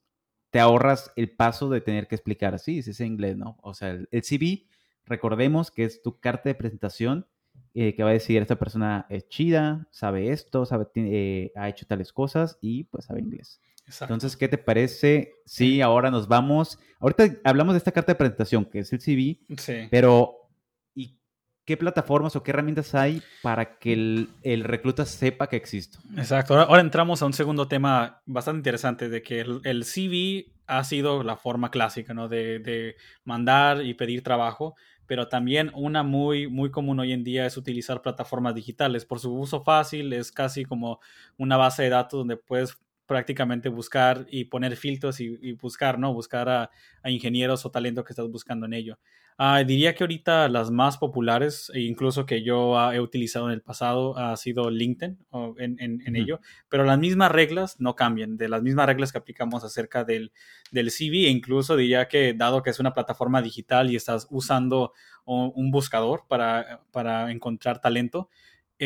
te 0.50 0.60
ahorras 0.60 1.12
el 1.16 1.30
paso 1.30 1.70
de 1.70 1.80
tener 1.80 2.08
que 2.08 2.14
explicar, 2.16 2.58
sí, 2.58 2.80
es 2.80 2.88
ese 2.88 3.06
inglés, 3.06 3.36
¿no? 3.38 3.56
O 3.62 3.72
sea, 3.72 3.90
el, 3.90 4.22
CV, 4.22 4.66
recordemos 5.06 5.70
que 5.70 5.84
es 5.84 6.02
tu 6.02 6.20
carta 6.20 6.50
de 6.50 6.54
presentación 6.54 7.26
eh, 7.74 7.94
que 7.94 8.02
va 8.02 8.10
a 8.10 8.12
decir, 8.12 8.42
esta 8.42 8.58
persona 8.58 9.06
es 9.08 9.28
chida, 9.28 9.88
sabe 9.90 10.30
esto, 10.30 10.66
sabe, 10.66 11.52
ha 11.56 11.68
hecho 11.70 11.86
tales 11.86 12.12
cosas 12.12 12.58
y 12.60 12.84
pues 12.84 13.06
sabe 13.06 13.20
inglés. 13.20 13.62
Entonces, 14.00 14.36
¿qué 14.36 14.48
te 14.48 14.58
parece? 14.58 15.34
Sí, 15.44 15.80
ahora 15.80 16.10
nos 16.10 16.28
vamos. 16.28 16.78
Ahorita 17.00 17.24
hablamos 17.44 17.74
de 17.74 17.78
esta 17.78 17.92
carta 17.92 18.12
de 18.12 18.16
presentación, 18.16 18.64
que 18.64 18.80
es 18.80 18.92
el 18.92 19.00
CV, 19.00 19.40
sí. 19.58 19.88
pero 19.90 20.50
¿y 20.94 21.18
qué 21.64 21.76
plataformas 21.76 22.36
o 22.36 22.42
qué 22.42 22.52
herramientas 22.52 22.94
hay 22.94 23.22
para 23.42 23.78
que 23.78 23.92
el, 23.92 24.64
recluta 24.64 25.04
sepa 25.04 25.48
que 25.48 25.56
existo? 25.56 25.98
Exacto. 26.16 26.58
Ahora, 26.58 26.80
entramos 26.80 27.22
a 27.22 27.26
un 27.26 27.32
segundo 27.32 27.68
tema 27.68 28.22
bastante 28.24 28.58
interesante, 28.58 29.08
de 29.08 29.22
que 29.22 29.40
el, 29.40 29.84
CV 29.84 30.52
ha 30.66 30.84
sido 30.84 31.22
la 31.22 31.36
forma 31.36 31.70
clásica, 31.70 32.14
¿no? 32.14 32.28
De, 32.28 32.60
de, 32.60 32.96
mandar 33.24 33.84
y 33.84 33.94
pedir 33.94 34.22
trabajo, 34.22 34.74
pero 35.06 35.28
también 35.28 35.70
una 35.74 36.02
muy, 36.02 36.46
muy 36.46 36.70
común 36.70 37.00
hoy 37.00 37.12
en 37.12 37.24
día 37.24 37.46
es 37.46 37.56
utilizar 37.56 38.00
plataformas 38.00 38.54
digitales. 38.54 39.04
Por 39.04 39.18
su 39.18 39.34
uso 39.34 39.62
fácil, 39.62 40.12
es 40.12 40.30
casi 40.30 40.64
como 40.64 41.00
una 41.36 41.56
base 41.56 41.82
de 41.82 41.90
datos 41.90 42.18
donde 42.18 42.36
puedes 42.36 42.78
prácticamente 43.12 43.68
buscar 43.68 44.26
y 44.30 44.46
poner 44.46 44.74
filtros 44.74 45.20
y, 45.20 45.52
buscar, 45.52 45.98
¿no? 45.98 46.14
Buscar 46.14 46.48
a, 46.48 46.70
ingenieros 47.04 47.66
o 47.66 47.70
talento 47.70 48.04
que 48.04 48.14
estás 48.14 48.26
buscando 48.30 48.64
en 48.64 48.72
ello. 48.72 48.98
Ah, 49.36 49.62
diría 49.64 49.94
que 49.94 50.04
ahorita 50.04 50.48
las 50.48 50.70
más 50.70 50.96
populares, 50.96 51.70
e 51.74 51.80
incluso 51.80 52.24
que 52.24 52.42
yo 52.42 52.74
he 52.90 53.00
utilizado 53.00 53.48
en 53.48 53.52
el 53.52 53.60
pasado, 53.60 54.16
ha 54.16 54.34
sido 54.38 54.70
LinkedIn 54.70 55.18
en, 55.58 56.16
ello, 56.16 56.40
pero 56.70 56.84
las 56.84 56.98
mismas 56.98 57.30
reglas 57.30 57.78
no 57.80 57.94
cambian, 57.96 58.38
de 58.38 58.48
las 58.48 58.62
mismas 58.62 58.86
reglas 58.86 59.12
que 59.12 59.18
aplicamos 59.18 59.62
acerca 59.62 60.04
del, 60.04 60.32
del 60.70 60.90
CV, 60.90 61.26
e 61.26 61.30
incluso 61.30 61.76
diría 61.76 62.08
que 62.08 62.32
dado 62.32 62.62
que 62.62 62.70
es 62.70 62.80
una 62.80 62.94
plataforma 62.94 63.42
digital 63.42 63.90
y 63.90 63.96
estás 63.96 64.26
usando 64.30 64.94
un 65.24 65.70
buscador 65.70 66.24
para, 66.28 66.82
para 66.90 67.30
encontrar 67.30 67.80
talento, 67.80 68.30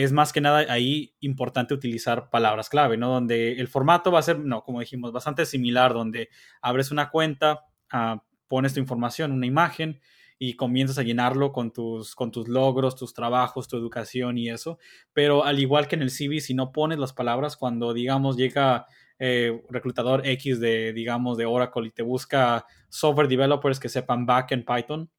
es 0.02 0.12
más 0.12 0.30
que 0.34 0.42
nada 0.42 0.66
ahí 0.68 1.14
importante 1.20 1.72
utilizar 1.72 2.28
palabras 2.28 2.68
clave, 2.68 2.98
¿no? 2.98 3.08
Donde 3.08 3.52
el 3.52 3.66
formato 3.66 4.12
va 4.12 4.18
a 4.18 4.22
ser, 4.22 4.38
no, 4.38 4.62
como 4.62 4.80
dijimos, 4.80 5.10
bastante 5.10 5.46
similar, 5.46 5.94
donde 5.94 6.28
abres 6.60 6.90
una 6.90 7.08
cuenta, 7.08 7.64
ah, 7.90 8.22
pones 8.46 8.74
tu 8.74 8.80
información, 8.80 9.32
una 9.32 9.46
imagen 9.46 9.98
y 10.38 10.52
comienzas 10.52 10.98
a 10.98 11.02
llenarlo 11.02 11.50
con 11.50 11.72
tus, 11.72 12.14
con 12.14 12.30
tus 12.30 12.46
logros, 12.46 12.94
tus 12.94 13.14
trabajos, 13.14 13.68
tu 13.68 13.78
educación 13.78 14.36
y 14.36 14.50
eso. 14.50 14.78
Pero 15.14 15.44
al 15.46 15.60
igual 15.60 15.88
que 15.88 15.96
en 15.96 16.02
el 16.02 16.10
CV, 16.10 16.40
si 16.40 16.52
no 16.52 16.72
pones 16.72 16.98
las 16.98 17.14
palabras, 17.14 17.56
cuando, 17.56 17.94
digamos, 17.94 18.36
llega 18.36 18.84
eh, 19.18 19.62
reclutador 19.70 20.26
X 20.26 20.60
de, 20.60 20.92
digamos, 20.92 21.38
de 21.38 21.46
Oracle 21.46 21.86
y 21.86 21.90
te 21.90 22.02
busca 22.02 22.66
software 22.90 23.28
developers 23.28 23.80
que 23.80 23.88
sepan 23.88 24.26
back 24.26 24.52
en 24.52 24.62
Python, 24.62 25.10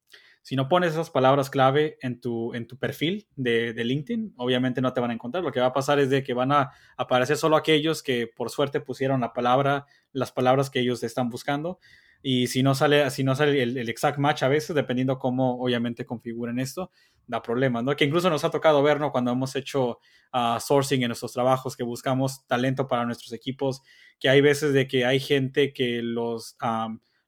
Si 0.48 0.56
no 0.56 0.66
pones 0.66 0.92
esas 0.92 1.10
palabras 1.10 1.50
clave 1.50 1.98
en 2.00 2.22
tu, 2.22 2.54
en 2.54 2.66
tu 2.66 2.78
perfil 2.78 3.28
de, 3.36 3.74
de, 3.74 3.84
LinkedIn, 3.84 4.32
obviamente 4.38 4.80
no 4.80 4.94
te 4.94 5.00
van 5.02 5.10
a 5.10 5.12
encontrar. 5.12 5.44
Lo 5.44 5.52
que 5.52 5.60
va 5.60 5.66
a 5.66 5.72
pasar 5.74 5.98
es 5.98 6.08
de 6.08 6.22
que 6.22 6.32
van 6.32 6.52
a 6.52 6.70
aparecer 6.96 7.36
solo 7.36 7.54
aquellos 7.54 8.02
que 8.02 8.26
por 8.34 8.48
suerte 8.48 8.80
pusieron 8.80 9.20
la 9.20 9.34
palabra, 9.34 9.84
las 10.10 10.32
palabras 10.32 10.70
que 10.70 10.80
ellos 10.80 11.02
están 11.02 11.28
buscando. 11.28 11.80
Y 12.22 12.46
si 12.46 12.62
no 12.62 12.74
sale, 12.74 13.10
si 13.10 13.24
no 13.24 13.34
sale 13.34 13.62
el, 13.62 13.76
exact 13.90 14.16
match 14.16 14.42
a 14.42 14.48
veces, 14.48 14.74
dependiendo 14.74 15.18
cómo 15.18 15.60
obviamente 15.60 16.06
configuren 16.06 16.58
esto, 16.58 16.92
da 17.26 17.42
problemas, 17.42 17.84
¿no? 17.84 17.94
Que 17.94 18.06
incluso 18.06 18.30
nos 18.30 18.42
ha 18.42 18.50
tocado 18.50 18.82
ver, 18.82 19.00
¿no? 19.00 19.12
Cuando 19.12 19.32
hemos 19.32 19.54
hecho 19.54 19.98
uh, 20.32 20.58
sourcing 20.58 21.02
en 21.02 21.08
nuestros 21.08 21.34
trabajos, 21.34 21.76
que 21.76 21.84
buscamos 21.84 22.46
talento 22.46 22.88
para 22.88 23.04
nuestros 23.04 23.34
equipos, 23.34 23.82
que 24.18 24.30
hay 24.30 24.40
veces 24.40 24.72
de 24.72 24.88
que 24.88 25.04
hay 25.04 25.20
gente 25.20 25.74
que 25.74 26.00
los, 26.02 26.56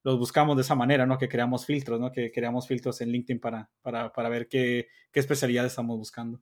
los 0.02 0.18
buscamos 0.18 0.56
de 0.56 0.62
esa 0.62 0.74
manera, 0.74 1.06
¿no? 1.06 1.18
Que 1.18 1.28
creamos 1.28 1.66
filtros, 1.66 2.00
¿no? 2.00 2.10
Que 2.10 2.30
creamos 2.30 2.66
filtros 2.66 3.00
en 3.00 3.10
LinkedIn 3.10 3.40
para, 3.40 3.70
para, 3.82 4.12
para 4.12 4.28
ver 4.28 4.48
qué, 4.48 4.88
qué 5.12 5.20
especialidad 5.20 5.66
estamos 5.66 5.98
buscando. 5.98 6.40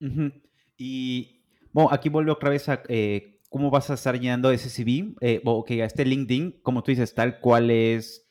Uh 0.00 0.06
-huh. 0.06 0.42
Y, 0.76 1.42
bueno, 1.72 1.90
aquí 1.92 2.08
vuelvo 2.08 2.32
otra 2.32 2.50
vez 2.50 2.68
a 2.68 2.82
eh, 2.88 3.40
cómo 3.48 3.70
vas 3.70 3.90
a 3.90 3.94
estar 3.94 4.18
llenando 4.18 4.50
ese 4.50 4.70
CV. 4.70 5.14
Eh, 5.20 5.40
ok, 5.44 5.70
a 5.72 5.84
este 5.84 6.04
LinkedIn, 6.04 6.60
como 6.62 6.82
tú 6.82 6.90
dices, 6.90 7.14
tal 7.14 7.40
cual 7.40 7.70
es 7.70 8.28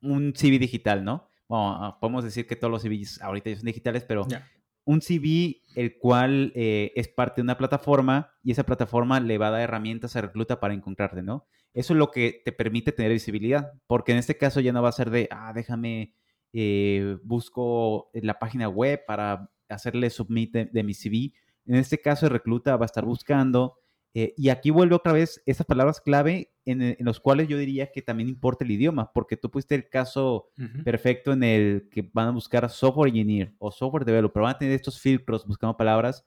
un 0.00 0.32
CV 0.34 0.58
digital, 0.58 1.04
¿no? 1.04 1.28
Bueno, 1.48 1.98
podemos 2.00 2.24
decir 2.24 2.46
que 2.46 2.56
todos 2.56 2.70
los 2.70 2.82
CVs 2.82 3.20
ahorita 3.20 3.50
ya 3.50 3.56
son 3.56 3.66
digitales, 3.66 4.04
pero 4.04 4.26
yeah. 4.26 4.48
un 4.84 5.02
CV 5.02 5.62
el 5.76 5.98
cual 5.98 6.52
eh, 6.54 6.92
es 6.96 7.08
parte 7.08 7.36
de 7.36 7.42
una 7.42 7.58
plataforma 7.58 8.32
y 8.42 8.52
esa 8.52 8.64
plataforma 8.64 9.20
le 9.20 9.38
va 9.38 9.48
a 9.48 9.50
dar 9.50 9.60
herramientas 9.60 10.16
a 10.16 10.22
recluta 10.22 10.60
para 10.60 10.72
encontrarte, 10.72 11.22
¿no? 11.22 11.46
Eso 11.74 11.94
es 11.94 11.98
lo 11.98 12.10
que 12.10 12.42
te 12.44 12.52
permite 12.52 12.92
tener 12.92 13.12
visibilidad, 13.12 13.72
porque 13.86 14.12
en 14.12 14.18
este 14.18 14.36
caso 14.36 14.60
ya 14.60 14.72
no 14.72 14.82
va 14.82 14.90
a 14.90 14.92
ser 14.92 15.10
de, 15.10 15.28
ah, 15.30 15.52
déjame, 15.54 16.14
eh, 16.52 17.16
busco 17.22 18.10
la 18.14 18.38
página 18.38 18.68
web 18.68 19.04
para 19.06 19.50
hacerle 19.68 20.10
submit 20.10 20.52
de, 20.52 20.64
de 20.66 20.82
mi 20.82 20.94
CV. 20.94 21.32
En 21.66 21.76
este 21.76 21.98
caso, 21.98 22.26
el 22.26 22.32
recluta 22.32 22.76
va 22.76 22.84
a 22.84 22.86
estar 22.86 23.04
buscando 23.04 23.78
eh, 24.14 24.34
y 24.36 24.50
aquí 24.50 24.70
vuelve 24.70 24.94
otra 24.94 25.12
vez 25.12 25.42
esas 25.46 25.66
palabras 25.66 26.00
clave 26.00 26.52
en, 26.66 26.82
en, 26.82 26.96
los 27.00 27.18
cuales 27.18 27.48
yo 27.48 27.56
diría 27.56 27.90
que 27.90 28.02
también 28.02 28.28
importa 28.28 28.64
el 28.64 28.70
idioma, 28.70 29.10
porque 29.12 29.38
tú 29.38 29.50
pusiste 29.50 29.74
el 29.74 29.88
caso 29.88 30.50
uh 30.58 30.62
-huh. 30.62 30.84
perfecto 30.84 31.32
en 31.32 31.42
el 31.42 31.88
que 31.90 32.10
van 32.12 32.28
a 32.28 32.32
buscar 32.32 32.68
software 32.68 33.08
engineer 33.08 33.54
o 33.58 33.70
software 33.72 34.04
developer, 34.04 34.42
van 34.42 34.54
a 34.54 34.58
tener 34.58 34.74
estos 34.74 35.00
filtros 35.00 35.46
buscando 35.46 35.76
palabras, 35.76 36.26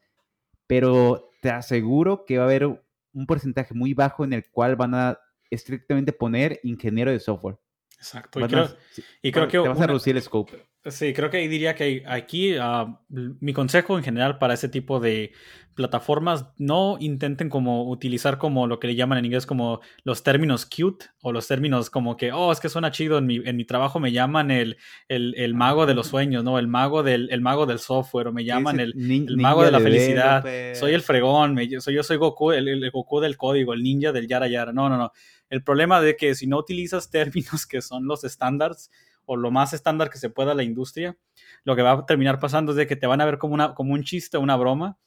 pero 0.67 1.29
te 1.41 1.51
aseguro 1.51 2.25
que 2.25 2.38
va 2.38 2.45
a 2.45 2.47
haber 2.47 2.65
un 2.65 3.25
porcentaje 3.27 3.73
muy 3.75 3.93
bajo 3.93 4.23
en 4.23 4.34
el 4.34 4.49
cual 4.49 4.75
van 4.75 4.95
a 4.95 5.19
estrictamente 5.56 6.13
poner 6.13 6.60
ingeniero 6.63 7.12
de 7.12 7.20
software. 7.20 7.58
Exacto. 7.98 8.39
Y 8.39 8.44
creo, 8.44 8.63
a, 8.63 8.76
y 9.22 9.32
creo, 9.32 9.48
que... 9.48 9.60
Te 9.60 9.68
vas 9.68 9.78
una, 9.78 9.86
a 9.86 9.88
reducir 9.88 10.15
el 10.15 10.22
scope. 10.22 10.65
Sí, 10.86 11.13
creo 11.13 11.30
que 11.30 11.48
diría 11.48 11.74
que 11.74 12.04
aquí 12.06 12.56
uh, 12.58 12.96
mi 13.10 13.54
consejo 13.54 13.98
en 13.98 14.04
general 14.04 14.38
para 14.38 14.54
ese 14.54 14.70
tipo 14.70 15.00
de 15.00 15.34
plataformas, 15.76 16.46
no 16.58 16.96
intenten 17.00 17.50
como 17.50 17.89
utilizar 17.89 18.38
como 18.38 18.65
lo 18.65 18.80
que 18.80 18.88
le 18.88 18.96
llaman 18.96 19.18
en 19.18 19.26
inglés 19.26 19.46
como 19.46 19.82
los 20.04 20.24
términos 20.24 20.65
cute 20.65 21.08
o 21.22 21.34
los 21.34 21.48
términos 21.48 21.89
como 21.89 22.15
que, 22.15 22.32
oh, 22.32 22.52
es 22.52 22.62
que 22.62 22.70
suena 22.70 22.91
chido, 22.91 23.18
en 23.18 23.26
mi, 23.26 23.41
en 23.46 23.58
mi 23.58 23.65
trabajo 23.65 24.00
me 24.00 24.13
llaman 24.13 24.52
el, 24.52 24.78
el, 25.10 25.36
el 25.38 25.54
mago 25.54 25.86
de 25.86 25.94
los 25.94 26.08
sueños, 26.08 26.44
¿no? 26.44 26.58
El 26.58 26.68
mago 26.68 27.04
del, 27.04 27.30
el 27.30 27.41
mago 27.41 27.65
del 27.65 27.80
software 27.80 28.28
o 28.28 28.32
me 28.32 28.46
llaman 28.46 28.80
el, 28.80 28.94
el 28.96 29.38
mago 29.38 29.63
de 29.63 29.72
la 29.72 29.82
felicidad, 29.82 30.44
bebé. 30.44 30.76
soy 30.76 30.94
el 30.94 31.02
fregón, 31.02 31.54
me, 31.54 31.70
soy, 31.82 31.94
yo 31.94 32.04
soy 32.04 32.18
Goku, 32.18 32.54
el, 32.54 32.68
el 32.70 32.89
Goku 32.89 33.20
del 33.20 33.38
código, 33.38 33.74
el 33.74 33.84
ninja 33.84 34.13
del 34.13 34.28
yara 34.28 34.48
yara, 34.48 34.72
no, 34.72 34.88
no, 34.88 34.98
no. 34.98 35.12
El 35.49 35.63
problema 35.63 36.01
de 36.01 36.15
que 36.15 36.36
si 36.36 36.47
no 36.47 36.58
utilizas 36.58 37.10
términos 37.12 37.65
que 37.65 37.81
son 37.81 38.05
los 38.05 38.23
estándares, 38.23 38.91
o 39.25 39.36
lo 39.36 39.51
más 39.51 39.73
estándar 39.73 40.10
que 40.10 40.19
se 40.19 40.29
pueda 40.29 40.53
la 40.53 40.63
industria, 40.63 41.17
lo 41.63 41.75
que 41.75 41.81
va 41.81 41.93
a 41.93 42.05
terminar 42.05 42.39
pasando 42.39 42.71
es 42.71 42.77
de 42.77 42.88
que 42.88 42.95
te 42.95 43.08
van 43.08 43.21
a 43.21 43.25
ver 43.25 43.38
como, 43.38 43.55
una, 43.55 43.73
como 43.73 43.93
un 43.93 44.03
chiste, 44.03 44.38
una 44.38 44.55
broma. 44.55 44.99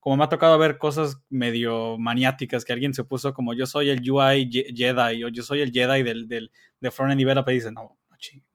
Como 0.00 0.16
me 0.16 0.24
ha 0.24 0.28
tocado 0.28 0.56
ver 0.56 0.78
cosas 0.78 1.20
medio 1.28 1.98
maniáticas, 1.98 2.64
que 2.64 2.72
alguien 2.72 2.94
se 2.94 3.04
puso 3.04 3.34
como 3.34 3.54
yo 3.54 3.66
soy 3.66 3.90
el 3.90 4.08
UI 4.08 4.48
Jedi 4.50 5.24
o 5.24 5.28
yo 5.28 5.42
soy 5.42 5.60
el 5.60 5.72
Jedi 5.72 6.02
del, 6.04 6.28
del, 6.28 6.52
de 6.80 6.90
Frontend 6.90 7.18
Developer 7.18 7.52
y 7.52 7.56
dice, 7.56 7.72
no, 7.72 7.98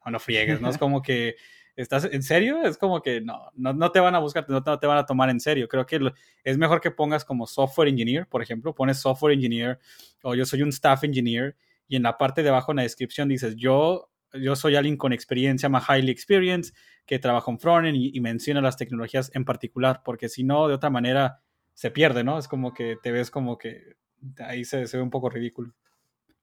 no, 0.06 0.12
no 0.12 0.20
friegues, 0.20 0.62
¿no? 0.62 0.70
Es 0.70 0.78
como 0.80 1.02
que, 1.02 1.36
¿estás 1.76 2.06
en 2.12 2.24
serio? 2.24 2.64
Es 2.64 2.78
como 2.78 3.02
que 3.02 3.22
no, 3.22 3.52
no, 3.56 3.74
no 3.74 3.92
te 3.92 4.00
van 4.00 4.16
a 4.16 4.20
buscar, 4.20 4.46
no, 4.50 4.62
te 4.64 4.88
van 4.88 4.98
a 4.98 5.06
tomar 5.06 5.30
en 5.30 5.40
serio. 5.40 5.68
Creo 5.68 5.86
que 5.86 6.00
lo, 6.00 6.14
es 6.44 6.58
mejor 6.58 6.82
que 6.82 6.92
pongas 6.92 7.26
como 7.26 7.48
software 7.48 7.88
engineer, 7.88 8.28
por 8.28 8.42
ejemplo, 8.42 8.74
pones 8.74 9.00
software 9.00 9.34
engineer 9.34 9.80
o 10.24 10.36
yo 10.36 10.46
soy 10.46 10.62
un 10.62 10.70
staff 10.70 11.04
engineer 11.04 11.56
y 11.88 11.96
en 11.96 12.04
la 12.04 12.18
parte 12.18 12.44
de 12.44 12.50
abajo 12.50 12.72
en 12.72 12.78
la 12.78 12.84
descripción 12.84 13.30
dices, 13.30 13.56
yo 13.56 14.12
yo 14.34 14.56
soy 14.56 14.76
alguien 14.76 14.98
con 14.98 15.14
experiencia, 15.14 15.70
más 15.70 15.86
highly 15.90 16.12
experience, 16.12 16.74
que 17.06 17.20
trabaja 17.20 17.52
en 17.52 17.60
frontend 17.60 17.98
y, 17.98 18.12
y, 18.16 18.22
menciona 18.22 18.62
las 18.62 18.78
tecnologías 18.78 19.32
en 19.34 19.46
particular, 19.46 20.02
porque 20.06 20.30
si 20.30 20.44
no, 20.44 20.68
de 20.68 20.76
otra 20.76 20.90
manera 20.90 21.42
se 21.74 21.92
pierde, 21.92 22.24
¿no? 22.24 22.38
Es 22.38 22.48
como 22.48 22.74
que 22.74 22.98
te 23.02 23.12
ves 23.12 23.32
como 23.32 23.58
que 23.58 23.96
ahí 24.40 24.64
se, 24.64 24.88
se 24.88 24.98
ve 24.98 25.04
un 25.04 25.10
poco 25.10 25.30
ridículo. 25.30 25.74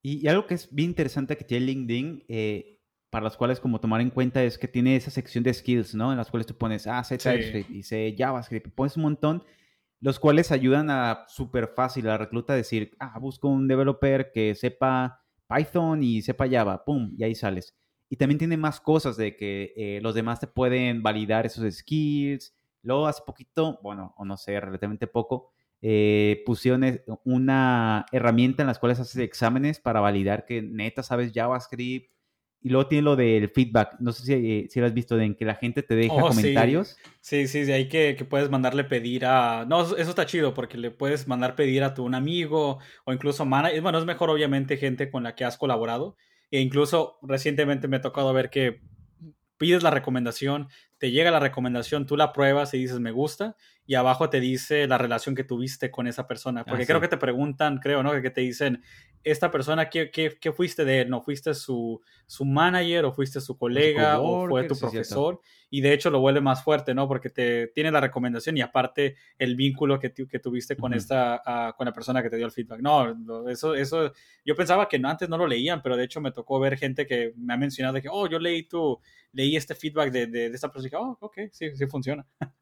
Y, 0.03 0.25
y, 0.25 0.29
algo 0.29 0.47
que 0.47 0.55
es 0.55 0.73
bien 0.75 0.91
interesante 0.91 1.37
que 1.37 1.45
tiene 1.45 1.67
LinkedIn, 1.67 2.25
eh, 2.29 2.78
para 3.11 3.25
las 3.25 3.37
cuales 3.37 3.61
como 3.61 3.81
tomar 3.81 4.01
en 4.01 4.11
cuenta 4.11 4.43
es 4.43 4.59
que 4.59 4.69
tiene 4.69 4.97
esa 4.97 5.11
sección 5.11 5.45
de 5.45 5.55
skills, 5.55 5.95
¿no? 5.95 6.11
En 6.13 6.19
las 6.19 6.31
cuales 6.31 6.47
tú 6.47 6.55
pones, 6.57 6.87
ah, 6.87 7.03
sé 7.05 7.19
TypeScript 7.19 7.69
sí. 7.69 7.79
y 7.79 7.83
sé 7.83 8.15
JavaScript, 8.17 8.69
pones 8.75 8.97
un 8.97 9.03
montón, 9.05 9.45
los 10.01 10.19
cuales 10.19 10.53
ayudan 10.53 10.91
a 10.91 11.25
súper 11.29 11.69
fácil 11.75 12.07
a 12.07 12.11
la 12.11 12.19
recluta 12.19 12.55
decir, 12.55 12.93
ah, 12.99 13.19
busco 13.19 13.49
un 13.49 13.67
developer 13.67 14.31
que 14.33 14.55
sepa 14.55 15.23
Python 15.49 16.03
y 16.03 16.23
sepa 16.23 16.49
Java, 16.49 16.85
pum, 16.85 17.15
y 17.17 17.25
ahí 17.25 17.35
sales. 17.35 17.75
Y 18.11 18.17
también 18.17 18.39
tiene 18.39 18.57
más 18.57 18.81
cosas 18.81 19.17
de 19.17 19.37
que 19.37 19.73
eh, 19.77 20.01
los 20.03 20.15
demás 20.15 20.41
te 20.41 20.47
pueden 20.47 21.03
validar 21.03 21.47
esos 21.47 21.75
skills. 21.75 22.55
Luego 22.83 23.07
hace 23.07 23.23
poquito, 23.27 23.81
bueno, 23.83 24.15
o 24.17 24.25
no 24.25 24.37
sé, 24.37 24.59
relativamente 24.61 25.07
poco, 25.07 25.53
eh, 25.81 26.43
pusieron 26.47 27.01
una 27.25 28.07
herramienta 28.13 28.63
en 28.63 28.67
las 28.67 28.79
cuales 28.79 28.99
haces 29.01 29.17
exámenes 29.19 29.79
para 29.79 30.01
validar 30.01 30.47
que 30.47 30.63
neta 30.63 31.03
sabes 31.03 31.33
JavaScript. 31.35 32.11
Y 32.61 32.71
luego 32.71 32.89
tiene 32.89 33.03
lo 33.03 33.17
del 33.17 33.49
feedback. 33.51 33.97
No 34.01 34.13
sé 34.13 34.25
si, 34.25 34.33
eh, 34.33 34.67
si 34.69 34.81
lo 34.81 34.87
has 34.87 34.95
visto, 34.95 35.17
de 35.17 35.25
en 35.25 35.35
que 35.35 35.45
la 35.45 35.55
gente 35.55 35.83
te 35.83 35.95
deja 35.95 36.13
oh, 36.15 36.29
comentarios. 36.29 36.97
Sí, 37.21 37.47
sí, 37.47 37.49
sí 37.49 37.65
de 37.65 37.75
ahí 37.75 37.89
que, 37.89 38.17
que, 38.17 38.25
puedes 38.25 38.51
mandarle 38.51 38.85
pedir 38.85 39.27
a... 39.27 39.65
No, 39.69 39.83
eso 39.83 39.97
está 39.97 40.27
chido 40.27 40.55
porque 40.55 40.77
le 40.77 40.91
puedes 40.91 41.29
mandar 41.29 41.55
pedir 41.55 41.85
a 41.85 41.95
tu 41.95 42.05
un 42.05 42.15
amigo 42.15 42.79
o 43.05 43.13
incluso 43.13 43.45
manager. 43.45 43.81
Bueno, 43.81 43.99
es 43.99 44.05
mejor 44.05 44.31
obviamente 44.31 44.77
gente 44.77 45.11
con 45.11 45.23
la 45.23 45.35
que 45.35 45.45
has 45.45 45.57
colaborado. 45.57 46.17
E 46.51 46.61
incluso 46.61 47.19
recientemente 47.23 47.89
me 47.89 47.99
ha 47.99 48.01
tocado 48.01 48.33
ver 48.33 48.51
que 48.51 48.81
pides 49.59 49.83
la 49.83 49.91
recomendación, 49.91 50.69
te 50.99 51.11
llega 51.11 51.31
la 51.31 51.41
recomendación, 51.41 52.07
tú 52.07 52.17
la 52.17 52.33
pruebas 52.33 52.73
y 52.75 52.79
dices 52.79 53.01
me 53.01 53.11
gusta, 53.11 53.57
y 53.89 53.95
abajo 53.95 54.29
te 54.29 54.39
dice 54.39 54.87
la 54.87 54.99
relación 54.99 55.35
que 55.35 55.45
tuviste 55.45 55.91
con 55.91 56.07
esa 56.07 56.27
persona. 56.27 56.63
Porque 56.63 56.83
ah, 56.83 56.87
creo 56.87 56.99
sí. 56.99 57.05
que 57.05 57.09
te 57.09 57.17
preguntan, 57.17 57.79
creo, 57.79 58.03
¿no? 58.03 58.13
Que 58.21 58.29
te 58.29 58.43
dicen, 58.43 58.83
esta 59.25 59.51
persona, 59.51 59.89
¿qué, 59.89 60.11
qué, 60.11 60.37
qué 60.39 60.53
fuiste 60.53 60.85
de 60.85 61.01
él? 61.01 61.09
¿No 61.09 61.23
fuiste 61.23 61.55
su, 61.55 61.99
su 62.27 62.45
manager 62.45 63.07
o 63.07 63.13
fuiste 63.13 63.41
su 63.41 63.57
colega 63.57 64.21
o 64.21 64.47
fue 64.47 64.65
tu 64.65 64.79
profesor? 64.79 65.41
y 65.71 65.81
de 65.81 65.93
hecho 65.93 66.11
lo 66.11 66.21
vuelve 66.21 66.43
más 66.43 66.63
fuerte, 66.63 66.95
¿no? 66.95 67.09
Porque 67.09 67.31
te 67.31 67.69
tiene 67.69 67.91
la 67.91 68.01
recomendación 68.01 68.57
y 68.57 68.61
aparte 68.61 69.17
el 69.39 69.57
vínculo 69.57 69.99
que, 69.99 70.13
que 70.13 70.39
tuviste 70.39 70.77
con 70.77 70.93
uh 70.93 70.95
-huh. 70.95 70.99
esta, 70.99 71.43
uh, 71.47 71.77
con 71.77 71.87
la 71.87 71.93
persona 71.93 72.23
que 72.23 72.29
te 72.29 72.37
dio 72.37 72.47
el 72.47 72.53
feedback. 72.53 72.81
No, 72.81 73.49
eso, 73.49 73.75
eso, 73.75 74.13
yo 74.45 74.55
pensaba 74.55 74.87
que 74.87 75.01
antes 75.03 75.29
no 75.31 75.39
lo 75.39 75.47
leían, 75.47 75.83
pero 75.83 75.97
de 75.97 76.05
hecho 76.05 76.21
me 76.21 76.33
tocó 76.33 76.59
ver 76.61 76.77
gente 76.77 77.07
que 77.07 77.33
me 77.37 77.55
ha 77.55 77.57
mencionado 77.57 78.01
que, 78.03 78.09
oh, 78.11 78.27
yo 78.27 78.39
leí 78.39 78.65
tu, 78.65 78.99
leí 79.33 79.57
este 79.57 79.75
feedback 79.75 80.11
de, 80.11 80.27
de, 80.27 80.51
de 80.51 80.55
esta 80.55 80.69
persona 80.69 80.89
y 80.89 80.91
dije, 80.91 81.03
oh, 81.03 81.17
ok, 81.21 81.39
sí, 81.53 81.75
sí 81.75 81.87
funciona. 81.87 82.27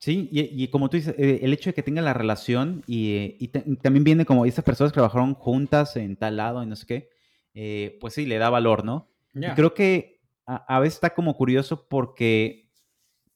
Sí, 0.00 0.30
y, 0.32 0.64
y, 0.64 0.68
como 0.68 0.88
tú 0.88 0.96
dices, 0.96 1.14
eh, 1.18 1.40
el 1.42 1.52
hecho 1.52 1.68
de 1.68 1.74
que 1.74 1.82
tenga 1.82 2.00
la 2.00 2.14
relación 2.14 2.82
y, 2.86 3.36
y, 3.38 3.50
y, 3.52 3.76
también 3.76 4.02
viene 4.02 4.24
como 4.24 4.46
estas 4.46 4.64
personas 4.64 4.92
que 4.92 4.94
trabajaron 4.94 5.34
juntas 5.34 5.94
en 5.96 6.16
tal 6.16 6.38
lado 6.38 6.62
y 6.62 6.66
no 6.66 6.74
sé 6.74 6.86
qué, 6.86 7.10
eh, 7.52 7.98
pues 8.00 8.14
sí, 8.14 8.24
le 8.24 8.38
da 8.38 8.48
valor, 8.48 8.82
¿no? 8.82 9.10
Yeah. 9.34 9.52
Y 9.52 9.54
creo 9.54 9.74
que 9.74 10.22
a, 10.46 10.56
a, 10.74 10.80
veces 10.80 10.94
está 10.94 11.10
como 11.10 11.36
curioso 11.36 11.86
porque 11.86 12.70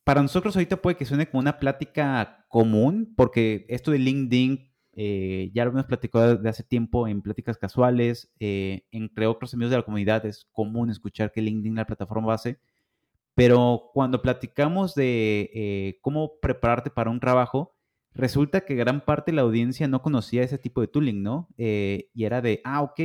para 0.05 0.23
nosotros 0.23 0.57
ahorita 0.57 0.81
puede 0.81 0.97
que 0.97 1.05
suene 1.05 1.29
como 1.29 1.41
una 1.41 1.59
plática 1.59 2.47
común, 2.49 3.13
porque 3.15 3.67
esto 3.69 3.91
de 3.91 3.99
LinkedIn 3.99 4.71
eh, 4.97 5.51
ya 5.53 5.65
lo 5.65 5.73
hemos 5.73 5.87
platicado 5.87 6.37
de 6.37 6.49
hace 6.49 6.63
tiempo 6.63 7.09
en 7.09 7.21
pláticas 7.21 7.59
casuales, 7.59 8.33
eh, 8.41 8.87
entre 8.91 9.27
otros 9.27 9.53
amigos 9.53 9.71
de 9.71 9.79
la 9.79 9.83
comunidad 9.83 10.25
es 10.25 10.47
común 10.53 10.89
escuchar 10.89 11.31
que 11.31 11.43
LinkedIn 11.43 11.73
es 11.73 11.77
la 11.77 11.87
plataforma 11.87 12.29
base 12.29 12.59
pero 13.35 13.91
cuando 13.93 14.23
platicamos 14.23 14.95
de 14.95 15.51
eh, 15.55 15.99
cómo 16.03 16.39
prepararte 16.41 16.91
para 16.91 17.11
un 17.11 17.21
trabajo, 17.21 17.75
resulta 18.13 18.63
que 18.65 18.75
gran 18.77 19.05
parte 19.05 19.33
de 19.33 19.37
la 19.37 19.43
audiencia 19.43 19.89
no 19.89 20.03
conocía 20.03 20.43
ese 20.43 20.59
tipo 20.59 20.81
de 20.81 20.89
tooling, 20.89 21.23
¿no? 21.23 21.49
Eh, 21.59 22.11
y 22.15 22.25
era 22.25 22.41
de, 22.41 22.61
ah, 22.65 22.83
ok, 22.83 23.01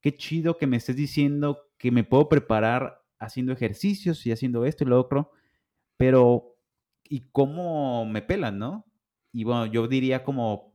qué 0.00 0.16
chido 0.16 0.56
que 0.56 0.66
me 0.66 0.76
estés 0.76 0.96
diciendo 0.96 1.58
que 1.78 1.90
me 1.90 2.04
puedo 2.04 2.28
preparar 2.28 3.02
haciendo 3.18 3.52
ejercicios 3.52 4.24
y 4.26 4.32
haciendo 4.32 4.64
esto 4.64 4.84
y 4.84 4.86
lo 4.86 5.00
otro, 5.00 5.32
pero 5.96 6.56
¿y 7.04 7.28
cómo 7.32 8.06
me 8.06 8.22
pelan, 8.22 8.58
no? 8.58 8.86
Y 9.32 9.44
bueno, 9.44 9.66
yo 9.66 9.88
diría 9.88 10.22
como, 10.24 10.72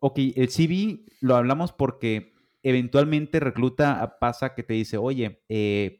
ok, 0.00 0.18
el 0.36 0.48
CV 0.48 1.04
lo 1.20 1.36
hablamos 1.36 1.72
porque 1.72 2.32
eventualmente 2.62 3.40
recluta 3.40 4.16
pasa 4.20 4.54
que 4.54 4.62
te 4.62 4.74
dice, 4.74 4.96
oye, 4.96 5.42
eh, 5.48 5.99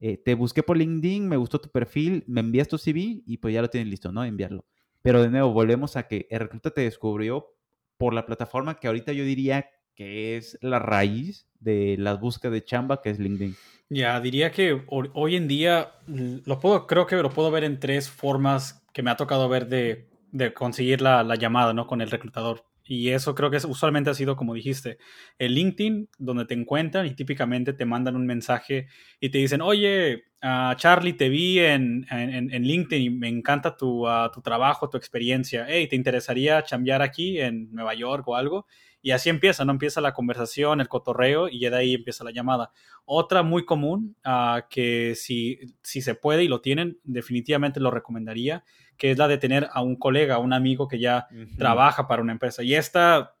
eh, 0.00 0.16
te 0.16 0.34
busqué 0.34 0.62
por 0.62 0.78
LinkedIn, 0.78 1.28
me 1.28 1.36
gustó 1.36 1.60
tu 1.60 1.68
perfil, 1.70 2.24
me 2.26 2.40
envías 2.40 2.68
tu 2.68 2.78
CV 2.78 3.22
y 3.26 3.36
pues 3.36 3.54
ya 3.54 3.60
lo 3.60 3.68
tienes 3.68 3.88
listo, 3.88 4.10
¿no? 4.10 4.24
Enviarlo. 4.24 4.64
Pero 5.02 5.22
de 5.22 5.30
nuevo, 5.30 5.52
volvemos 5.52 5.96
a 5.96 6.08
que 6.08 6.26
el 6.30 6.40
recluta 6.40 6.70
te 6.70 6.82
descubrió 6.82 7.54
por 7.98 8.14
la 8.14 8.24
plataforma 8.24 8.78
que 8.78 8.86
ahorita 8.86 9.12
yo 9.12 9.24
diría 9.24 9.68
que 9.94 10.38
es 10.38 10.58
la 10.62 10.78
raíz 10.78 11.46
de 11.58 11.96
las 11.98 12.18
búsquedas 12.18 12.54
de 12.54 12.64
chamba, 12.64 13.02
que 13.02 13.10
es 13.10 13.18
LinkedIn. 13.18 13.54
Ya, 13.90 14.18
diría 14.20 14.50
que 14.50 14.82
hoy 14.88 15.36
en 15.36 15.48
día 15.48 15.92
lo 16.06 16.60
puedo, 16.60 16.86
creo 16.86 17.06
que 17.06 17.16
lo 17.16 17.28
puedo 17.28 17.50
ver 17.50 17.64
en 17.64 17.78
tres 17.78 18.08
formas 18.08 18.82
que 18.94 19.02
me 19.02 19.10
ha 19.10 19.16
tocado 19.16 19.48
ver 19.48 19.68
de, 19.68 20.06
conseguir 20.54 21.02
la, 21.02 21.22
la, 21.22 21.34
llamada, 21.34 21.74
¿no? 21.74 21.86
Con 21.86 22.00
el 22.00 22.10
reclutador. 22.10 22.64
Y 22.90 23.10
eso 23.10 23.36
creo 23.36 23.52
que 23.52 23.56
es, 23.56 23.64
usualmente 23.64 24.10
ha 24.10 24.14
sido, 24.14 24.34
como 24.34 24.52
dijiste, 24.52 24.98
el 25.38 25.54
LinkedIn, 25.54 26.08
donde 26.18 26.44
te 26.44 26.54
encuentran 26.54 27.06
y 27.06 27.14
típicamente 27.14 27.72
te 27.72 27.84
mandan 27.84 28.16
un 28.16 28.26
mensaje 28.26 28.88
y 29.20 29.28
te 29.28 29.38
dicen, 29.38 29.60
oye, 29.60 30.24
uh, 30.42 30.74
Charlie, 30.74 31.12
te 31.12 31.28
vi 31.28 31.60
en, 31.60 32.04
en, 32.10 32.52
en, 32.52 32.62
LinkedIn 32.64 33.00
y 33.00 33.10
me 33.10 33.28
encanta 33.28 33.76
tu, 33.76 34.08
uh, 34.08 34.28
tu 34.34 34.42
trabajo, 34.42 34.90
tu 34.90 34.96
experiencia. 34.96 35.66
Hey, 35.68 35.86
¿te 35.86 35.94
interesaría 35.94 36.62
cambiar 36.62 37.00
aquí 37.00 37.38
en 37.38 37.70
Nueva 37.70 37.94
York 37.94 38.26
o 38.26 38.34
algo? 38.34 38.66
Y 39.02 39.12
así 39.12 39.30
empieza, 39.30 39.64
¿no? 39.64 39.72
Empieza 39.72 40.00
la 40.00 40.12
conversación, 40.12 40.80
el 40.80 40.88
cotorreo 40.88 41.48
y 41.48 41.60
ya 41.60 41.70
de 41.70 41.76
ahí 41.76 41.94
empieza 41.94 42.24
la 42.24 42.32
llamada. 42.32 42.72
Otra 43.04 43.42
muy 43.42 43.64
común, 43.64 44.16
uh, 44.24 44.60
que 44.68 45.14
si, 45.16 45.58
si 45.82 46.02
se 46.02 46.14
puede 46.14 46.44
y 46.44 46.48
lo 46.48 46.60
tienen, 46.60 46.98
definitivamente 47.04 47.80
lo 47.80 47.90
recomendaría, 47.90 48.64
que 48.96 49.10
es 49.10 49.18
la 49.18 49.28
de 49.28 49.38
tener 49.38 49.68
a 49.72 49.82
un 49.82 49.96
colega, 49.96 50.34
a 50.34 50.38
un 50.38 50.52
amigo 50.52 50.86
que 50.86 50.98
ya 50.98 51.28
uh 51.30 51.34
-huh. 51.34 51.56
trabaja 51.56 52.06
para 52.06 52.20
una 52.20 52.32
empresa. 52.32 52.62
Y 52.62 52.74
esta 52.74 53.34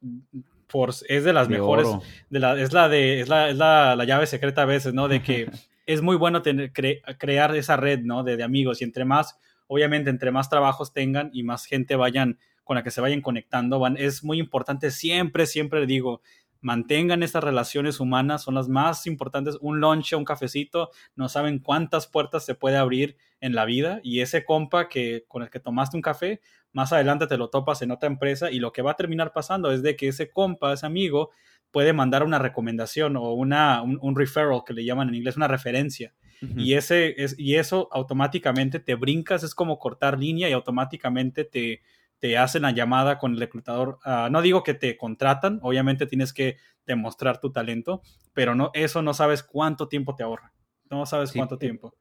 por, 0.70 0.90
es 1.08 1.24
de 1.24 1.32
las 1.32 1.48
de 1.48 1.58
mejores, 1.58 1.88
de 2.30 2.38
la, 2.38 2.58
es 2.60 2.72
la 2.72 2.88
de 2.88 3.20
es 3.20 3.28
la, 3.28 3.50
es 3.50 3.56
la, 3.56 3.96
la, 3.96 4.04
llave 4.04 4.26
secreta 4.26 4.62
a 4.62 4.66
veces, 4.66 4.94
¿no? 4.94 5.08
De 5.08 5.22
que 5.22 5.50
es 5.86 6.00
muy 6.00 6.16
bueno 6.16 6.42
tener, 6.42 6.72
cre, 6.72 7.02
crear 7.18 7.54
esa 7.56 7.76
red, 7.76 8.00
¿no? 8.00 8.22
De, 8.22 8.36
de, 8.36 8.44
amigos 8.44 8.80
y 8.80 8.84
entre 8.84 9.04
más, 9.04 9.38
obviamente, 9.66 10.10
entre 10.10 10.30
más 10.30 10.48
trabajos 10.48 10.92
tengan 10.92 11.30
y 11.32 11.42
más 11.42 11.66
gente 11.66 11.96
vayan 11.96 12.38
con 12.70 12.76
la 12.76 12.84
que 12.84 12.92
se 12.92 13.00
vayan 13.00 13.20
conectando, 13.20 13.80
van, 13.80 13.96
es 13.96 14.22
muy 14.22 14.38
importante, 14.38 14.92
siempre, 14.92 15.46
siempre 15.46 15.84
digo, 15.86 16.22
mantengan 16.60 17.24
estas 17.24 17.42
relaciones 17.42 17.98
humanas, 17.98 18.44
son 18.44 18.54
las 18.54 18.68
más 18.68 19.08
importantes. 19.08 19.58
Un 19.60 19.80
lunch, 19.80 20.12
un 20.12 20.24
cafecito, 20.24 20.90
no 21.16 21.28
saben 21.28 21.58
cuántas 21.58 22.06
puertas 22.06 22.44
se 22.46 22.54
puede 22.54 22.76
abrir 22.76 23.16
en 23.40 23.56
la 23.56 23.64
vida 23.64 23.98
y 24.04 24.20
ese 24.20 24.44
compa 24.44 24.88
que 24.88 25.24
con 25.26 25.42
el 25.42 25.50
que 25.50 25.58
tomaste 25.58 25.96
un 25.96 26.02
café, 26.02 26.42
más 26.72 26.92
adelante 26.92 27.26
te 27.26 27.36
lo 27.36 27.50
topas 27.50 27.82
en 27.82 27.90
otra 27.90 28.06
empresa 28.06 28.52
y 28.52 28.60
lo 28.60 28.70
que 28.70 28.82
va 28.82 28.92
a 28.92 28.96
terminar 28.96 29.32
pasando 29.32 29.72
es 29.72 29.82
de 29.82 29.96
que 29.96 30.06
ese 30.06 30.30
compa, 30.30 30.72
ese 30.72 30.86
amigo, 30.86 31.30
puede 31.72 31.92
mandar 31.92 32.22
una 32.22 32.38
recomendación 32.38 33.16
o 33.16 33.32
una, 33.32 33.82
un, 33.82 33.98
un 34.00 34.14
referral 34.14 34.62
que 34.64 34.74
le 34.74 34.84
llaman 34.84 35.08
en 35.08 35.16
inglés, 35.16 35.36
una 35.36 35.48
referencia. 35.48 36.14
Uh 36.40 36.46
-huh. 36.46 36.60
y, 36.62 36.74
ese 36.74 37.16
es, 37.18 37.34
y 37.36 37.56
eso 37.56 37.88
automáticamente 37.90 38.78
te 38.78 38.94
brincas, 38.94 39.42
es 39.42 39.56
como 39.56 39.80
cortar 39.80 40.20
línea 40.20 40.48
y 40.48 40.52
automáticamente 40.52 41.44
te, 41.44 41.82
te 42.20 42.38
hacen 42.38 42.62
la 42.62 42.70
llamada 42.70 43.18
con 43.18 43.32
el 43.32 43.40
reclutador. 43.40 43.98
Uh, 44.04 44.30
no 44.30 44.42
digo 44.42 44.62
que 44.62 44.74
te 44.74 44.96
contratan, 44.96 45.58
obviamente 45.62 46.06
tienes 46.06 46.32
que 46.32 46.58
demostrar 46.86 47.40
tu 47.40 47.50
talento, 47.50 48.02
pero 48.32 48.54
no, 48.54 48.70
eso 48.74 49.02
no 49.02 49.14
sabes 49.14 49.42
cuánto 49.42 49.88
tiempo 49.88 50.14
te 50.14 50.22
ahorra. 50.22 50.52
No 50.90 51.06
sabes 51.06 51.30
sí, 51.30 51.38
cuánto 51.38 51.58
tiempo. 51.58 51.94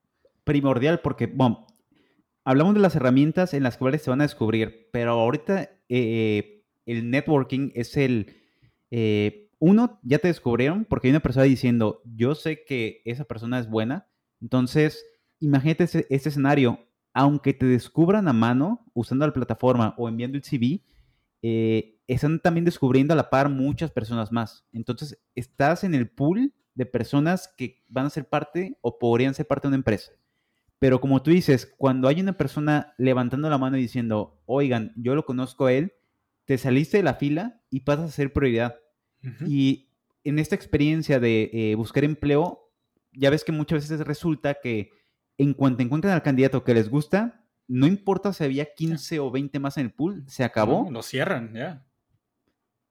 Primordial 0.43 0.99
porque, 0.99 1.28
bueno, 1.28 1.67
hablamos 2.43 2.74
de 2.74 2.82
las 2.82 2.95
herramientas 2.95 3.53
en 3.53 3.63
las 3.63 3.78
cuales 3.78 4.01
se 4.01 4.09
van 4.09 4.22
a 4.22 4.26
descubrir, 4.26 4.89
pero 4.91 5.11
ahorita 5.11 5.70
eh, 5.88 6.63
el 6.86 7.09
networking 7.09 7.72
es 7.74 7.97
el... 7.97 8.36
Eh, 8.91 9.49
uno, 9.59 9.99
ya 10.03 10.20
te 10.20 10.30
descubrieron 10.30 10.86
porque 10.86 11.07
hay 11.07 11.11
una 11.11 11.20
persona 11.20 11.43
diciendo, 11.43 12.01
yo 12.05 12.34
sé 12.34 12.63
que 12.65 13.01
esa 13.05 13.26
persona 13.26 13.59
es 13.59 13.70
buena, 13.70 14.07
entonces 14.41 15.05
imagínate 15.39 15.84
ese, 15.84 16.07
ese 16.09 16.30
escenario, 16.30 16.89
aunque 17.20 17.53
te 17.53 17.65
descubran 17.65 18.30
a 18.30 18.34
mano 18.34 18.89
usando 18.93 19.28
la 19.28 19.34
plataforma 19.34 19.93
o 19.97 20.07
enviando 20.07 20.38
el 20.38 20.43
CV, 20.43 20.86
eh, 21.41 21.99
están 22.07 22.39
también 22.39 22.63
descubriendo 22.63 23.11
a 23.13 23.17
la 23.17 23.30
par 23.30 23.49
muchas 23.49 23.91
personas 23.91 24.32
más. 24.32 24.65
Entonces, 24.72 25.22
estás 25.36 25.84
en 25.84 25.95
el 25.95 26.09
pool 26.09 26.53
de 26.76 26.86
personas 26.86 27.53
que 27.57 27.84
van 27.89 28.05
a 28.05 28.09
ser 28.09 28.30
parte 28.30 28.78
o 28.80 28.99
podrían 28.99 29.34
ser 29.34 29.45
parte 29.47 29.67
de 29.67 29.72
una 29.72 29.76
empresa. 29.76 30.13
Pero 30.80 31.01
como 31.01 31.22
tú 31.22 31.32
dices, 31.32 31.76
cuando 31.78 32.07
hay 32.07 32.22
una 32.22 32.38
persona 32.38 32.93
levantando 32.97 33.49
la 33.49 33.57
mano 33.57 33.76
y 33.76 33.82
diciendo, 33.82 34.41
oigan, 34.45 34.93
yo 34.95 35.13
lo 35.13 35.26
conozco 35.26 35.65
a 35.65 35.74
él, 35.74 35.91
te 36.45 36.57
saliste 36.57 36.95
de 36.97 37.03
la 37.03 37.15
fila 37.15 37.61
y 37.70 37.82
pasas 37.82 38.05
a 38.05 38.13
ser 38.13 38.32
prioridad. 38.32 38.78
Uh 39.22 39.28
-huh. 39.28 39.49
Y 39.49 39.89
en 40.24 40.39
esta 40.39 40.55
experiencia 40.55 41.20
de 41.20 41.49
eh, 41.51 41.76
buscar 41.76 42.05
empleo, 42.05 42.72
ya 43.11 43.30
ves 43.30 43.43
que 43.43 43.51
muchas 43.51 43.89
veces 43.89 44.07
resulta 44.07 44.53
que 44.63 44.91
en 45.40 45.54
cuanto 45.54 45.82
encuentran 45.82 46.14
al 46.14 46.22
candidato 46.22 46.64
que 46.64 46.74
les 46.74 46.90
gusta, 46.90 47.46
no 47.68 47.88
importa 47.88 48.34
si 48.34 48.44
había 48.44 48.74
15 48.74 49.20
o 49.20 49.32
20 49.32 49.58
más 49.60 49.78
en 49.78 49.86
el 49.86 49.94
pool, 49.94 50.24
se 50.28 50.44
acabó. 50.44 50.84
No, 50.86 50.92
lo 50.92 51.02
cierran, 51.02 51.54
ya. 51.54 51.60
Yeah. 51.60 51.86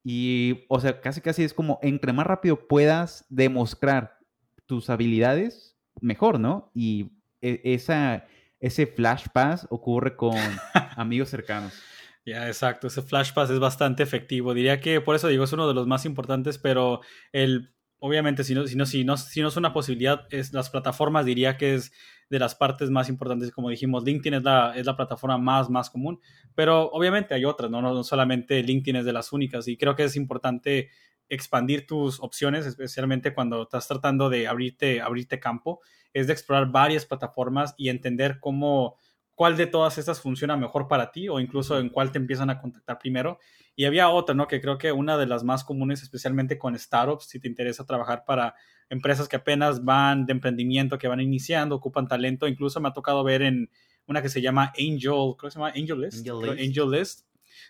Y, 0.03 0.65
o 0.69 0.81
sea, 0.81 1.01
casi 1.01 1.21
casi 1.21 1.45
es 1.45 1.53
como, 1.53 1.79
entre 1.83 2.15
más 2.15 2.27
rápido 2.27 2.67
puedas 2.67 3.27
demostrar 3.29 4.19
tus 4.65 4.89
habilidades, 4.89 5.77
mejor, 6.01 6.41
¿no? 6.41 6.71
Y 6.75 7.11
e, 7.43 7.61
esa, 7.65 8.25
ese 8.61 8.87
flash 8.87 9.27
pass 9.31 9.67
ocurre 9.69 10.17
con 10.17 10.35
amigos 10.97 11.29
cercanos. 11.29 11.75
Ya, 12.25 12.41
yeah, 12.41 12.47
exacto. 12.47 12.87
Ese 12.87 13.03
flash 13.03 13.35
pass 13.35 13.51
es 13.51 13.59
bastante 13.59 14.03
efectivo. 14.03 14.55
Diría 14.55 14.81
que 14.81 15.03
por 15.03 15.17
eso 15.17 15.29
digo, 15.29 15.45
es 15.45 15.53
uno 15.53 15.69
de 15.69 15.75
los 15.75 15.87
más 15.87 16.07
importantes, 16.07 16.57
pero 16.57 17.01
el, 17.33 17.75
obviamente, 17.99 18.45
si 18.45 18.55
no, 18.55 18.67
si 18.67 18.77
no, 18.77 18.87
si 18.87 19.05
no, 19.05 19.19
si 19.19 19.43
no 19.43 19.49
es 19.49 19.57
una 19.57 19.75
posibilidad, 19.75 20.27
es, 20.31 20.55
las 20.55 20.71
plataformas 20.71 21.27
diría 21.27 21.59
que 21.59 21.75
es 21.75 21.93
de 22.31 22.39
las 22.39 22.55
partes 22.55 22.91
más 22.91 23.09
importantes, 23.09 23.51
como 23.51 23.71
dijimos, 23.71 24.05
LinkedIn 24.05 24.35
es 24.35 24.43
la, 24.43 24.73
es 24.77 24.85
la 24.87 24.97
plataforma 24.97 25.39
más, 25.39 25.71
más 25.71 25.91
común, 25.91 26.21
pero 26.55 26.91
obviamente 26.91 27.35
hay 27.35 27.45
otras, 27.45 27.71
¿no? 27.71 27.81
no 27.81 28.05
solamente 28.05 28.63
LinkedIn 28.63 28.97
es 28.97 29.05
de 29.05 29.13
las 29.13 29.33
únicas 29.33 29.67
y 29.69 29.77
creo 29.77 29.97
que 29.97 30.05
es 30.05 30.17
importante 30.17 30.91
expandir 31.29 31.87
tus 31.87 32.21
opciones, 32.21 32.67
especialmente 32.67 33.35
cuando 33.35 33.63
estás 33.63 33.87
tratando 33.87 34.31
de 34.31 34.47
abrirte, 34.47 35.01
abrirte 35.01 35.41
campo, 35.41 35.81
es 36.13 36.27
de 36.27 36.33
explorar 36.33 36.71
varias 36.71 37.05
plataformas 37.07 37.75
y 37.77 37.89
entender 37.91 38.39
cómo, 38.41 38.97
cuál 39.35 39.57
de 39.57 39.67
todas 39.67 39.99
estas 39.99 40.21
funciona 40.21 40.57
mejor 40.57 40.89
para 40.89 41.13
ti 41.13 41.29
o 41.29 41.39
incluso 41.39 41.79
en 41.79 41.91
cuál 41.91 42.13
te 42.13 42.19
empiezan 42.19 42.51
a 42.51 42.61
contactar 42.61 42.99
primero. 42.99 43.39
Y 43.77 43.85
había 43.85 44.09
otra, 44.09 44.35
¿no? 44.35 44.49
Que 44.49 44.61
creo 44.61 44.79
que 44.79 44.91
una 44.91 45.17
de 45.17 45.27
las 45.27 45.45
más 45.45 45.65
comunes, 45.65 46.03
especialmente 46.03 46.59
con 46.59 46.77
startups, 46.77 47.27
si 47.27 47.39
te 47.39 47.47
interesa 47.47 47.87
trabajar 47.87 48.25
para 48.25 48.55
empresas 48.91 49.29
que 49.29 49.37
apenas 49.37 49.85
van 49.85 50.27
de 50.27 50.33
emprendimiento, 50.33 50.99
que 50.99 51.09
van 51.09 51.21
iniciando, 51.21 51.77
ocupan 51.77 52.09
talento. 52.09 52.49
Incluso 52.49 52.81
me 52.81 52.89
ha 52.89 52.93
tocado 52.93 53.25
ver 53.25 53.43
en 53.43 53.71
una 54.07 54.23
que 54.23 54.29
se 54.29 54.41
llama 54.41 54.73
Angel, 54.79 55.35
creo 55.37 55.37
que 55.37 55.51
se 55.51 55.59
llama 55.59 55.73
Angel 55.77 56.01
List, 56.01 56.29
Angel 56.29 56.57
List, 56.57 56.61
Angel 56.61 56.91
List 56.91 57.29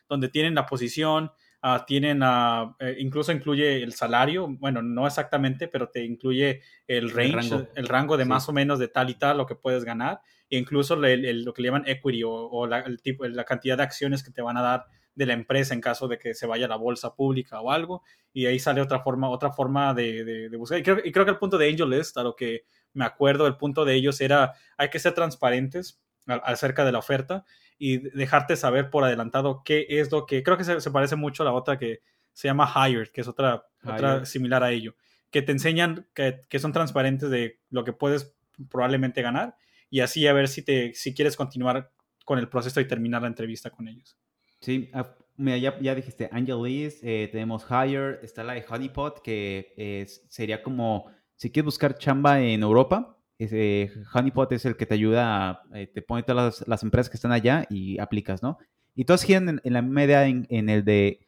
donde 0.08 0.28
tienen 0.28 0.54
la 0.54 0.66
posición, 0.66 1.30
uh, 1.62 1.84
tienen, 1.86 2.22
uh, 2.22 2.74
eh, 2.78 2.96
incluso 2.98 3.32
incluye 3.32 3.82
el 3.82 3.92
salario, 3.92 4.48
bueno, 4.48 4.82
no 4.82 5.06
exactamente, 5.06 5.68
pero 5.68 5.88
te 5.88 6.04
incluye 6.04 6.62
el 6.86 7.10
range, 7.10 7.28
el 7.28 7.50
rango, 7.50 7.68
el 7.74 7.88
rango 7.88 8.16
de 8.16 8.24
sí. 8.24 8.28
más 8.28 8.48
o 8.48 8.52
menos 8.52 8.78
de 8.78 8.88
tal 8.88 9.10
y 9.10 9.14
tal, 9.14 9.38
lo 9.38 9.46
que 9.46 9.54
puedes 9.54 9.84
ganar, 9.84 10.20
e 10.50 10.58
incluso 10.58 10.94
el, 10.94 11.24
el, 11.24 11.44
lo 11.44 11.52
que 11.52 11.62
le 11.62 11.68
llaman 11.68 11.84
equity 11.86 12.22
o, 12.22 12.32
o 12.32 12.66
la, 12.66 12.80
el 12.80 13.00
tipo, 13.02 13.26
la 13.26 13.44
cantidad 13.44 13.76
de 13.76 13.82
acciones 13.82 14.22
que 14.22 14.30
te 14.30 14.42
van 14.42 14.56
a 14.56 14.62
dar 14.62 14.86
de 15.18 15.26
la 15.26 15.32
empresa 15.32 15.74
en 15.74 15.80
caso 15.80 16.06
de 16.06 16.16
que 16.16 16.32
se 16.32 16.46
vaya 16.46 16.66
a 16.66 16.68
la 16.68 16.76
bolsa 16.76 17.16
pública 17.16 17.60
o 17.60 17.72
algo, 17.72 18.04
y 18.32 18.46
ahí 18.46 18.60
sale 18.60 18.80
otra 18.80 19.00
forma, 19.00 19.28
otra 19.28 19.50
forma 19.50 19.92
de, 19.92 20.24
de, 20.24 20.48
de 20.48 20.56
buscar. 20.56 20.78
Y 20.78 20.84
creo, 20.84 20.98
y 21.04 21.10
creo, 21.10 21.24
que 21.24 21.32
el 21.32 21.38
punto 21.38 21.58
de 21.58 21.68
Angel 21.68 22.02
a 22.14 22.22
lo 22.22 22.36
que 22.36 22.62
me 22.92 23.04
acuerdo, 23.04 23.48
el 23.48 23.56
punto 23.56 23.84
de 23.84 23.94
ellos 23.94 24.20
era, 24.20 24.54
hay 24.76 24.90
que 24.90 25.00
ser 25.00 25.14
transparentes 25.14 26.00
acerca 26.26 26.84
de 26.84 26.92
la 26.92 27.00
oferta 27.00 27.44
y 27.78 27.98
dejarte 28.16 28.54
saber 28.54 28.90
por 28.90 29.02
adelantado 29.02 29.62
qué 29.64 29.86
es 29.88 30.12
lo 30.12 30.24
que, 30.24 30.44
creo 30.44 30.56
que 30.56 30.64
se, 30.64 30.80
se 30.80 30.90
parece 30.92 31.16
mucho 31.16 31.42
a 31.42 31.46
la 31.46 31.52
otra 31.52 31.78
que 31.78 32.02
se 32.32 32.46
llama 32.46 32.72
Hired, 32.72 33.08
que 33.08 33.22
es 33.22 33.28
otra, 33.28 33.66
otra 33.82 34.24
similar 34.24 34.62
a 34.62 34.70
ello, 34.70 34.94
que 35.32 35.42
te 35.42 35.50
enseñan 35.50 36.06
que, 36.14 36.42
que 36.48 36.60
son 36.60 36.72
transparentes 36.72 37.28
de 37.28 37.58
lo 37.70 37.82
que 37.82 37.92
puedes 37.92 38.36
probablemente 38.70 39.20
ganar 39.20 39.56
y 39.90 40.00
así 40.00 40.28
a 40.28 40.32
ver 40.32 40.46
si, 40.46 40.62
te, 40.62 40.94
si 40.94 41.12
quieres 41.12 41.34
continuar 41.34 41.90
con 42.24 42.38
el 42.38 42.48
proceso 42.48 42.80
y 42.80 42.86
terminar 42.86 43.22
la 43.22 43.28
entrevista 43.28 43.70
con 43.70 43.88
ellos. 43.88 44.16
Sí, 44.61 44.90
uh, 44.94 45.04
mira, 45.36 45.56
ya, 45.56 45.78
ya, 45.80 45.94
dijiste 45.94 46.28
Angel 46.32 46.62
List, 46.62 47.02
eh, 47.02 47.28
tenemos 47.30 47.64
Hire, 47.70 48.18
está 48.22 48.42
la 48.44 48.54
de 48.54 48.64
Honeypot, 48.68 49.22
que 49.22 49.72
eh, 49.76 50.06
sería 50.28 50.62
como, 50.62 51.06
si 51.36 51.50
quieres 51.50 51.66
buscar 51.66 51.96
chamba 51.96 52.40
en 52.40 52.62
Europa, 52.62 53.16
eh, 53.38 53.90
Honeypot 54.12 54.50
es 54.52 54.64
el 54.64 54.76
que 54.76 54.84
te 54.84 54.94
ayuda, 54.94 55.50
a, 55.50 55.62
te 55.94 56.02
pone 56.02 56.24
todas 56.24 56.59
las, 56.59 56.68
las, 56.68 56.82
empresas 56.82 57.09
que 57.09 57.16
están 57.16 57.30
allá 57.30 57.66
y 57.70 57.98
aplicas, 58.00 58.42
¿no? 58.42 58.59
Y 58.96 59.04
todos 59.04 59.22
giran 59.22 59.48
en, 59.48 59.61
en 59.62 59.72
la 59.72 59.82
media 59.82 60.26
en, 60.26 60.44
en 60.50 60.68
el 60.68 60.84
de, 60.84 61.20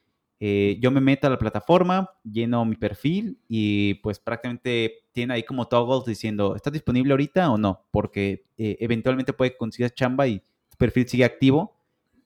yo 0.80 0.90
me 0.90 1.00
meto 1.00 1.28
a 1.28 1.30
la 1.30 1.38
plataforma, 1.38 2.10
lleno 2.24 2.64
mi 2.64 2.74
perfil 2.74 3.38
y 3.46 3.94
pues 3.94 4.18
prácticamente 4.18 5.04
tiene 5.12 5.34
ahí 5.34 5.44
como 5.44 5.68
toggles 5.68 6.04
diciendo, 6.04 6.56
¿estás 6.56 6.72
disponible 6.72 7.12
ahorita 7.12 7.48
o 7.50 7.58
no? 7.58 7.84
Porque 7.92 8.46
eventualmente 8.56 9.34
puede 9.34 9.56
conseguir 9.56 9.92
chamba 9.92 10.26
y 10.26 10.40
tu 10.40 10.78
perfil 10.78 11.06
sigue 11.06 11.24
activo 11.24 11.79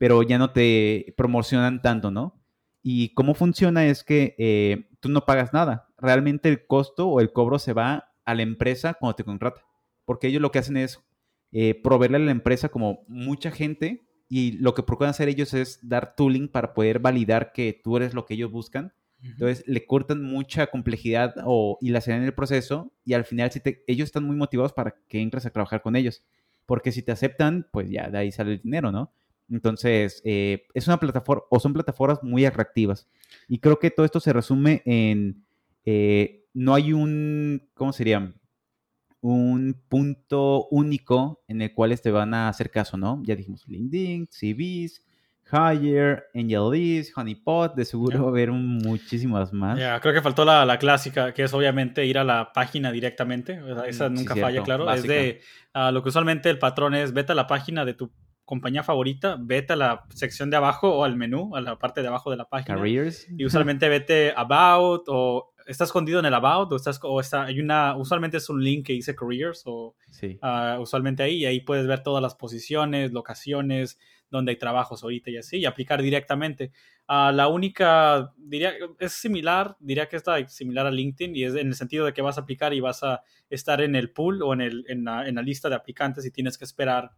pero 0.05 0.23
ya 0.23 0.37
no 0.37 0.51
te 0.51 1.15
promocionan 1.17 1.81
tanto, 1.81 2.11
¿no? 2.11 2.39
Y 2.83 3.15
cómo 3.15 3.33
funciona 3.33 3.87
es 3.87 4.05
que 4.05 4.35
eh, 4.37 4.91
tú 5.01 5.09
no 5.09 5.25
pagas 5.25 5.55
nada. 5.55 5.89
Realmente 5.97 6.51
el 6.51 6.67
costo 6.67 7.09
o 7.09 7.21
el 7.21 7.33
cobro 7.33 7.59
se 7.59 7.73
va 7.73 8.13
a 8.27 8.35
la 8.35 8.43
empresa 8.43 8.93
cuando 8.93 9.17
te 9.17 9.25
contrata. 9.25 9.65
porque 10.05 10.27
ellos 10.27 10.43
lo 10.43 10.51
que 10.51 10.59
hacen 10.59 10.77
es 10.77 11.01
eh, 11.53 11.81
proveerle 11.83 12.19
a 12.19 12.21
la 12.21 12.33
empresa 12.33 12.69
como 12.69 13.07
mucha 13.09 13.51
gente 13.51 14.07
y 14.29 14.59
lo 14.59 14.75
que 14.75 14.83
procuran 14.83 15.13
hacer 15.13 15.31
ellos 15.31 15.55
es 15.55 15.79
dar 15.89 16.15
tooling 16.17 16.49
para 16.49 16.75
poder 16.75 16.99
validar 16.99 17.53
que 17.53 17.81
tú 17.83 17.97
eres 17.97 18.13
lo 18.13 18.27
que 18.27 18.35
ellos 18.35 18.51
buscan. 18.51 18.93
Entonces 19.23 19.65
le 19.67 19.87
cortan 19.87 20.23
mucha 20.23 20.67
complejidad 20.67 21.35
o, 21.47 21.79
y 21.81 21.89
la 21.89 22.03
en 22.05 22.25
el 22.25 22.35
proceso 22.35 22.93
y 23.07 23.15
al 23.15 23.25
final 23.25 23.51
si 23.53 23.63
ellos 23.87 24.05
están 24.05 24.25
muy 24.25 24.37
motivados 24.37 24.75
para 24.75 24.97
que 25.09 25.23
entres 25.23 25.47
a 25.47 25.51
trabajar 25.51 25.81
con 25.81 25.97
ellos. 25.97 26.23
Porque 26.67 26.93
si 26.93 27.01
te 27.01 27.13
aceptan, 27.13 27.67
pues 27.73 27.89
ya 27.89 28.11
de 28.11 28.19
ahí 28.19 28.33
sale 28.33 28.53
el 28.53 28.61
dinero, 28.61 28.93
¿no? 28.93 29.11
Entonces, 29.51 30.23
eh, 30.25 30.67
es 30.75 30.87
una 30.87 30.99
plataforma, 30.99 31.45
o 31.51 31.61
son 31.61 31.73
plataformas 31.73 32.23
muy 32.23 32.45
atractivas. 32.45 33.09
Y 33.49 33.59
creo 33.59 33.79
que 33.79 33.91
todo 33.91 34.07
esto 34.07 34.21
se 34.21 34.33
resume 34.33 34.83
en, 34.85 35.45
eh, 35.85 36.45
no 36.55 36.75
hay 36.75 36.93
un, 36.93 37.69
¿cómo 37.75 37.93
sería? 37.93 38.33
Un 39.21 39.83
punto 39.89 40.69
único 40.71 41.43
en 41.49 41.63
el 41.63 41.73
cual 41.73 41.99
te 42.01 42.11
van 42.11 42.35
a 42.35 42.49
hacer 42.49 42.71
caso, 42.71 42.97
¿no? 42.97 43.23
Ya 43.25 43.37
dijimos 43.37 43.67
LinkedIn, 43.67 44.29
CVs, 44.29 45.03
Hire, 45.51 46.25
AngelList, 46.35 47.17
Honeypot, 47.17 47.75
de 47.75 47.85
seguro 47.85 48.21
va 48.21 48.27
a 48.27 48.29
haber 48.31 48.51
muchísimas 48.51 49.53
más. 49.53 49.79
Ya, 49.79 50.01
creo 50.01 50.15
que 50.15 50.23
faltó 50.23 50.45
la, 50.45 50.79
clásica, 50.79 51.33
que 51.35 51.45
es 51.45 51.53
obviamente 51.53 52.07
ir 52.07 52.19
a 52.19 52.25
la 52.25 52.53
página 52.53 52.91
directamente. 52.91 53.61
esa 53.87 54.09
mm, 54.09 54.15
nunca 54.15 54.37
falla, 54.37 54.63
claro. 54.63 54.91
Es 54.91 55.03
de 55.03 55.43
ah, 55.75 55.91
lo 55.91 56.03
que 56.03 56.09
usualmente 56.09 56.49
el 56.49 56.59
patrón 56.59 56.95
es, 56.95 57.13
vete 57.13 57.33
a 57.33 57.35
la 57.35 57.47
página 57.47 57.85
de 57.85 57.95
tu 57.95 58.11
compañía 58.45 58.83
favorita, 58.83 59.37
vete 59.41 59.73
a 59.73 59.77
la 59.77 60.05
sección 60.11 60.51
de 60.51 60.57
abajo 60.57 60.95
o 60.95 61.05
al 61.05 61.17
menú, 61.17 61.57
a 61.57 61.61
la 61.61 61.79
parte 61.79 62.03
de 62.03 62.09
abajo 62.09 62.31
de 62.31 62.37
la 62.37 62.49
página. 62.49 62.77
Careers. 62.77 63.27
Y 63.37 63.45
usualmente 63.45 63.89
vete 63.89 64.33
about 64.37 65.05
o 65.09 65.55
está 65.67 65.85
escondido 65.85 66.21
en 66.21 66.27
el 66.27 66.35
about 66.35 66.73
o 66.73 66.77
estás 66.77 67.01
o 67.03 67.21
está 67.21 67.45
hay 67.45 67.61
una 67.61 67.97
usualmente 67.97 68.37
es 68.37 68.49
un 68.49 68.63
link 68.63 68.87
que 68.87 68.93
dice 68.93 69.15
careers 69.15 69.63
o 69.65 69.97
ah, 70.43 70.79
usualmente 70.81 71.23
ahí 71.23 71.37
y 71.37 71.47
ahí 71.47 71.61
puedes 71.61 71.87
ver 71.87 72.03
todas 72.03 72.23
las 72.23 72.35
posiciones, 72.35 73.13
locaciones, 73.13 73.99
donde 74.31 74.53
hay 74.53 74.57
trabajos 74.57 75.03
ahorita 75.03 75.31
y 75.31 75.37
así 75.39 75.59
y 75.59 75.65
aplicar 75.65 76.03
directamente. 76.03 76.73
ah, 77.07 77.33
la 77.35 77.49
única 77.49 78.33
diría 78.37 78.75
es 78.99 79.13
similar, 79.13 79.77
diría 79.81 80.09
que 80.09 80.17
está 80.17 80.47
similar 80.49 80.87
a 80.87 80.91
LinkedIn 80.91 81.35
y 81.35 81.45
es 81.45 81.55
en 81.55 81.69
el 81.69 81.75
sentido 81.75 82.05
de 82.05 82.13
que 82.13 82.23
vas 82.23 82.37
a 82.37 82.43
aplicar 82.43 82.75
y 82.75 82.81
vas 82.81 83.03
a 83.03 83.23
estar 83.49 83.81
en 83.81 83.97
el 83.97 84.11
pool 84.11 84.43
o 84.43 84.53
en 84.53 84.61
el 84.61 84.85
en 84.89 85.05
la, 85.05 85.27
en 85.27 85.37
la 85.37 85.43
lista 85.43 85.69
de 85.69 85.77
aplicantes 85.77 86.27
y 86.27 86.31
tienes 86.31 86.59
que 86.59 86.65
esperar 86.65 87.13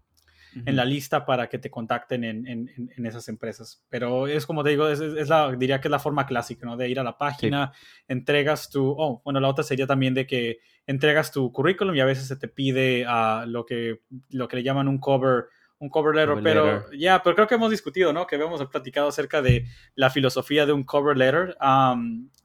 en 0.65 0.77
la 0.77 0.85
lista 0.85 1.27
para 1.27 1.49
que 1.49 1.59
te 1.59 1.71
contacten 1.71 2.25
en, 2.25 2.47
en, 2.47 2.91
en, 2.97 3.07
esas 3.07 3.29
empresas. 3.29 3.85
Pero 3.89 4.27
es 4.27 4.47
como 4.47 4.65
te 4.65 4.71
digo, 4.71 4.89
es, 4.89 5.01
es, 5.01 5.29
la, 5.29 5.53
diría 5.53 5.81
que 5.81 5.89
es 5.89 5.93
la 5.93 5.99
forma 5.99 6.27
clásica, 6.27 6.65
¿no? 6.65 6.77
De 6.77 6.89
ir 6.89 6.99
a 6.99 7.05
la 7.05 7.19
página, 7.19 7.73
entregas 8.09 8.71
tu, 8.71 8.95
oh, 8.97 9.21
bueno, 9.25 9.41
la 9.41 9.49
otra 9.49 9.65
sería 9.65 9.87
también 9.87 10.15
de 10.15 10.27
que 10.27 10.59
entregas 10.87 11.33
tu 11.33 11.53
currículum 11.53 11.95
y 11.95 12.01
a 12.01 12.07
veces 12.07 12.27
se 12.27 12.37
te 12.37 12.49
pide 12.49 13.05
a 13.07 13.45
lo, 13.47 13.67
que, 13.67 14.01
lo 14.31 14.49
que 14.49 14.57
le 14.57 14.63
llaman 14.63 14.89
un 14.89 14.99
cover 14.99 15.47
un 15.79 15.91
cover 15.91 16.15
letter, 16.15 16.43
pero 16.43 16.91
ya, 16.93 17.23
pero 17.23 17.37
creo 17.37 17.47
que 17.47 17.57
hemos 17.57 17.71
discutido, 17.71 18.13
¿no? 18.13 18.27
Que 18.27 18.37
habíamos 18.37 18.65
platicado 18.67 19.09
acerca 19.09 19.43
de 19.43 19.67
la 19.95 20.09
filosofía 20.09 20.65
de 20.65 20.73
un 20.73 20.85
cover 20.85 21.17
letter. 21.17 21.57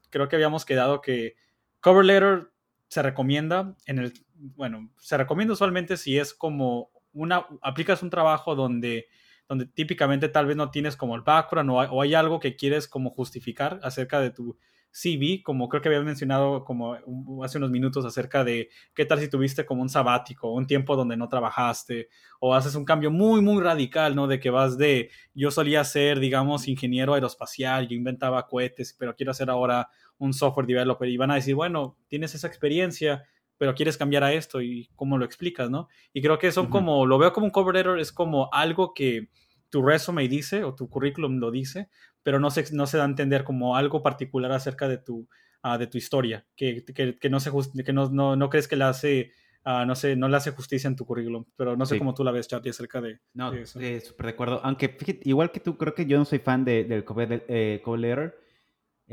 creo 0.10 0.28
que 0.28 0.36
habíamos 0.36 0.66
quedado 0.66 1.00
que 1.02 1.36
cover 1.80 2.04
letter 2.04 2.52
se 2.90 3.02
recomienda 3.02 3.78
en 3.86 4.00
el, 4.00 4.14
bueno, 4.34 4.92
se 4.98 5.18
recomienda 5.18 5.54
usualmente 5.54 5.96
si 5.96 6.18
es 6.18 6.34
como 6.34 6.92
una, 7.14 7.46
aplicas 7.62 8.04
un 8.04 8.10
trabajo 8.10 8.56
donde, 8.56 9.08
donde 9.48 9.66
típicamente 9.66 10.30
tal 10.30 10.46
vez 10.46 10.56
no 10.56 10.72
tienes 10.72 10.96
como 10.96 11.16
el 11.16 11.22
background 11.22 11.70
o 11.72 12.02
hay, 12.02 12.14
algo 12.14 12.40
que 12.40 12.56
quieres 12.56 12.88
como 12.88 13.10
justificar 13.10 13.80
acerca 13.84 14.20
de 14.20 14.32
tu 14.32 14.58
CV, 14.92 15.42
como 15.44 15.70
creo 15.70 15.82
que 15.82 15.88
habías 15.88 16.04
mencionado 16.04 16.66
como 16.66 16.98
hace 17.44 17.58
unos 17.58 17.72
minutos 17.72 18.04
acerca 18.06 18.44
de 18.44 18.70
qué 18.94 19.06
tal 19.06 19.20
si 19.20 19.30
tuviste 19.30 19.66
como 19.66 19.82
un 19.82 19.90
sabático, 19.90 20.54
un 20.54 20.68
tiempo 20.68 20.96
donde 20.96 21.16
no 21.16 21.30
trabajaste, 21.30 22.10
o 22.40 22.54
haces 22.54 22.76
un 22.76 22.84
cambio 22.84 23.10
muy, 23.10 23.42
muy 23.42 23.64
radical, 23.64 24.16
¿no? 24.16 24.28
De 24.28 24.40
que 24.40 24.50
vas 24.50 24.78
de, 24.78 25.10
yo 25.34 25.50
solía 25.50 25.84
ser, 25.86 26.20
digamos, 26.20 26.68
ingeniero 26.68 27.14
aeroespacial, 27.14 27.88
yo 27.88 27.96
inventaba 27.96 28.48
cohetes, 28.48 28.94
pero 28.98 29.16
quiero 29.16 29.32
hacer 29.32 29.50
ahora 29.50 29.90
un 30.18 30.34
software 30.34 30.68
developer, 30.68 31.08
y 31.08 31.18
van 31.18 31.32
a 31.32 31.36
decir, 31.36 31.56
bueno, 31.56 31.98
tienes 32.08 32.36
esa 32.36 32.48
experiencia, 32.48 33.24
pero 33.62 33.76
quieres 33.76 33.96
cambiar 33.96 34.24
a 34.24 34.34
esto 34.34 34.60
y 34.60 34.90
cómo 34.96 35.20
lo 35.20 35.24
explicas, 35.24 35.70
¿no? 35.70 35.88
Y 36.14 36.24
creo 36.24 36.40
que 36.40 36.52
son 36.52 36.66
como, 36.66 37.06
lo 37.06 37.20
veo 37.20 37.32
como 37.32 37.46
un 37.46 37.52
cover 37.52 37.76
letter, 37.76 38.00
es 38.00 38.12
como 38.12 38.50
algo 38.52 38.96
que 38.96 39.30
tu 39.70 39.84
resume 39.84 40.28
dice 40.28 40.64
o 40.64 40.74
tu 40.74 40.90
currículum 40.90 41.38
lo 41.38 41.52
dice, 41.52 41.88
pero 42.24 42.40
no 42.40 42.50
se, 42.50 42.66
no 42.74 42.88
se 42.88 42.98
da 42.98 43.04
a 43.04 43.06
entender 43.06 43.44
como 43.44 43.76
algo 43.76 44.02
particular 44.02 44.52
acerca 44.52 44.88
de 44.88 44.98
tu, 44.98 45.30
uh, 45.64 45.78
de 45.78 45.86
tu 45.86 46.00
historia, 46.00 46.44
que, 46.56 46.84
que, 46.84 47.20
que 47.20 47.30
no, 47.30 47.40
se 47.40 47.52
que 47.86 47.94
no, 47.94 48.10
no, 48.10 48.36
no, 48.36 48.50
crees 48.50 48.68
que 48.68 48.78
le 48.78 48.86
hace, 48.86 49.32
uh, 49.64 49.86
no 49.86 49.94
sé, 49.94 50.16
no 50.16 50.28
le 50.28 50.38
hace 50.38 50.50
justicia 50.50 50.88
en 50.88 50.96
tu 50.96 51.06
currículum, 51.06 51.46
pero 51.56 51.78
no 51.78 51.86
sé 51.86 52.00
cómo 52.00 52.16
tú 52.16 52.24
la 52.24 52.32
ves, 52.32 52.48
Chat, 52.48 52.66
acerca 52.66 53.00
de, 53.00 53.20
no, 53.36 53.52
de 53.52 53.62
eso. 53.62 53.80
Eh, 53.80 54.02
súper 54.02 54.26
de 54.26 54.32
acuerdo, 54.32 54.60
aunque 54.64 54.90
fíjate, 54.90 55.22
igual 55.26 55.52
que 55.52 55.60
tú, 55.60 55.78
creo 55.78 55.94
que 55.94 56.08
yo 56.08 56.18
no 56.18 56.26
soy 56.26 56.40
fan 56.40 56.66
de, 56.66 56.84
del 56.84 57.06
cover, 57.06 57.46
eh, 57.48 57.80
cover 57.84 58.00
letter, 58.00 58.40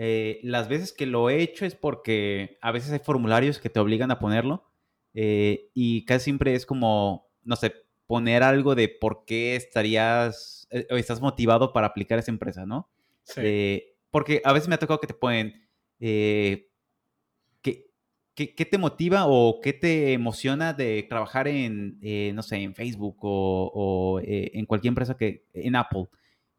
eh, 0.00 0.38
las 0.44 0.68
veces 0.68 0.92
que 0.92 1.06
lo 1.06 1.28
he 1.28 1.42
hecho 1.42 1.66
es 1.66 1.74
porque 1.74 2.56
a 2.62 2.70
veces 2.70 2.92
hay 2.92 3.00
formularios 3.00 3.58
que 3.58 3.68
te 3.68 3.80
obligan 3.80 4.12
a 4.12 4.20
ponerlo 4.20 4.70
eh, 5.12 5.70
y 5.74 6.04
casi 6.04 6.26
siempre 6.26 6.54
es 6.54 6.66
como, 6.66 7.28
no 7.42 7.56
sé, 7.56 7.72
poner 8.06 8.44
algo 8.44 8.76
de 8.76 8.88
por 8.88 9.24
qué 9.24 9.56
estarías, 9.56 10.68
eh, 10.70 10.86
estás 10.90 11.20
motivado 11.20 11.72
para 11.72 11.88
aplicar 11.88 12.16
esa 12.20 12.30
empresa, 12.30 12.64
¿no? 12.64 12.88
Sí. 13.24 13.82
porque 14.12 14.40
a 14.44 14.52
veces 14.52 14.68
me 14.68 14.76
ha 14.76 14.78
tocado 14.78 15.00
que 15.00 15.08
te 15.08 15.14
ponen, 15.14 15.68
¿qué, 15.98 16.70
qué, 18.34 18.46
te 18.70 18.78
motiva 18.78 19.24
o 19.26 19.60
qué 19.60 19.72
te 19.72 20.12
emociona 20.12 20.74
de 20.74 21.02
trabajar 21.08 21.48
en, 21.48 21.98
no 22.36 22.44
sé, 22.44 22.58
en 22.58 22.76
Facebook 22.76 23.18
o, 23.22 23.72
o 23.74 24.20
en 24.22 24.64
cualquier 24.64 24.92
empresa 24.92 25.16
que, 25.16 25.44
en 25.54 25.74
Apple? 25.74 26.06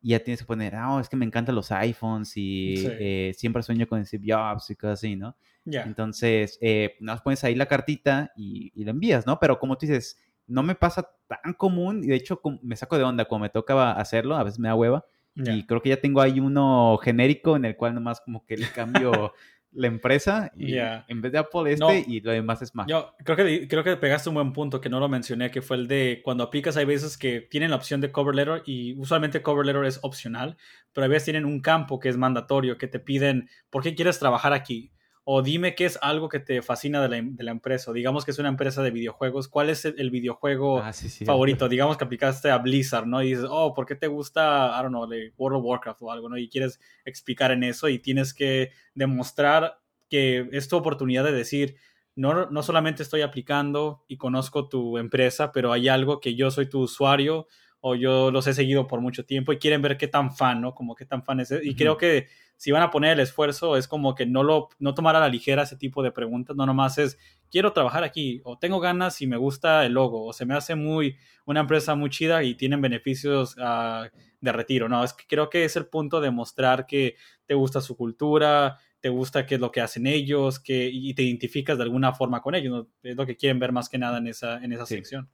Y 0.01 0.09
ya 0.11 0.19
tienes 0.19 0.39
que 0.39 0.45
poner, 0.45 0.75
ah, 0.75 0.97
es 1.01 1.09
que 1.09 1.15
me 1.15 1.25
encantan 1.25 1.55
los 1.55 1.71
iPhones 1.71 2.35
y 2.37 2.85
eh, 2.87 3.33
siempre 3.35 3.61
sueño 3.63 3.87
con 3.87 4.05
Steve 4.05 4.33
Jobs 4.33 4.69
y 4.69 4.75
cosas 4.75 4.99
así, 4.99 5.15
¿no? 5.15 5.35
Entonces, 5.65 6.57
eh, 6.61 6.95
nos 6.99 7.21
pones 7.21 7.43
ahí 7.43 7.53
la 7.53 7.67
cartita 7.67 8.31
y, 8.35 8.71
y 8.73 8.85
la 8.85 8.91
envías, 8.91 9.27
¿no? 9.27 9.39
Pero 9.39 9.59
como 9.59 9.77
tú 9.77 9.85
dices, 9.85 10.17
no 10.47 10.63
me 10.63 10.75
pasa 10.75 11.09
tan 11.27 11.53
común 11.53 12.03
y 12.03 12.07
de 12.07 12.15
hecho 12.15 12.41
me 12.63 12.75
saco 12.75 12.97
de 12.97 13.03
onda 13.03 13.25
cuando 13.25 13.43
me 13.43 13.49
toca 13.49 13.91
hacerlo, 13.91 14.35
a 14.35 14.43
veces 14.43 14.59
me 14.59 14.67
da 14.67 14.75
hueva. 14.75 15.05
Y 15.35 15.65
creo 15.65 15.81
que 15.81 15.87
ya 15.87 16.01
tengo 16.01 16.19
ahí 16.19 16.41
uno 16.41 16.99
genérico 17.01 17.55
en 17.55 17.63
el 17.63 17.77
cual 17.77 17.93
nomás 17.93 18.19
como 18.19 18.45
que 18.45 18.57
le 18.57 18.69
cambio 18.71 19.33
la 19.71 19.87
empresa 19.87 20.51
y 20.57 20.75
en 20.77 21.21
vez 21.21 21.31
de 21.31 21.37
Apple 21.37 21.71
este 21.71 22.03
y 22.07 22.21
lo 22.21 22.31
demás 22.31 22.61
es 22.61 22.73
Mac. 22.73 22.87
Yo 22.87 23.13
creo 23.23 23.37
que, 23.37 23.67
creo 23.67 23.83
que 23.83 23.95
pegaste 23.97 24.29
un 24.29 24.35
buen 24.35 24.53
punto 24.53 24.81
que 24.81 24.89
no 24.89 24.99
lo 24.99 25.07
mencioné, 25.07 25.51
que 25.51 25.61
fue 25.61 25.77
el 25.77 25.87
de 25.87 26.21
cuando 26.23 26.43
aplicas 26.43 26.77
hay 26.77 26.85
veces 26.85 27.17
que 27.17 27.41
tienen 27.41 27.69
la 27.69 27.75
opción 27.75 28.01
de 28.01 28.11
cover 28.11 28.35
letter 28.35 28.63
y 28.65 28.97
usualmente 28.99 29.41
cover 29.41 29.65
letter 29.65 29.85
es 29.85 29.99
opcional, 30.01 30.57
pero 30.93 31.05
a 31.05 31.07
veces 31.07 31.25
tienen 31.25 31.45
un 31.45 31.59
campo 31.61 31.99
que 31.99 32.09
es 32.09 32.17
mandatorio, 32.17 32.77
que 32.77 32.87
te 32.87 32.99
piden, 32.99 33.49
¿por 33.69 33.83
qué 33.83 33.95
quieres 33.95 34.19
trabajar 34.19 34.53
aquí? 34.53 34.91
O 35.31 35.43
dime 35.43 35.75
qué 35.75 35.85
es 35.85 35.99
algo 36.01 36.27
que 36.27 36.39
te 36.39 36.63
fascina 36.63 37.03
de 37.03 37.07
la, 37.07 37.21
de 37.21 37.43
la, 37.43 37.51
empresa. 37.51 37.93
digamos 37.93 38.25
que 38.25 38.31
es 38.31 38.39
una 38.39 38.49
empresa 38.49 38.81
de 38.81 38.89
videojuegos. 38.89 39.47
¿Cuál 39.47 39.69
es 39.69 39.85
el, 39.85 40.09
videojuego 40.09 40.79
ah, 40.79 40.91
favorito? 41.23 41.69
digamos 41.69 41.97
que 41.97 42.03
aplicaste 42.03 42.49
a 42.49 42.57
Blizzard, 42.57 43.05
¿no? 43.05 43.21
Y 43.21 43.27
dices, 43.27 43.45
oh, 43.47 43.75
¿por 43.75 43.85
qué 43.85 43.93
te 43.93 44.07
gusta, 44.07 44.75
I 44.75 44.81
don't 44.81 44.89
know, 44.89 45.07
World 45.37 45.59
of 45.59 45.63
Warcraft 45.63 46.01
o 46.01 46.11
algo, 46.11 46.29
¿no? 46.29 46.37
Y 46.39 46.49
quieres 46.49 46.79
explicar 47.05 47.51
en 47.51 47.63
eso 47.63 47.89
y 47.89 47.99
tienes 47.99 48.33
que 48.33 48.71
demostrar 48.95 49.79
que 50.09 50.49
es 50.51 50.67
tu 50.67 50.77
oportunidad 50.77 51.23
de 51.23 51.31
decir, 51.31 51.75
no, 52.15 52.49
no 52.49 52.63
solamente 52.63 53.03
estoy 53.03 53.21
aplicando 53.21 54.05
y 54.07 54.17
conozco 54.17 54.67
tu 54.67 54.97
empresa, 54.97 55.51
pero 55.51 55.71
hay 55.71 55.89
algo 55.89 56.21
que 56.21 56.33
yo 56.33 56.49
soy 56.49 56.67
tu 56.67 56.79
usuario 56.79 57.45
o 57.81 57.95
yo 57.95 58.31
los 58.31 58.47
he 58.47 58.53
seguido 58.53 58.87
por 58.87 59.01
mucho 59.01 59.25
tiempo 59.25 59.53
y 59.53 59.57
quieren 59.57 59.81
ver 59.81 59.97
qué 59.97 60.07
tan 60.07 60.35
fan, 60.35 60.61
¿no? 60.61 60.75
Como 60.75 60.95
qué 60.95 61.05
tan 61.05 61.23
fan 61.23 61.39
es. 61.39 61.53
Y 61.63 61.75
creo 61.75 61.97
que 61.97 62.27
si 62.59 62.71
van 62.71 62.83
a 62.83 62.91
poner 62.91 63.13
el 63.13 63.21
esfuerzo, 63.21 63.77
es 63.77 63.87
como 63.87 64.15
que 64.15 64.25
no 64.25 64.43
lo 64.43 64.67
no 64.79 64.93
tomar 64.93 65.15
a 65.15 65.21
la 65.21 65.29
ligera 65.29 65.63
ese 65.63 65.77
tipo 65.77 66.03
de 66.03 66.11
preguntas, 66.11 66.57
no 66.57 66.65
nomás 66.65 66.97
es 66.97 67.17
quiero 67.49 67.71
trabajar 67.71 68.03
aquí, 68.03 68.41
o 68.43 68.57
tengo 68.57 68.81
ganas 68.81 69.21
y 69.21 69.27
me 69.27 69.37
gusta 69.37 69.85
el 69.85 69.93
logo, 69.93 70.25
o 70.25 70.33
se 70.33 70.45
me 70.45 70.55
hace 70.55 70.75
muy 70.75 71.15
una 71.45 71.61
empresa 71.61 71.95
muy 71.95 72.09
chida 72.09 72.43
y 72.43 72.55
tienen 72.55 72.81
beneficios 72.81 73.55
uh, 73.57 74.09
de 74.41 74.51
retiro, 74.51 74.89
no, 74.89 75.03
es 75.03 75.13
que 75.13 75.23
creo 75.25 75.49
que 75.49 75.63
es 75.63 75.77
el 75.77 75.87
punto 75.87 76.19
de 76.19 76.31
mostrar 76.31 76.85
que 76.85 77.15
te 77.45 77.53
gusta 77.53 77.79
su 77.79 77.95
cultura, 77.95 78.77
te 78.99 79.07
gusta 79.07 79.45
qué 79.45 79.55
es 79.55 79.61
lo 79.61 79.71
que 79.71 79.81
hacen 79.81 80.05
ellos, 80.05 80.59
que, 80.59 80.89
y 80.91 81.13
te 81.13 81.23
identificas 81.23 81.77
de 81.77 81.83
alguna 81.85 82.13
forma 82.13 82.41
con 82.41 82.55
ellos, 82.55 82.87
es 83.03 83.15
lo 83.15 83.25
que 83.25 83.37
quieren 83.37 83.59
ver 83.59 83.71
más 83.71 83.87
que 83.87 83.97
nada 83.97 84.17
en 84.17 84.27
esa, 84.27 84.61
en 84.63 84.73
esa 84.73 84.85
sección. 84.85 85.29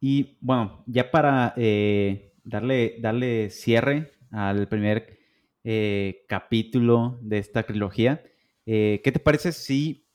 Y 0.00 0.38
bueno, 0.40 0.82
ya 0.86 1.10
para 1.10 1.52
eh, 1.58 2.32
darle, 2.42 2.96
darle 3.00 3.50
cierre 3.50 4.12
al 4.30 4.66
primer 4.66 5.18
eh, 5.62 6.24
capítulo 6.26 7.18
de 7.20 7.38
esta 7.38 7.64
trilogía, 7.64 8.22
eh, 8.64 9.02
¿qué 9.04 9.12
te 9.12 9.18
parece 9.18 9.52
si 9.52 10.06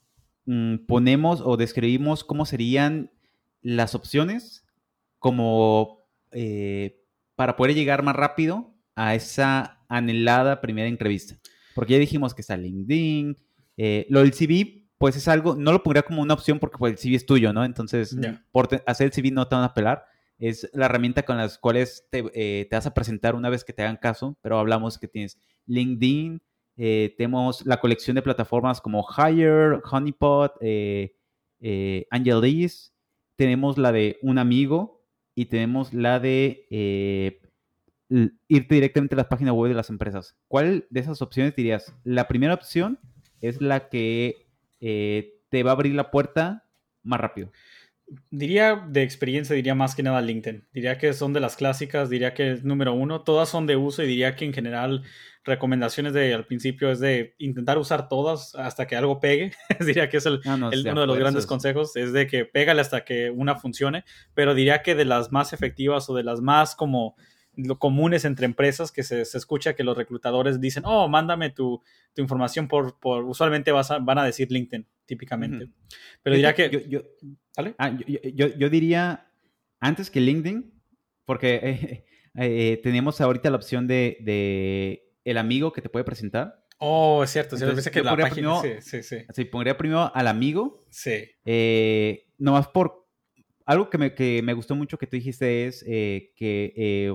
mm, 0.46 0.88
ponemos 0.88 1.40
o 1.42 1.56
describimos 1.56 2.24
cómo 2.24 2.46
serían 2.46 3.12
las 3.62 3.94
opciones 3.94 4.66
como 5.20 6.04
para 7.38 7.56
poder 7.56 7.74
llegar 7.74 8.04
más 8.04 8.14
rápido 8.14 8.74
a 8.94 9.16
esa 9.16 9.86
anhelada 9.88 10.62
primera 10.62 10.90
entrevista? 10.90 11.38
Porque 11.76 11.94
ya 11.94 12.00
dijimos 12.00 12.34
que 12.34 12.42
está 12.42 12.58
LinkedIn, 12.58 13.38
lo 14.10 14.20
del 14.20 14.34
CV 14.34 14.85
pues 14.98 15.16
es 15.16 15.28
algo, 15.28 15.56
no 15.56 15.72
lo 15.72 15.84
pondría 15.84 16.04
como 16.04 16.22
una 16.22 16.34
opción 16.34 16.60
porque 16.60 16.78
pues, 16.78 16.94
el 16.94 16.98
CV 16.98 17.16
es 17.16 17.26
tuyo, 17.26 17.54
¿no? 17.54 17.66
Entonces, 17.66 18.18
por 18.52 18.70
hacer 18.86 19.08
el 19.08 19.14
CV 19.14 19.32
no 19.32 19.48
te 19.48 19.56
van 19.56 19.64
a 19.64 19.68
apelar. 19.68 20.06
Es 20.38 20.70
la 20.74 20.86
herramienta 20.86 21.24
con 21.24 21.38
las 21.38 21.58
cuales 21.58 22.08
te, 22.10 22.20
eh, 22.34 22.68
te, 22.70 22.76
vas 22.76 22.86
a 22.86 22.94
presentar 22.94 23.36
una 23.36 23.50
vez 23.50 23.64
que 23.64 23.74
te 23.74 23.84
hagan 23.84 23.98
caso, 23.98 24.38
pero 24.42 24.60
hablamos 24.60 24.98
que 24.98 25.08
tienes 25.08 25.40
LinkedIn, 25.66 26.42
eh, 26.78 27.16
tenemos 27.18 27.66
la 27.66 27.80
colección 27.80 28.16
de 28.16 28.22
plataformas 28.22 28.82
como 28.82 29.06
Hire, 29.18 29.80
Honeypot, 29.90 30.56
eh, 30.60 31.16
eh, 31.62 32.06
Angelis, 32.12 32.94
tenemos 33.38 33.78
la 33.78 33.92
de 33.92 34.20
un 34.22 34.38
amigo 34.38 35.06
y 35.34 35.46
tenemos 35.46 35.94
la 35.94 36.20
de 36.20 36.68
irte 38.48 38.76
directamente 38.76 39.16
a 39.16 39.18
las 39.18 39.28
páginas 39.28 39.54
web 39.54 39.70
de 39.70 39.76
las 39.76 39.90
empresas. 39.90 40.38
¿Cuál 40.48 40.86
de 40.90 41.00
esas 41.00 41.22
opciones 41.22 41.56
dirías? 41.56 41.96
La 42.04 42.28
primera 42.28 42.54
opción 42.54 43.00
es 43.42 43.62
la 43.62 43.90
que 43.90 44.45
eh, 44.88 45.40
te 45.50 45.64
va 45.64 45.72
a 45.72 45.74
abrir 45.74 45.96
la 45.96 46.12
puerta 46.12 46.64
más 47.02 47.20
rápido. 47.20 47.52
Diría 48.30 48.86
de 48.88 49.02
experiencia, 49.02 49.56
diría 49.56 49.74
más 49.74 49.96
que 49.96 50.04
nada 50.04 50.22
LinkedIn. 50.22 50.68
Diría 50.72 51.00
que 51.00 51.12
son 51.14 51.34
de 51.34 51.40
las 51.40 51.56
clásicas, 51.56 52.08
diría 52.08 52.36
que 52.36 52.52
es 52.52 52.64
número 52.64 52.94
uno. 52.94 53.22
Todas 53.22 53.50
son 53.50 53.66
de 53.66 53.78
uso 53.78 54.04
y 54.04 54.08
diría 54.08 54.36
que 54.36 54.46
en 54.46 54.54
general 54.54 55.02
recomendaciones 55.44 56.14
de 56.14 56.36
al 56.36 56.46
principio 56.46 56.92
es 56.92 57.00
de 57.00 57.34
intentar 57.40 57.80
usar 57.80 58.08
todas 58.08 58.54
hasta 58.54 58.86
que 58.86 58.96
algo 58.96 59.20
pegue. 59.20 59.54
diría 59.80 60.08
que 60.08 60.18
es 60.18 60.28
el, 60.28 60.40
uno 60.46 60.70
de 60.70 61.08
los 61.08 61.18
grandes 61.18 61.48
consejos, 61.48 61.96
es 61.96 62.14
de 62.14 62.28
que 62.28 62.46
pégale 62.46 62.82
hasta 62.82 63.04
que 63.04 63.32
una 63.32 63.56
funcione. 63.56 64.06
Pero 64.36 64.54
diría 64.54 64.84
que 64.84 64.94
de 64.94 65.06
las 65.06 65.32
más 65.32 65.52
efectivas 65.52 66.08
o 66.12 66.14
de 66.14 66.24
las 66.24 66.42
más 66.42 66.76
como 66.76 67.16
lo 67.58 67.80
comunes 67.80 68.26
entre 68.26 68.46
empresas 68.46 68.92
que 68.92 69.04
se, 69.04 69.22
escucha 69.22 69.76
que 69.76 69.84
los 69.84 69.98
reclutadores 69.98 70.60
dicen, 70.60 70.84
oh, 70.86 71.08
mándame 71.08 71.50
tu, 71.50 71.82
información 72.18 72.68
por, 72.68 73.00
por 73.00 73.24
usualmente 73.26 73.72
vas 73.72 73.90
van 74.02 74.18
a 74.18 74.24
decir 74.24 74.52
LinkedIn, 74.52 74.88
típicamente. 75.06 75.70
Pero 76.24 76.36
diría 76.36 76.54
que... 76.54 76.88
Yo, 76.88 77.02
ah, 77.78 77.98
yo, 78.34 78.48
yo, 78.48 78.70
diría, 78.70 79.28
antes 79.80 80.10
que 80.10 80.22
LinkedIn, 80.22 80.74
porque 81.26 81.56
eh, 81.64 82.06
eh, 82.36 82.80
tenemos 82.84 83.20
ahorita 83.22 83.50
la 83.50 83.58
opción 83.58 83.88
de, 83.88 84.18
de, 84.22 85.12
el 85.24 85.38
amigo 85.38 85.74
que 85.74 85.82
te 85.82 85.90
puede 85.90 86.06
presentar. 86.06 86.64
Oh, 86.78 87.24
es 87.24 87.32
cierto. 87.32 87.56
Entonces, 87.56 87.90
que 87.90 88.04
la 88.04 88.18
página, 88.18 88.62
sí, 88.62 89.02
sí, 89.02 89.26
sí. 89.30 89.46
Pondría 89.46 89.78
primero 89.78 90.12
al 90.14 90.28
amigo. 90.28 90.86
Sí. 90.90 91.26
Eh, 91.46 92.28
nomás 92.38 92.68
por... 92.68 93.06
Algo 93.68 93.90
que 93.90 93.98
me, 93.98 94.14
que 94.14 94.42
me 94.44 94.54
gustó 94.54 94.76
mucho 94.76 94.98
que 95.00 95.08
tú 95.08 95.16
dijiste 95.16 95.66
es 95.66 95.84
que 95.84 97.12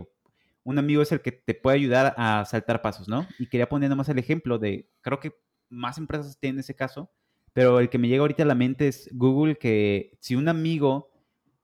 un 0.64 0.78
amigo 0.78 1.02
es 1.02 1.12
el 1.12 1.20
que 1.20 1.32
te 1.32 1.54
puede 1.54 1.76
ayudar 1.76 2.14
a 2.16 2.44
saltar 2.44 2.82
pasos, 2.82 3.08
¿no? 3.08 3.26
Y 3.38 3.46
quería 3.48 3.68
poner 3.68 3.88
nomás 3.88 4.08
el 4.08 4.18
ejemplo 4.18 4.58
de, 4.58 4.90
creo 5.00 5.20
que 5.20 5.34
más 5.68 5.98
empresas 5.98 6.38
tienen 6.38 6.60
ese 6.60 6.74
caso, 6.74 7.10
pero 7.52 7.80
el 7.80 7.88
que 7.88 7.98
me 7.98 8.08
llega 8.08 8.20
ahorita 8.20 8.42
a 8.42 8.46
la 8.46 8.54
mente 8.54 8.88
es 8.88 9.08
Google, 9.12 9.56
que 9.56 10.16
si 10.20 10.34
un 10.34 10.48
amigo 10.48 11.10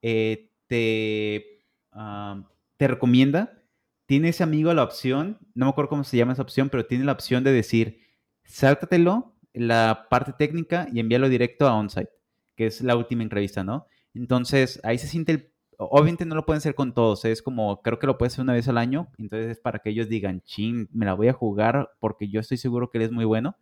eh, 0.02 0.50
te, 0.66 1.64
ah, 1.92 2.42
te 2.76 2.88
recomienda, 2.88 3.62
tiene 4.06 4.30
ese 4.30 4.42
amigo 4.42 4.72
la 4.72 4.84
opción, 4.84 5.38
no 5.54 5.66
me 5.66 5.70
acuerdo 5.70 5.90
cómo 5.90 6.04
se 6.04 6.16
llama 6.16 6.32
esa 6.32 6.42
opción, 6.42 6.70
pero 6.70 6.86
tiene 6.86 7.04
la 7.04 7.12
opción 7.12 7.44
de 7.44 7.52
decir, 7.52 8.00
sáltatelo 8.44 9.34
la 9.52 10.06
parte 10.10 10.32
técnica 10.32 10.86
y 10.92 11.00
envíalo 11.00 11.28
directo 11.28 11.66
a 11.66 11.74
OnSite, 11.74 12.10
que 12.54 12.66
es 12.66 12.82
la 12.82 12.96
última 12.96 13.22
entrevista, 13.22 13.64
¿no? 13.64 13.86
Entonces, 14.14 14.80
ahí 14.82 14.98
se 14.98 15.08
siente 15.08 15.32
el 15.32 15.52
obviamente 15.78 16.24
no 16.24 16.34
lo 16.34 16.46
pueden 16.46 16.58
hacer 16.58 16.74
con 16.74 16.94
todos, 16.94 17.24
es 17.24 17.42
como, 17.42 17.82
creo 17.82 17.98
que 17.98 18.06
lo 18.06 18.18
puedes 18.18 18.34
hacer 18.34 18.42
una 18.42 18.52
vez 18.52 18.68
al 18.68 18.78
año, 18.78 19.08
entonces 19.18 19.50
es 19.52 19.60
para 19.60 19.78
que 19.80 19.90
ellos 19.90 20.08
digan, 20.08 20.42
ching, 20.42 20.88
me 20.92 21.06
la 21.06 21.14
voy 21.14 21.28
a 21.28 21.32
jugar 21.32 21.90
porque 22.00 22.28
yo 22.28 22.40
estoy 22.40 22.56
seguro 22.56 22.90
que 22.90 22.98
él 22.98 23.04
es 23.04 23.12
muy 23.12 23.24
bueno. 23.24 23.56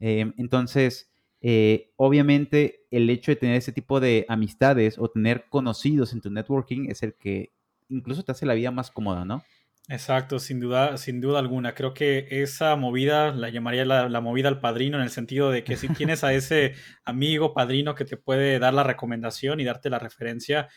Em, 0.00 0.32
entonces, 0.36 1.10
eh, 1.40 1.90
obviamente 1.96 2.86
el 2.90 3.08
hecho 3.10 3.32
de 3.32 3.36
tener 3.36 3.56
ese 3.56 3.72
tipo 3.72 4.00
de 4.00 4.26
amistades 4.28 4.98
o 4.98 5.08
tener 5.08 5.46
conocidos 5.48 6.12
en 6.12 6.20
tu 6.20 6.30
networking 6.30 6.88
es 6.90 7.02
el 7.02 7.14
que 7.14 7.52
incluso 7.88 8.24
te 8.24 8.32
hace 8.32 8.46
la 8.46 8.54
vida 8.54 8.70
más 8.70 8.90
cómoda, 8.90 9.24
¿no? 9.24 9.42
Exacto, 9.90 10.38
sin 10.38 10.60
duda, 10.60 10.98
sin 10.98 11.20
duda 11.20 11.38
alguna. 11.38 11.74
Creo 11.74 11.94
que 11.94 12.26
esa 12.30 12.76
movida 12.76 13.32
la 13.32 13.48
llamaría 13.48 13.86
la, 13.86 14.10
la, 14.10 14.20
movida 14.20 14.48
al 14.48 14.60
padrino 14.60 14.98
en 14.98 15.02
el 15.02 15.08
sentido 15.08 15.50
de 15.50 15.64
que 15.64 15.76
si 15.76 15.88
tienes 15.94 16.24
a 16.24 16.34
ese 16.34 16.74
amigo 17.04 17.54
padrino 17.54 17.94
que 17.94 18.04
te 18.04 18.18
puede 18.18 18.58
dar 18.58 18.74
la 18.74 18.82
recomendación 18.82 19.60
y 19.60 19.64
darte 19.64 19.88
la 19.88 19.98
referencia, 19.98 20.68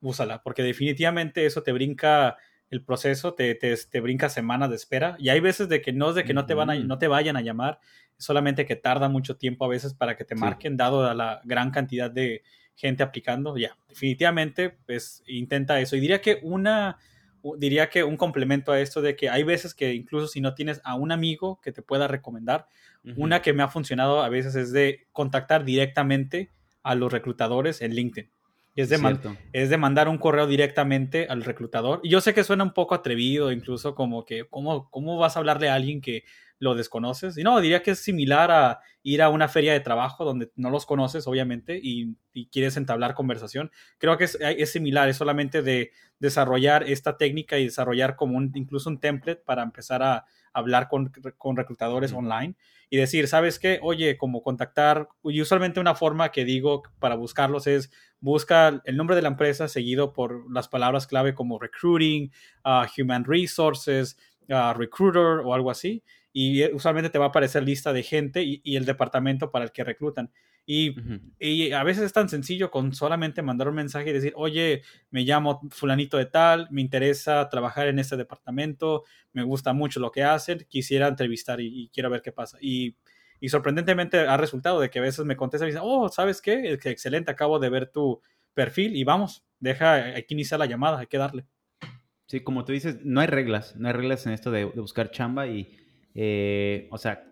úsala, 0.00 0.42
porque 0.42 0.62
definitivamente 0.62 1.46
eso 1.46 1.62
te 1.62 1.72
brinca 1.72 2.36
el 2.70 2.84
proceso, 2.84 3.34
te, 3.34 3.54
te, 3.54 4.00
brinca 4.00 4.28
semanas 4.28 4.70
de 4.70 4.76
espera. 4.76 5.16
Y 5.18 5.28
hay 5.28 5.40
veces 5.40 5.68
de 5.68 5.82
que 5.82 5.92
no 5.92 6.10
es 6.10 6.14
de 6.14 6.24
que 6.24 6.34
no 6.34 6.46
te, 6.46 6.54
van 6.54 6.70
a, 6.70 6.74
no 6.76 6.98
te 6.98 7.08
vayan 7.08 7.36
a 7.36 7.40
llamar, 7.40 7.80
solamente 8.16 8.64
que 8.64 8.76
tarda 8.76 9.08
mucho 9.08 9.36
tiempo 9.36 9.64
a 9.64 9.68
veces 9.68 9.92
para 9.92 10.16
que 10.16 10.24
te 10.24 10.36
marquen, 10.36 10.76
dado 10.76 11.12
la 11.14 11.40
gran 11.44 11.70
cantidad 11.72 12.10
de 12.10 12.42
gente 12.76 13.02
aplicando. 13.02 13.56
Ya, 13.56 13.76
definitivamente, 13.88 14.70
pues 14.86 15.22
intenta 15.26 15.80
eso. 15.80 15.96
Y 15.96 16.00
diría 16.00 16.20
que 16.20 16.38
una, 16.42 16.98
diría 17.58 17.88
que 17.90 18.04
un 18.04 18.16
complemento 18.16 18.70
a 18.70 18.80
esto 18.80 19.02
de 19.02 19.16
que 19.16 19.28
hay 19.28 19.42
veces 19.42 19.74
que 19.74 19.92
incluso 19.94 20.28
si 20.28 20.40
no 20.40 20.54
tienes 20.54 20.80
a 20.84 20.94
un 20.94 21.10
amigo 21.10 21.60
que 21.60 21.72
te 21.72 21.82
pueda 21.82 22.06
recomendar, 22.06 22.66
una 23.16 23.40
que 23.40 23.54
me 23.54 23.62
ha 23.62 23.68
funcionado 23.68 24.22
a 24.22 24.28
veces 24.28 24.54
es 24.54 24.72
de 24.72 25.06
contactar 25.12 25.64
directamente 25.64 26.50
a 26.82 26.94
los 26.94 27.10
reclutadores 27.10 27.80
en 27.80 27.94
LinkedIn. 27.94 28.30
Es 28.76 28.88
de, 28.88 29.18
es 29.52 29.68
de 29.68 29.76
mandar 29.76 30.08
un 30.08 30.18
correo 30.18 30.46
directamente 30.46 31.26
al 31.28 31.42
reclutador. 31.42 32.00
Y 32.02 32.10
yo 32.10 32.20
sé 32.20 32.34
que 32.34 32.44
suena 32.44 32.64
un 32.64 32.72
poco 32.72 32.94
atrevido, 32.94 33.52
incluso 33.52 33.94
como 33.94 34.24
que, 34.24 34.44
¿cómo, 34.48 34.88
¿cómo 34.90 35.18
vas 35.18 35.36
a 35.36 35.40
hablarle 35.40 35.68
a 35.68 35.74
alguien 35.74 36.00
que 36.00 36.24
lo 36.58 36.74
desconoces? 36.74 37.36
Y 37.36 37.42
no, 37.42 37.60
diría 37.60 37.82
que 37.82 37.92
es 37.92 37.98
similar 37.98 38.50
a 38.50 38.80
ir 39.02 39.22
a 39.22 39.28
una 39.28 39.48
feria 39.48 39.72
de 39.72 39.80
trabajo 39.80 40.24
donde 40.24 40.52
no 40.56 40.70
los 40.70 40.86
conoces, 40.86 41.26
obviamente, 41.26 41.80
y, 41.82 42.16
quieres 42.52 42.76
entablar 42.76 43.14
conversación. 43.14 43.72
Creo 43.98 44.16
que 44.16 44.24
es, 44.24 44.38
es, 44.40 44.70
similar, 44.70 45.08
es 45.08 45.16
solamente 45.16 45.62
de 45.62 45.90
desarrollar 46.20 46.84
esta 46.84 47.16
técnica 47.16 47.58
y 47.58 47.64
desarrollar 47.64 48.14
como 48.14 48.36
un, 48.36 48.52
incluso 48.54 48.88
un 48.88 49.00
template 49.00 49.42
para 49.44 49.62
empezar 49.62 50.02
a 50.02 50.26
hablar 50.52 50.88
con, 50.88 51.12
con 51.38 51.56
reclutadores 51.56 52.12
online 52.12 52.54
y 52.90 52.96
decir, 52.96 53.28
¿sabes 53.28 53.58
qué? 53.58 53.78
Oye, 53.82 54.18
como 54.18 54.42
contactar, 54.42 55.08
y 55.24 55.40
usualmente 55.40 55.80
una 55.80 55.94
forma 55.94 56.30
que 56.30 56.44
digo 56.44 56.82
para 56.98 57.14
buscarlos 57.14 57.66
es 57.68 57.90
busca 58.20 58.82
el 58.84 58.96
nombre 58.96 59.16
de 59.16 59.22
la 59.22 59.28
empresa 59.28 59.68
seguido 59.68 60.12
por 60.12 60.50
las 60.52 60.68
palabras 60.68 61.06
clave 61.06 61.34
como 61.34 61.58
recruiting, 61.58 62.30
uh, 62.64 62.86
human 62.96 63.24
resources, 63.24 64.16
uh, 64.48 64.72
recruiter 64.74 65.40
o 65.44 65.54
algo 65.54 65.70
así. 65.70 66.02
Y 66.32 66.62
eh, 66.62 66.70
usualmente 66.72 67.10
te 67.10 67.18
va 67.18 67.26
a 67.26 67.28
aparecer 67.28 67.64
lista 67.64 67.92
de 67.92 68.02
gente 68.02 68.42
y, 68.42 68.60
y 68.62 68.76
el 68.76 68.84
departamento 68.84 69.50
para 69.50 69.64
el 69.64 69.72
que 69.72 69.84
reclutan. 69.84 70.30
Y, 70.72 70.94
y, 71.40 71.72
a 71.72 71.82
veces 71.82 72.04
es 72.04 72.12
tan 72.12 72.28
sencillo 72.28 72.70
con 72.70 72.92
solamente 72.94 73.42
mandar 73.42 73.68
un 73.68 73.74
mensaje 73.74 74.10
y 74.10 74.12
decir, 74.12 74.32
oye, 74.36 74.82
me 75.10 75.22
llamo 75.22 75.60
fulanito 75.70 76.16
de 76.16 76.26
tal, 76.26 76.68
me 76.70 76.80
interesa 76.80 77.48
trabajar 77.48 77.88
en 77.88 77.98
este 77.98 78.16
departamento, 78.16 79.02
me 79.32 79.42
gusta 79.42 79.72
mucho 79.72 79.98
lo 79.98 80.12
que 80.12 80.22
hacen, 80.22 80.64
quisiera 80.68 81.08
entrevistar 81.08 81.60
y, 81.60 81.90
quiero 81.92 82.08
ver 82.08 82.22
qué 82.22 82.30
pasa. 82.30 82.56
Y, 82.60 82.94
y, 83.40 83.48
sorprendentemente 83.48 84.18
ha 84.18 84.36
resultado 84.36 84.80
de 84.80 84.90
que 84.90 84.98
a 84.98 85.02
veces 85.02 85.24
me 85.24 85.36
contestan 85.36 85.68
y 85.68 85.72
dicen, 85.72 85.82
oh, 85.84 86.08
¿sabes 86.08 86.40
qué? 86.40 86.78
Excelente, 86.84 87.30
acabo 87.30 87.58
de 87.58 87.70
ver 87.70 87.90
tu 87.90 88.20
perfil 88.54 88.96
y 88.96 89.04
vamos, 89.04 89.44
deja, 89.58 89.94
hay 89.94 90.22
que 90.24 90.34
iniciar 90.34 90.60
la 90.60 90.66
llamada, 90.66 90.98
hay 90.98 91.06
que 91.06 91.18
darle. 91.18 91.46
Sí, 92.26 92.40
como 92.40 92.64
tú 92.64 92.72
dices, 92.72 92.98
no 93.02 93.20
hay 93.20 93.26
reglas, 93.26 93.74
no 93.76 93.88
hay 93.88 93.94
reglas 93.94 94.26
en 94.26 94.32
esto 94.32 94.50
de, 94.50 94.64
buscar 94.64 95.10
chamba 95.10 95.48
y, 95.48 95.76
eh, 96.14 96.88
o 96.90 96.98
sea, 96.98 97.24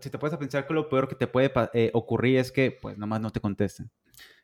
si 0.00 0.10
te 0.10 0.18
puedes 0.18 0.36
pensar 0.38 0.66
que 0.66 0.74
lo 0.74 0.88
peor 0.88 1.08
que 1.08 1.14
te 1.14 1.26
puede 1.26 1.52
eh, 1.74 1.90
ocurrir 1.92 2.38
es 2.38 2.50
que 2.50 2.70
pues 2.70 2.96
nomás 2.98 3.20
no 3.20 3.30
te 3.30 3.40
contesten. 3.40 3.90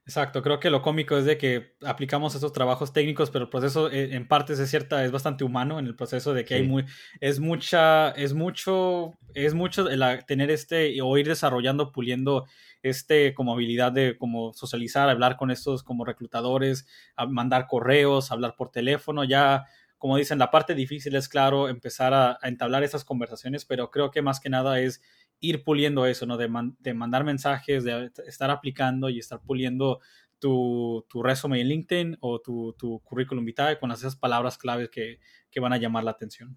Exacto, 0.09 0.41
creo 0.41 0.59
que 0.59 0.71
lo 0.71 0.81
cómico 0.81 1.19
es 1.19 1.27
de 1.27 1.37
que 1.37 1.77
aplicamos 1.85 2.35
esos 2.35 2.55
trabajos 2.55 2.95
técnicos, 2.95 3.31
pero 3.31 3.45
el 3.45 3.51
proceso 3.51 3.91
eh, 3.91 4.15
en 4.17 4.27
parte 4.27 4.55
es 4.55 4.71
cierta, 4.71 5.05
es 5.05 5.11
bastante 5.13 5.45
humano 5.45 5.79
en 5.79 5.87
el 5.87 5.95
proceso 5.95 6.33
de 6.33 6.47
que 6.47 6.55
hay 6.55 6.63
muy, 6.63 6.87
es 7.21 7.41
mucha, 7.41 8.13
es 8.13 8.33
mucho, 8.33 9.19
es 9.35 9.53
mucho 9.53 9.87
el 9.87 10.03
tener 10.25 10.51
este 10.51 10.99
o 11.03 11.19
ir 11.19 11.29
desarrollando, 11.29 11.93
puliendo 11.93 12.47
este 12.83 13.35
como 13.35 13.53
habilidad 13.53 13.93
de 13.93 14.17
como 14.17 14.55
socializar, 14.55 15.11
hablar 15.11 15.37
con 15.37 15.51
estos 15.51 15.83
como 15.83 16.07
reclutadores, 16.07 16.87
mandar 17.29 17.67
correos, 17.67 18.33
hablar 18.33 18.55
por 18.57 18.71
teléfono, 18.71 19.25
ya 19.25 19.67
como 19.99 20.17
dicen, 20.17 20.39
la 20.39 20.51
parte 20.51 20.75
difícil 20.75 21.17
es 21.17 21.29
claro 21.29 21.69
empezar 21.69 22.15
a, 22.15 22.39
a 22.41 22.49
entablar 22.49 22.83
esas 22.83 23.05
conversaciones, 23.05 23.67
pero 23.67 23.91
creo 23.91 24.11
que 24.11 24.23
más 24.23 24.41
que 24.41 24.49
nada 24.49 24.81
es 24.81 25.03
ir 25.41 25.65
puliendo 25.65 26.07
eso, 26.07 26.27
¿no? 26.27 26.37
De, 26.37 26.49
mandar 26.95 27.25
mensajes, 27.25 27.85
de 27.85 28.11
estar 28.27 28.51
aplicando 28.51 29.09
y 29.09 29.19
estar 29.19 29.41
puliendo 29.41 30.01
tu, 30.39 31.05
tu 31.09 31.23
resumen 31.23 31.61
en 31.61 31.69
LinkedIn 31.69 32.17
o 32.21 32.41
tu, 32.41 33.01
currículum 33.05 33.45
vitae 33.45 33.79
con 33.79 33.91
esas 33.91 34.17
palabras 34.17 34.59
claves 34.59 34.91
que, 34.91 35.19
van 35.61 35.73
a 35.73 35.79
llamar 35.79 36.05
la 36.05 36.13
atención. 36.13 36.57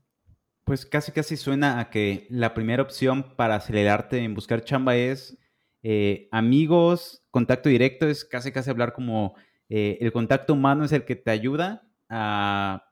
Pues 0.64 0.86
casi 0.86 1.12
casi 1.12 1.38
suena 1.38 1.80
a 1.80 1.90
que 1.90 2.28
la 2.30 2.54
primera 2.54 2.84
opción 2.84 3.36
para 3.36 3.56
acelerarte 3.56 4.20
en 4.24 4.36
buscar 4.36 4.64
chamba 4.64 4.96
es 4.96 5.38
eh, 5.82 6.30
amigos, 6.32 7.24
contacto 7.32 7.68
directo, 7.68 8.08
es 8.08 8.24
casi 8.24 8.52
casi 8.52 8.70
hablar 8.70 8.94
como 8.94 9.36
eh, 9.70 9.98
el 10.02 10.12
contacto 10.12 10.54
humano 10.54 10.84
es 10.84 10.92
el 10.92 11.06
que 11.06 11.16
te 11.16 11.32
ayuda 11.32 11.88
a, 12.10 12.86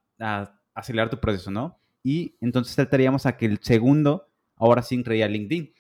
acelerar 0.74 1.10
tu 1.10 1.20
proceso, 1.20 1.52
¿no? 1.52 1.80
Y 2.04 2.38
entonces 2.42 2.76
trataríamos 2.76 3.26
a 3.26 3.38
que 3.38 3.46
el 3.46 3.60
segundo 3.62 4.30
ahora 4.56 4.82
sí 4.82 5.02
creía 5.04 5.28
LinkedIn. 5.28 5.74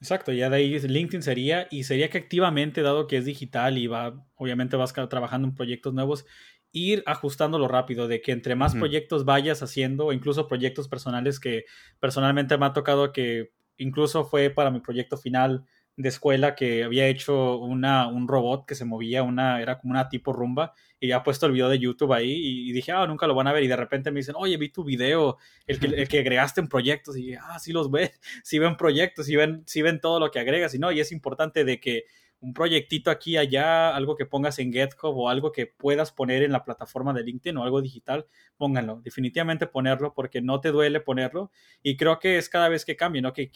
Exacto, 0.00 0.32
ya 0.32 0.48
de 0.48 0.56
ahí 0.56 0.78
LinkedIn 0.78 1.22
sería, 1.22 1.66
y 1.72 1.82
sería 1.82 2.08
que 2.08 2.18
activamente, 2.18 2.82
dado 2.82 3.08
que 3.08 3.16
es 3.16 3.24
digital 3.24 3.78
y 3.78 3.88
va, 3.88 4.24
obviamente 4.36 4.76
vas 4.76 4.92
trabajando 4.92 5.48
en 5.48 5.54
proyectos 5.56 5.92
nuevos, 5.92 6.24
ir 6.70 7.02
ajustándolo 7.04 7.66
rápido, 7.66 8.06
de 8.06 8.20
que 8.20 8.30
entre 8.30 8.54
más 8.54 8.76
proyectos 8.76 9.24
vayas 9.24 9.60
haciendo, 9.60 10.12
incluso 10.12 10.46
proyectos 10.46 10.86
personales 10.86 11.40
que 11.40 11.64
personalmente 11.98 12.56
me 12.58 12.66
ha 12.66 12.72
tocado 12.72 13.12
que 13.12 13.50
incluso 13.76 14.24
fue 14.24 14.50
para 14.50 14.70
mi 14.70 14.78
proyecto 14.80 15.16
final 15.16 15.64
de 15.98 16.08
escuela 16.08 16.54
que 16.54 16.84
había 16.84 17.08
hecho 17.08 17.58
una, 17.58 18.06
un 18.06 18.28
robot 18.28 18.66
que 18.66 18.76
se 18.76 18.84
movía, 18.84 19.24
una, 19.24 19.60
era 19.60 19.80
como 19.80 19.90
una 19.90 20.08
tipo 20.08 20.32
rumba, 20.32 20.72
y 21.00 21.10
ha 21.10 21.24
puesto 21.24 21.46
el 21.46 21.52
video 21.52 21.68
de 21.68 21.80
YouTube 21.80 22.12
ahí 22.12 22.30
y, 22.68 22.72
dije, 22.72 22.92
ah, 22.92 23.04
nunca 23.08 23.26
lo 23.26 23.34
van 23.34 23.48
a 23.48 23.52
ver, 23.52 23.64
y 23.64 23.66
de 23.66 23.74
repente 23.74 24.12
me 24.12 24.20
dicen, 24.20 24.36
oye, 24.38 24.56
vi 24.56 24.68
tu 24.68 24.84
video, 24.84 25.38
el 25.66 25.80
que, 25.80 25.86
el 25.86 26.06
que 26.06 26.20
agregaste 26.20 26.60
en 26.60 26.68
proyectos, 26.68 27.16
y 27.18 27.34
ah, 27.34 27.58
sí 27.58 27.72
los 27.72 27.90
ve, 27.90 28.12
sí 28.44 28.60
ven 28.60 28.76
proyectos, 28.76 29.26
sí 29.26 29.34
ven, 29.34 29.64
sí 29.66 29.82
ven 29.82 30.00
todo 30.00 30.20
lo 30.20 30.30
que 30.30 30.38
agregas, 30.38 30.72
y 30.72 30.78
no, 30.78 30.92
y 30.92 31.00
es 31.00 31.10
importante 31.10 31.64
de 31.64 31.80
que 31.80 32.04
un 32.40 32.54
proyectito 32.54 33.10
aquí, 33.10 33.36
allá, 33.36 33.94
algo 33.94 34.16
que 34.16 34.26
pongas 34.26 34.58
en 34.58 34.72
GitHub 34.72 35.16
o 35.16 35.28
algo 35.28 35.50
que 35.50 35.66
puedas 35.66 36.12
poner 36.12 36.42
en 36.42 36.52
la 36.52 36.64
plataforma 36.64 37.12
de 37.12 37.24
LinkedIn 37.24 37.56
o 37.56 37.64
algo 37.64 37.82
digital, 37.82 38.26
pónganlo. 38.56 39.00
Definitivamente 39.02 39.66
ponerlo 39.66 40.14
porque 40.14 40.40
no 40.40 40.60
te 40.60 40.70
duele 40.70 41.00
ponerlo 41.00 41.50
y 41.82 41.96
creo 41.96 42.18
que 42.20 42.38
es 42.38 42.48
cada 42.48 42.68
vez 42.68 42.84
que 42.84 42.96
cambie, 42.96 43.22
¿no? 43.22 43.32
Que, 43.32 43.50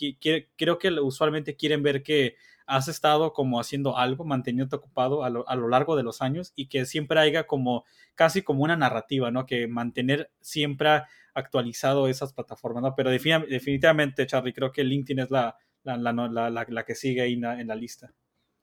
creo 0.56 0.78
que 0.78 0.90
usualmente 1.00 1.56
quieren 1.56 1.82
ver 1.82 2.02
que 2.02 2.34
has 2.66 2.88
estado 2.88 3.32
como 3.32 3.60
haciendo 3.60 3.96
algo, 3.98 4.24
manteniéndote 4.24 4.76
ocupado 4.76 5.24
a 5.24 5.30
lo, 5.30 5.48
a 5.48 5.54
lo, 5.56 5.68
largo 5.68 5.96
de 5.96 6.02
los 6.02 6.22
años 6.22 6.52
y 6.56 6.68
que 6.68 6.84
siempre 6.86 7.20
haya 7.20 7.46
como 7.46 7.84
casi 8.14 8.42
como 8.42 8.64
una 8.64 8.76
narrativa, 8.76 9.30
¿no? 9.30 9.46
Que 9.46 9.68
mantener 9.68 10.30
siempre 10.40 11.02
actualizado 11.34 12.08
esas 12.08 12.32
plataformas, 12.32 12.82
¿no? 12.82 12.94
Pero 12.96 13.10
definitivamente, 13.10 14.26
Charlie, 14.26 14.52
creo 14.52 14.72
que 14.72 14.84
LinkedIn 14.84 15.20
es 15.20 15.30
la, 15.30 15.56
la, 15.84 15.96
la, 15.96 16.50
la 16.50 16.84
que 16.84 16.94
sigue 16.94 17.22
ahí 17.22 17.34
en 17.34 17.66
la 17.66 17.74
lista. 17.74 18.12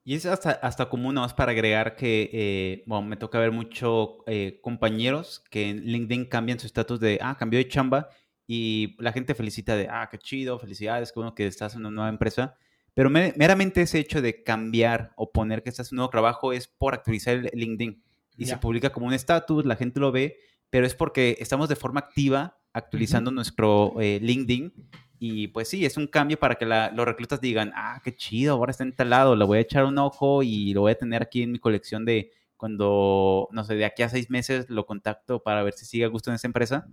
Y 0.10 0.16
es 0.16 0.26
hasta, 0.26 0.50
hasta 0.50 0.90
común, 0.90 1.14
más 1.14 1.36
para 1.36 1.52
agregar 1.52 1.96
que, 1.96 2.32
eh, 2.34 2.84
bueno, 2.88 3.04
me 3.04 3.16
toca 3.16 3.38
ver 3.38 3.52
mucho 3.52 4.24
eh, 4.26 4.58
compañeros 4.60 5.44
que 5.52 5.70
en 5.70 5.84
LinkedIn 5.84 6.26
cambian 6.26 6.58
su 6.58 6.66
estatus 6.66 7.00
de, 7.00 7.20
ah, 7.22 7.38
cambió 7.38 7.60
de 7.60 7.68
chamba 7.68 8.10
y 8.48 8.96
la 8.98 9.12
gente 9.12 9.36
felicita 9.36 9.76
de, 9.76 9.88
ah, 9.88 10.10
qué 10.10 10.18
chido, 10.18 10.58
felicidades, 10.58 11.12
qué 11.12 11.20
bueno 11.20 11.36
que 11.36 11.46
estás 11.46 11.76
en 11.76 11.82
una 11.82 11.92
nueva 11.92 12.10
empresa. 12.10 12.56
Pero 12.96 13.12
meramente 13.12 13.84
ese 13.84 14.00
hecho 14.00 14.20
de 14.20 14.42
cambiar 14.42 15.14
o 15.16 15.32
poner 15.32 15.62
que 15.62 15.70
estás 15.70 15.92
en 15.92 15.98
un 15.98 15.98
nuevo 15.98 16.10
trabajo 16.10 16.54
es 16.54 16.68
por 16.68 16.96
actualizar 16.96 17.36
el 17.36 17.52
LinkedIn. 17.54 18.02
Y 18.36 18.48
se 18.48 18.58
publica 18.58 18.90
como 18.90 19.06
un 19.06 19.14
estatus, 19.14 19.64
la 19.64 19.76
gente 19.76 20.00
lo 20.00 20.12
ve, 20.12 20.38
pero 20.72 20.88
es 20.88 20.96
porque 20.96 21.38
estamos 21.40 21.70
de 21.70 21.76
forma 21.76 22.00
activa 22.00 22.59
actualizando 22.74 23.32
nuestro 23.32 23.96
eh, 24.00 24.20
LinkedIn 24.22 24.72
y 25.20 25.50
pues 25.50 25.68
sí, 25.68 25.86
es 25.86 25.98
un 25.98 26.08
cambio 26.08 26.40
para 26.40 26.56
que 26.56 26.66
los 26.66 27.06
reclutas 27.06 27.42
digan, 27.42 27.74
ah, 27.76 28.02
qué 28.04 28.16
chido, 28.16 28.54
ahora 28.54 28.72
está 28.72 28.86
instalado, 28.86 29.36
le 29.36 29.44
voy 29.44 29.58
a 29.58 29.62
echar 29.62 29.84
un 29.84 29.98
ojo 29.98 30.44
y 30.44 30.74
lo 30.74 30.82
voy 30.82 30.94
a 30.94 30.98
tener 30.98 31.22
aquí 31.22 31.44
en 31.44 31.52
mi 31.52 31.60
colección 31.60 32.06
de 32.06 32.32
cuando, 32.56 33.50
no 33.52 33.64
sé, 33.66 33.76
de 33.76 33.86
aquí 33.86 34.02
a 34.02 34.10
seis 34.10 34.30
meses 34.30 34.70
lo 34.70 34.86
contacto 34.86 35.44
para 35.44 35.62
ver 35.64 35.74
si 35.74 35.86
sigue 35.86 36.06
a 36.06 36.08
gusto 36.08 36.30
en 36.30 36.36
esa 36.36 36.48
empresa. 36.48 36.88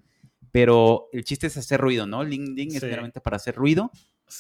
Pero 0.51 1.09
el 1.13 1.25
chiste 1.25 1.47
es 1.47 1.57
hacer 1.57 1.81
ruido, 1.81 2.07
¿no? 2.07 2.25
LinkedIn 2.25 2.75
es 2.75 2.83
realmente 2.83 3.21
para 3.21 3.37
hacer 3.37 3.55
ruido 3.55 3.91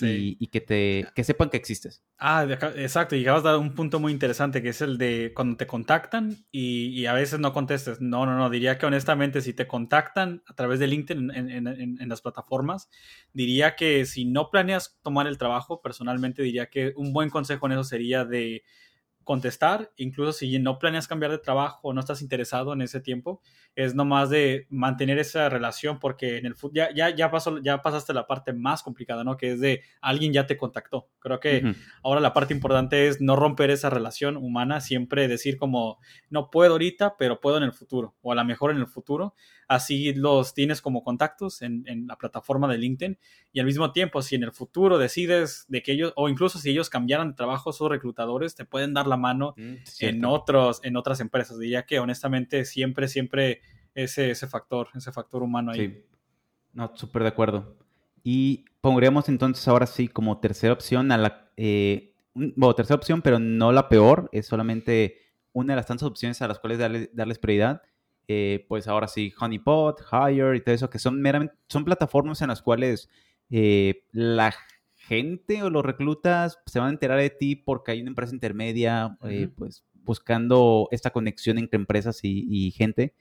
y, 0.00 0.46
que, 0.48 0.60
te, 0.60 1.06
que 1.14 1.24
sepan 1.24 1.48
que 1.48 1.56
existes. 1.56 2.02
Ah, 2.18 2.46
exacto. 2.76 3.14
Y 3.14 3.22
acabas 3.22 3.42
de 3.44 3.50
dar 3.50 3.58
un 3.58 3.74
punto 3.74 4.00
muy 4.00 4.12
interesante, 4.12 4.62
que 4.62 4.70
es 4.70 4.80
el 4.80 4.98
de 4.98 5.32
cuando 5.34 5.56
te 5.56 5.66
contactan 5.66 6.36
y, 6.50 7.06
a 7.06 7.12
veces 7.12 7.38
no 7.38 7.52
contestes. 7.52 8.00
No, 8.00 8.26
no, 8.26 8.36
no. 8.36 8.50
Diría 8.50 8.78
que 8.78 8.86
honestamente, 8.86 9.40
si 9.40 9.52
te 9.52 9.66
contactan 9.66 10.42
a 10.46 10.54
través 10.54 10.80
de 10.80 10.88
LinkedIn 10.88 11.30
en, 11.30 12.08
las 12.08 12.20
plataformas, 12.20 12.90
diría 13.32 13.76
que 13.76 14.06
si 14.06 14.24
no 14.24 14.50
planeas 14.50 14.98
tomar 15.02 15.26
el 15.26 15.38
trabajo, 15.38 15.80
personalmente 15.80 16.42
diría 16.42 16.66
que 16.66 16.92
un 16.96 17.12
buen 17.12 17.30
consejo 17.30 17.66
en 17.66 17.72
eso 17.72 17.84
sería 17.84 18.24
de 18.24 18.64
contestar, 19.22 19.92
incluso 19.96 20.32
si 20.32 20.58
no 20.60 20.78
planeas 20.78 21.08
cambiar 21.08 21.32
de 21.32 21.38
trabajo 21.38 21.80
o 21.82 21.92
no 21.92 21.98
estás 22.00 22.22
interesado 22.22 22.72
en 22.72 22.82
ese 22.82 23.00
tiempo, 23.00 23.42
es 23.76 23.94
nomás 23.94 24.30
de 24.30 24.66
mantener 24.70 25.18
esa 25.18 25.50
relación 25.50 25.98
porque 25.98 26.38
en 26.38 26.46
el 26.46 26.56
ya, 26.72 26.92
ya, 26.94 27.10
ya, 27.14 27.30
pasó, 27.30 27.58
ya 27.58 27.82
pasaste 27.82 28.14
la 28.14 28.26
parte 28.26 28.54
más 28.54 28.82
complicada, 28.82 29.22
¿no? 29.22 29.36
Que 29.36 29.52
es 29.52 29.60
de 29.60 29.82
alguien 30.00 30.32
ya 30.32 30.46
te 30.46 30.56
contactó. 30.56 31.10
Creo 31.18 31.38
que 31.40 31.74
ahora 32.02 32.20
la 32.20 32.32
parte 32.32 32.54
importante 32.54 33.06
es 33.06 33.20
no 33.20 33.36
romper 33.36 33.70
esa 33.70 33.90
relación 33.90 34.38
humana, 34.38 34.80
siempre 34.80 35.28
decir 35.28 35.58
como, 35.58 35.98
no 36.30 36.50
puedo 36.50 36.72
ahorita, 36.72 37.16
pero 37.18 37.38
puedo 37.40 37.58
en 37.58 37.64
el 37.64 37.72
futuro, 37.72 38.14
o 38.22 38.32
a 38.32 38.34
lo 38.34 38.44
mejor 38.46 38.70
en 38.70 38.78
el 38.78 38.86
futuro. 38.86 39.34
Así 39.68 40.14
los 40.14 40.54
tienes 40.54 40.80
como 40.80 41.02
contactos 41.02 41.60
en, 41.60 41.82
en 41.86 42.06
la 42.06 42.16
plataforma 42.16 42.68
de 42.68 42.78
LinkedIn 42.78 43.18
y 43.52 43.60
al 43.60 43.66
mismo 43.66 43.92
tiempo, 43.92 44.22
si 44.22 44.36
en 44.36 44.44
el 44.44 44.52
futuro 44.52 44.96
decides 44.96 45.66
de 45.68 45.82
que 45.82 45.92
ellos, 45.92 46.12
o 46.16 46.28
incluso 46.28 46.58
si 46.58 46.70
ellos 46.70 46.88
cambiaran 46.88 47.28
de 47.28 47.34
trabajo, 47.34 47.72
sus 47.72 47.88
reclutadores 47.88 48.54
te 48.54 48.64
pueden 48.64 48.94
dar 48.94 49.06
la 49.06 49.16
mano 49.16 49.54
mm, 49.56 49.74
en, 50.00 50.24
otros, 50.24 50.80
en 50.82 50.96
otras 50.96 51.20
empresas. 51.20 51.58
Diría 51.58 51.84
que 51.84 51.98
honestamente 51.98 52.64
siempre, 52.64 53.08
siempre 53.08 53.62
ese, 53.96 54.30
ese 54.30 54.46
factor, 54.46 54.88
ese 54.94 55.10
factor 55.10 55.42
humano 55.42 55.72
ahí. 55.72 55.88
Sí. 55.88 56.04
No, 56.74 56.92
súper 56.94 57.22
de 57.22 57.28
acuerdo. 57.28 57.76
Y 58.22 58.66
pondríamos 58.82 59.28
entonces 59.28 59.66
ahora 59.66 59.86
sí 59.86 60.06
como 60.08 60.38
tercera 60.38 60.74
opción 60.74 61.10
a 61.10 61.18
la... 61.18 61.50
Eh, 61.56 62.12
bueno, 62.34 62.74
tercera 62.74 62.96
opción, 62.96 63.22
pero 63.22 63.38
no 63.38 63.72
la 63.72 63.88
peor, 63.88 64.28
es 64.30 64.46
solamente 64.46 65.16
una 65.52 65.72
de 65.72 65.76
las 65.76 65.86
tantas 65.86 66.06
opciones 66.06 66.42
a 66.42 66.48
las 66.48 66.58
cuales 66.58 66.78
darle, 66.78 67.10
darles 67.14 67.38
prioridad. 67.38 67.80
Eh, 68.28 68.66
pues 68.68 68.86
ahora 68.88 69.08
sí, 69.08 69.32
Honeypot, 69.40 70.02
Hire 70.12 70.56
y 70.56 70.60
todo 70.60 70.74
eso, 70.74 70.90
que 70.90 70.98
son 70.98 71.20
meramente, 71.22 71.54
son 71.68 71.84
plataformas 71.84 72.42
en 72.42 72.48
las 72.48 72.60
cuales 72.60 73.08
eh, 73.48 74.04
la 74.12 74.54
gente 74.96 75.62
o 75.62 75.70
los 75.70 75.84
reclutas 75.84 76.58
se 76.66 76.78
van 76.78 76.88
a 76.88 76.92
enterar 76.92 77.18
de 77.18 77.30
ti 77.30 77.56
porque 77.56 77.92
hay 77.92 78.02
una 78.02 78.10
empresa 78.10 78.34
intermedia, 78.34 79.16
pues 79.56 79.84
buscando 79.94 80.88
esta 80.90 81.10
conexión 81.10 81.56
entre 81.56 81.78
empresas 81.78 82.20
y 82.22 82.70
gente. 82.72 83.14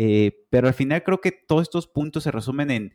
Eh, 0.00 0.46
pero 0.48 0.68
al 0.68 0.74
final 0.74 1.02
creo 1.02 1.20
que 1.20 1.32
todos 1.32 1.62
estos 1.62 1.88
puntos 1.88 2.22
se 2.22 2.30
resumen 2.30 2.70
en 2.70 2.94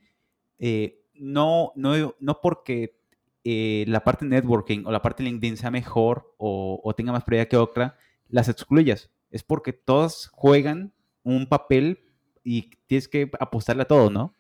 eh, 0.58 1.02
no, 1.14 1.74
no, 1.76 2.16
no 2.18 2.40
porque 2.40 2.98
eh, 3.44 3.84
la 3.90 4.06
parte 4.06 4.24
networking 4.24 4.86
o 4.86 4.92
la 4.94 5.02
parte 5.02 5.22
LinkedIn 5.22 5.58
sea 5.58 5.70
mejor 5.70 6.34
o, 6.38 6.94
tenga 6.96 7.12
más 7.12 7.26
prioridad 7.26 7.50
que 7.50 7.58
otra, 7.58 7.98
las 8.30 8.48
excluyas. 8.48 9.12
Es 9.32 9.44
porque 9.44 9.74
todas 9.74 10.30
juegan 10.32 10.94
un 11.24 11.48
papel 11.48 12.00
y 12.42 12.70
tienes 12.86 13.10
que 13.10 13.30
apostarle 13.38 13.82
a 13.82 13.88
todo, 13.88 14.10
¿no? 14.10 14.34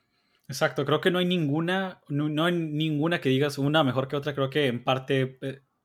Exacto, 0.47 0.85
creo 0.85 1.01
que 1.01 1.11
no 1.11 1.19
hay 1.19 1.25
ninguna, 1.25 1.99
no, 2.07 2.45
hay 2.45 2.53
ninguna 2.53 3.19
que 3.19 3.27
digas 3.27 3.57
una 3.57 3.83
mejor 3.83 4.07
que 4.07 4.15
otra. 4.15 4.33
Creo 4.35 4.49
que 4.49 4.67
en 4.67 4.85
parte 4.85 5.37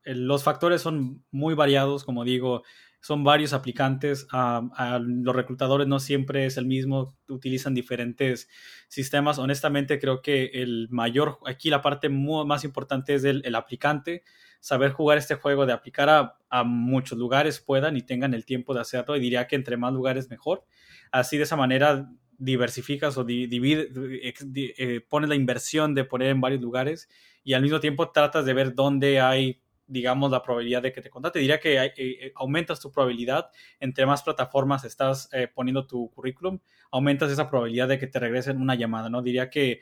los 0.05 0.43
factores 0.43 0.81
son 0.81 1.25
muy 1.29 1.55
variados, 1.55 2.05
como 2.05 2.23
digo, 2.23 2.63
son 3.01 3.23
varios 3.23 3.53
aplicantes. 3.53 4.27
a 4.31 4.99
los 5.01 5.35
reclutadores 5.35 5.87
no 5.87 5.99
siempre 5.99 6.45
es 6.45 6.57
el 6.57 6.65
mismo, 6.65 7.15
utilizan 7.27 7.73
diferentes 7.73 8.49
sistemas. 8.87 9.39
Honestamente, 9.39 9.99
creo 9.99 10.21
que 10.21 10.51
el 10.53 10.87
mayor, 10.89 11.39
aquí 11.45 11.69
la 11.69 11.81
parte 11.81 12.09
más 12.09 12.63
importante 12.63 13.15
es 13.15 13.23
el, 13.23 13.55
aplicante, 13.55 14.23
saber 14.59 14.91
jugar 14.91 15.17
este 15.17 15.35
juego 15.35 15.65
de 15.65 15.73
aplicar 15.73 16.09
a, 16.49 16.63
muchos 16.63 17.17
lugares 17.17 17.59
puedan 17.59 17.95
y 17.95 18.01
tengan 18.01 18.33
el 18.33 18.45
tiempo 18.45 18.73
de 18.73 18.81
hacerlo. 18.81 19.15
Y 19.15 19.19
diría 19.19 19.47
que 19.47 19.55
entre 19.55 19.77
más 19.77 19.93
lugares 19.93 20.29
mejor. 20.29 20.65
Así 21.11 21.37
de 21.37 21.43
esa 21.43 21.55
manera 21.55 22.09
diversificas 22.37 23.17
o 23.17 23.23
divide, 23.23 23.89
eh, 24.23 25.01
pones 25.09 25.29
la 25.29 25.35
inversión 25.35 25.93
de 25.93 26.05
poner 26.05 26.29
en 26.29 26.39
varios 26.39 26.61
lugares 26.61 27.09
y 27.43 27.53
al 27.53 27.61
mismo 27.61 27.79
tiempo 27.79 28.11
tratas 28.11 28.45
de 28.45 28.53
ver 28.53 28.75
dónde 28.75 29.19
hay 29.19 29.61
digamos, 29.89 30.29
la 30.31 30.43
probabilidad 30.43 30.83
de 30.83 30.93
que 30.93 31.01
te 31.01 31.09
contrate. 31.09 31.39
Diría 31.39 31.59
que 31.59 31.77
eh, 31.77 31.93
eh, 31.97 32.31
aumentas 32.35 32.79
tu 32.79 32.91
probabilidad, 32.91 33.49
entre 33.79 34.05
más 34.05 34.23
plataformas 34.23 34.85
estás 34.85 35.27
eh, 35.33 35.47
poniendo 35.53 35.85
tu 35.87 36.11
currículum, 36.11 36.59
aumentas 36.91 37.31
esa 37.31 37.49
probabilidad 37.49 37.87
de 37.87 37.97
que 37.97 38.07
te 38.07 38.19
regresen 38.19 38.61
una 38.61 38.75
llamada, 38.75 39.09
¿no? 39.09 39.21
Diría 39.21 39.49
que 39.49 39.81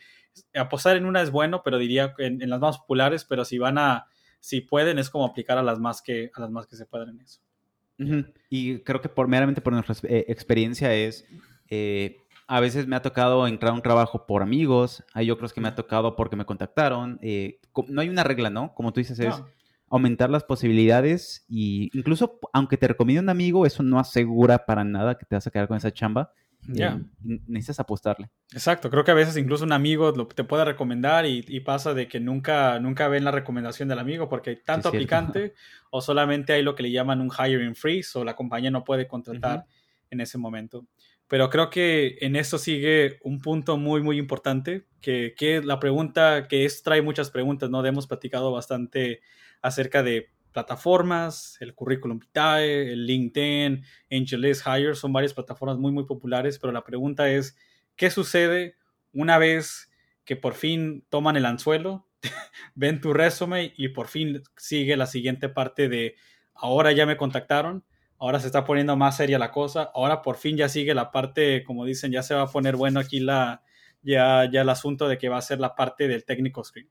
apostar 0.56 0.96
en 0.96 1.06
una 1.06 1.22
es 1.22 1.30
bueno, 1.30 1.62
pero 1.64 1.78
diría 1.78 2.14
que 2.14 2.26
en, 2.26 2.50
las 2.50 2.60
más 2.60 2.78
populares, 2.80 3.26
pero 3.26 3.44
si 3.44 3.58
van 3.58 3.78
a, 3.78 4.08
si 4.40 4.62
pueden, 4.62 4.98
es 4.98 5.10
como 5.10 5.26
aplicar 5.26 5.58
a 5.58 5.64
las 5.64 5.78
más 5.78 6.02
que, 6.02 6.32
a 6.34 6.42
las 6.42 6.50
más 6.50 6.68
que 6.68 6.78
se 6.78 6.86
pueden 6.86 7.10
en 7.10 7.22
eso. 7.22 7.42
Y 8.50 8.80
creo 8.82 9.02
que 9.02 9.10
por 9.10 9.28
meramente 9.28 9.60
por 9.60 9.74
nuestra 9.74 9.96
experiencia 10.28 10.94
es, 10.94 11.26
a 12.46 12.60
veces 12.60 12.86
me 12.86 12.96
ha 12.96 13.02
tocado 13.02 13.48
entrar 13.48 13.72
a 13.72 13.76
un 13.76 13.82
trabajo 13.82 14.28
por 14.28 14.44
amigos, 14.44 15.04
hay 15.14 15.32
otros 15.32 15.52
que 15.52 15.62
me 15.62 15.68
ha 15.68 15.74
tocado 15.74 16.16
porque 16.16 16.36
me 16.36 16.46
contactaron. 16.46 17.20
no 17.88 18.02
hay 18.02 18.10
una 18.10 18.24
regla, 18.24 18.52
¿no? 18.52 18.76
Como 18.76 18.94
tú 18.94 19.00
dices, 19.00 19.20
es 19.20 19.34
aumentar 19.90 20.30
las 20.30 20.44
posibilidades 20.44 21.46
y 21.48 21.90
incluso 21.98 22.40
aunque 22.54 22.78
te 22.78 22.88
recomiende 22.88 23.22
un 23.22 23.30
amigo, 23.30 23.66
eso 23.66 23.84
no 23.84 24.00
asegura 24.00 24.66
para 24.66 24.84
nada 24.84 25.18
que 25.18 25.26
te 25.26 25.36
vas 25.36 25.48
a 25.48 25.52
quedar 25.52 25.68
con 25.68 25.78
esa 25.78 25.92
chamba. 25.92 26.34
Ya. 26.70 27.00
necesitas 27.24 27.80
apostarle. 27.80 28.30
Exacto, 28.52 28.90
creo 28.90 29.06
que 29.06 29.12
a 29.12 29.14
veces 29.14 29.38
incluso 29.38 29.64
un 29.64 29.72
amigo 29.72 30.12
te 30.28 30.44
puede 30.44 30.66
recomendar 30.66 31.26
y, 31.26 31.60
pasa 31.62 31.94
de 31.94 32.10
que 32.10 32.20
nunca, 32.20 32.78
nunca 32.80 33.08
ven 33.08 33.24
la 33.24 33.32
recomendación 33.32 33.88
del 33.88 34.00
amigo 34.00 34.28
porque 34.28 34.50
hay 34.50 34.56
tanto 34.58 34.90
aplicante 34.90 35.54
o 35.92 36.02
solamente 36.02 36.54
hay 36.54 36.64
lo 36.64 36.76
que 36.76 36.84
le 36.84 36.92
llaman 36.92 37.22
un 37.22 37.32
hiring 37.32 37.76
freeze 37.76 38.20
o 38.20 38.26
la 38.26 38.36
compañía 38.36 38.70
no 38.70 38.84
puede 38.84 39.08
contratar 39.08 39.66
en 40.10 40.20
ese 40.20 40.38
momento. 40.38 40.86
Pero 41.30 41.50
creo 41.50 41.70
que 41.70 42.18
en 42.22 42.36
esto 42.36 42.58
sigue 42.58 43.20
un 43.24 43.40
punto 43.40 43.78
muy, 43.78 44.02
muy 44.02 44.18
importante, 44.18 44.88
que, 45.00 45.36
que 45.38 45.62
la 45.62 45.80
pregunta, 45.80 46.48
que 46.48 46.66
es, 46.66 46.84
trae 46.84 47.02
muchas 47.02 47.30
preguntas, 47.32 47.70
¿no? 47.70 47.86
Hemos 47.86 48.08
platicado 48.08 48.52
bastante 48.52 49.22
acerca 49.62 50.04
de 50.04 50.30
plataformas, 50.52 51.58
el 51.60 51.76
currículum 51.76 52.20
vitae, 52.20 52.92
el 52.94 53.06
LinkedIn, 53.06 53.84
AngelList, 54.12 54.66
Hire, 54.66 54.96
son 54.96 55.14
varias 55.14 55.34
plataformas 55.34 55.78
muy, 55.78 55.92
muy 55.92 56.06
populares, 56.06 56.58
pero 56.60 56.74
la 56.74 56.84
pregunta 56.84 57.30
es, 57.30 57.56
¿qué 57.96 58.10
sucede 58.10 58.76
una 59.14 59.38
vez 59.38 59.92
que 60.26 60.36
por 60.36 60.54
fin 60.54 61.06
toman 61.10 61.38
el 61.38 61.46
anzuelo, 61.46 62.08
ven 62.76 63.02
tu 63.02 63.14
resumen 63.14 63.72
y 63.78 63.90
por 63.90 64.08
fin 64.08 64.42
sigue 64.56 64.98
la 64.98 65.06
siguiente 65.06 65.50
parte 65.50 65.90
de, 65.90 66.16
ahora 66.54 66.92
ya 66.92 67.06
me 67.06 67.18
contactaron? 67.18 67.84
ahora 68.20 68.40
se 68.40 68.48
está 68.48 68.66
poniendo 68.66 68.96
más 68.96 69.18
seria 69.18 69.40
la 69.40 69.52
cosa, 69.52 69.92
ahora 69.94 70.22
por 70.22 70.38
fin 70.38 70.58
ya 70.58 70.70
sigue 70.70 70.94
la 70.94 71.12
parte, 71.12 71.64
como 71.64 71.86
dicen, 71.86 72.12
ya 72.12 72.24
se 72.24 72.36
va 72.36 72.44
a 72.44 72.48
poner 72.48 72.76
bueno 72.76 73.00
aquí 73.00 73.20
la, 73.20 73.64
ya, 74.02 74.50
ya 74.52 74.62
el 74.62 74.70
asunto 74.70 75.08
de 75.08 75.18
que 75.18 75.30
va 75.30 75.38
a 75.38 75.42
ser 75.42 75.60
la 75.60 75.76
parte 75.76 76.08
del 76.08 76.26
técnico 76.26 76.64
screen. 76.64 76.90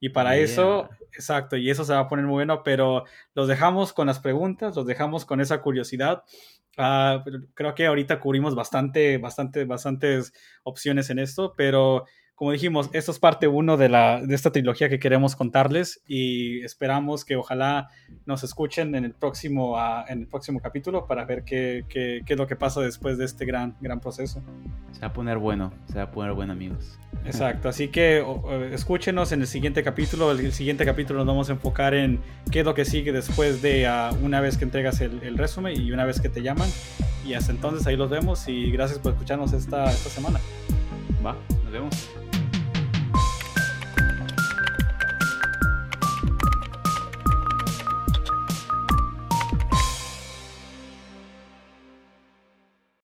Y 0.00 0.10
para 0.10 0.36
eso, 0.36 0.88
exacto, 1.12 1.56
y 1.56 1.70
eso 1.70 1.84
se 1.84 1.92
va 1.92 2.00
a 2.00 2.08
poner 2.08 2.24
muy 2.24 2.34
bueno, 2.34 2.62
pero 2.62 3.04
los 3.34 3.48
dejamos 3.48 3.92
con 3.92 4.06
las 4.06 4.18
preguntas, 4.18 4.74
los 4.74 4.86
dejamos 4.86 5.24
con 5.24 5.40
esa 5.40 5.60
curiosidad. 5.60 6.22
Ah, 6.78 7.22
creo 7.54 7.74
que 7.74 7.86
ahorita 7.86 8.20
cubrimos 8.20 8.54
bastante, 8.54 9.18
bastante, 9.18 9.64
bastantes 9.64 10.32
opciones 10.62 11.10
en 11.10 11.18
esto, 11.18 11.52
pero 11.56 12.06
como 12.40 12.52
dijimos, 12.52 12.88
esto 12.94 13.12
es 13.12 13.18
parte 13.18 13.48
uno 13.48 13.76
de, 13.76 13.90
la, 13.90 14.22
de 14.22 14.34
esta 14.34 14.50
trilogía 14.50 14.88
que 14.88 14.98
queremos 14.98 15.36
contarles 15.36 16.00
y 16.06 16.64
esperamos 16.64 17.26
que 17.26 17.36
ojalá 17.36 17.90
nos 18.24 18.44
escuchen 18.44 18.94
en 18.94 19.04
el 19.04 19.12
próximo, 19.12 19.74
uh, 19.74 20.06
en 20.08 20.20
el 20.20 20.26
próximo 20.26 20.58
capítulo 20.58 21.06
para 21.06 21.26
ver 21.26 21.44
qué, 21.44 21.84
qué, 21.90 22.22
qué, 22.24 22.32
es 22.32 22.38
lo 22.38 22.46
que 22.46 22.56
pasa 22.56 22.80
después 22.80 23.18
de 23.18 23.26
este 23.26 23.44
gran, 23.44 23.76
gran 23.82 24.00
proceso. 24.00 24.42
Se 24.92 25.02
va 25.02 25.08
a 25.08 25.12
poner 25.12 25.36
bueno, 25.36 25.70
se 25.92 25.96
va 25.98 26.04
a 26.04 26.10
poner 26.10 26.32
bueno 26.32 26.54
amigos. 26.54 26.98
Exacto, 27.26 27.68
así 27.68 27.88
que 27.88 28.24
escúchenos 28.72 29.32
en 29.32 29.42
el 29.42 29.46
siguiente 29.46 29.82
capítulo. 29.82 30.30
El, 30.30 30.52
siguiente 30.52 30.86
capítulo 30.86 31.18
nos 31.18 31.26
vamos 31.26 31.50
a 31.50 31.52
enfocar 31.52 31.92
en 31.92 32.20
qué 32.50 32.60
es 32.60 32.64
lo 32.64 32.72
que 32.72 32.86
sigue 32.86 33.12
después 33.12 33.60
de 33.60 33.86
uh, 33.86 34.16
una 34.24 34.40
vez 34.40 34.56
que 34.56 34.64
entregas 34.64 35.02
el, 35.02 35.22
el 35.24 35.36
resumen 35.36 35.78
y 35.78 35.92
una 35.92 36.06
vez 36.06 36.22
que 36.22 36.30
te 36.30 36.40
llaman. 36.40 36.70
Y 37.22 37.34
hasta 37.34 37.52
entonces 37.52 37.86
ahí 37.86 37.96
los 37.96 38.08
vemos 38.08 38.48
y 38.48 38.70
gracias 38.70 38.98
por 38.98 39.12
escucharnos 39.12 39.52
esta, 39.52 39.90
esta 39.90 40.08
semana. 40.08 40.40
Va, 41.22 41.36
nos 41.64 41.70
vemos. 41.70 42.29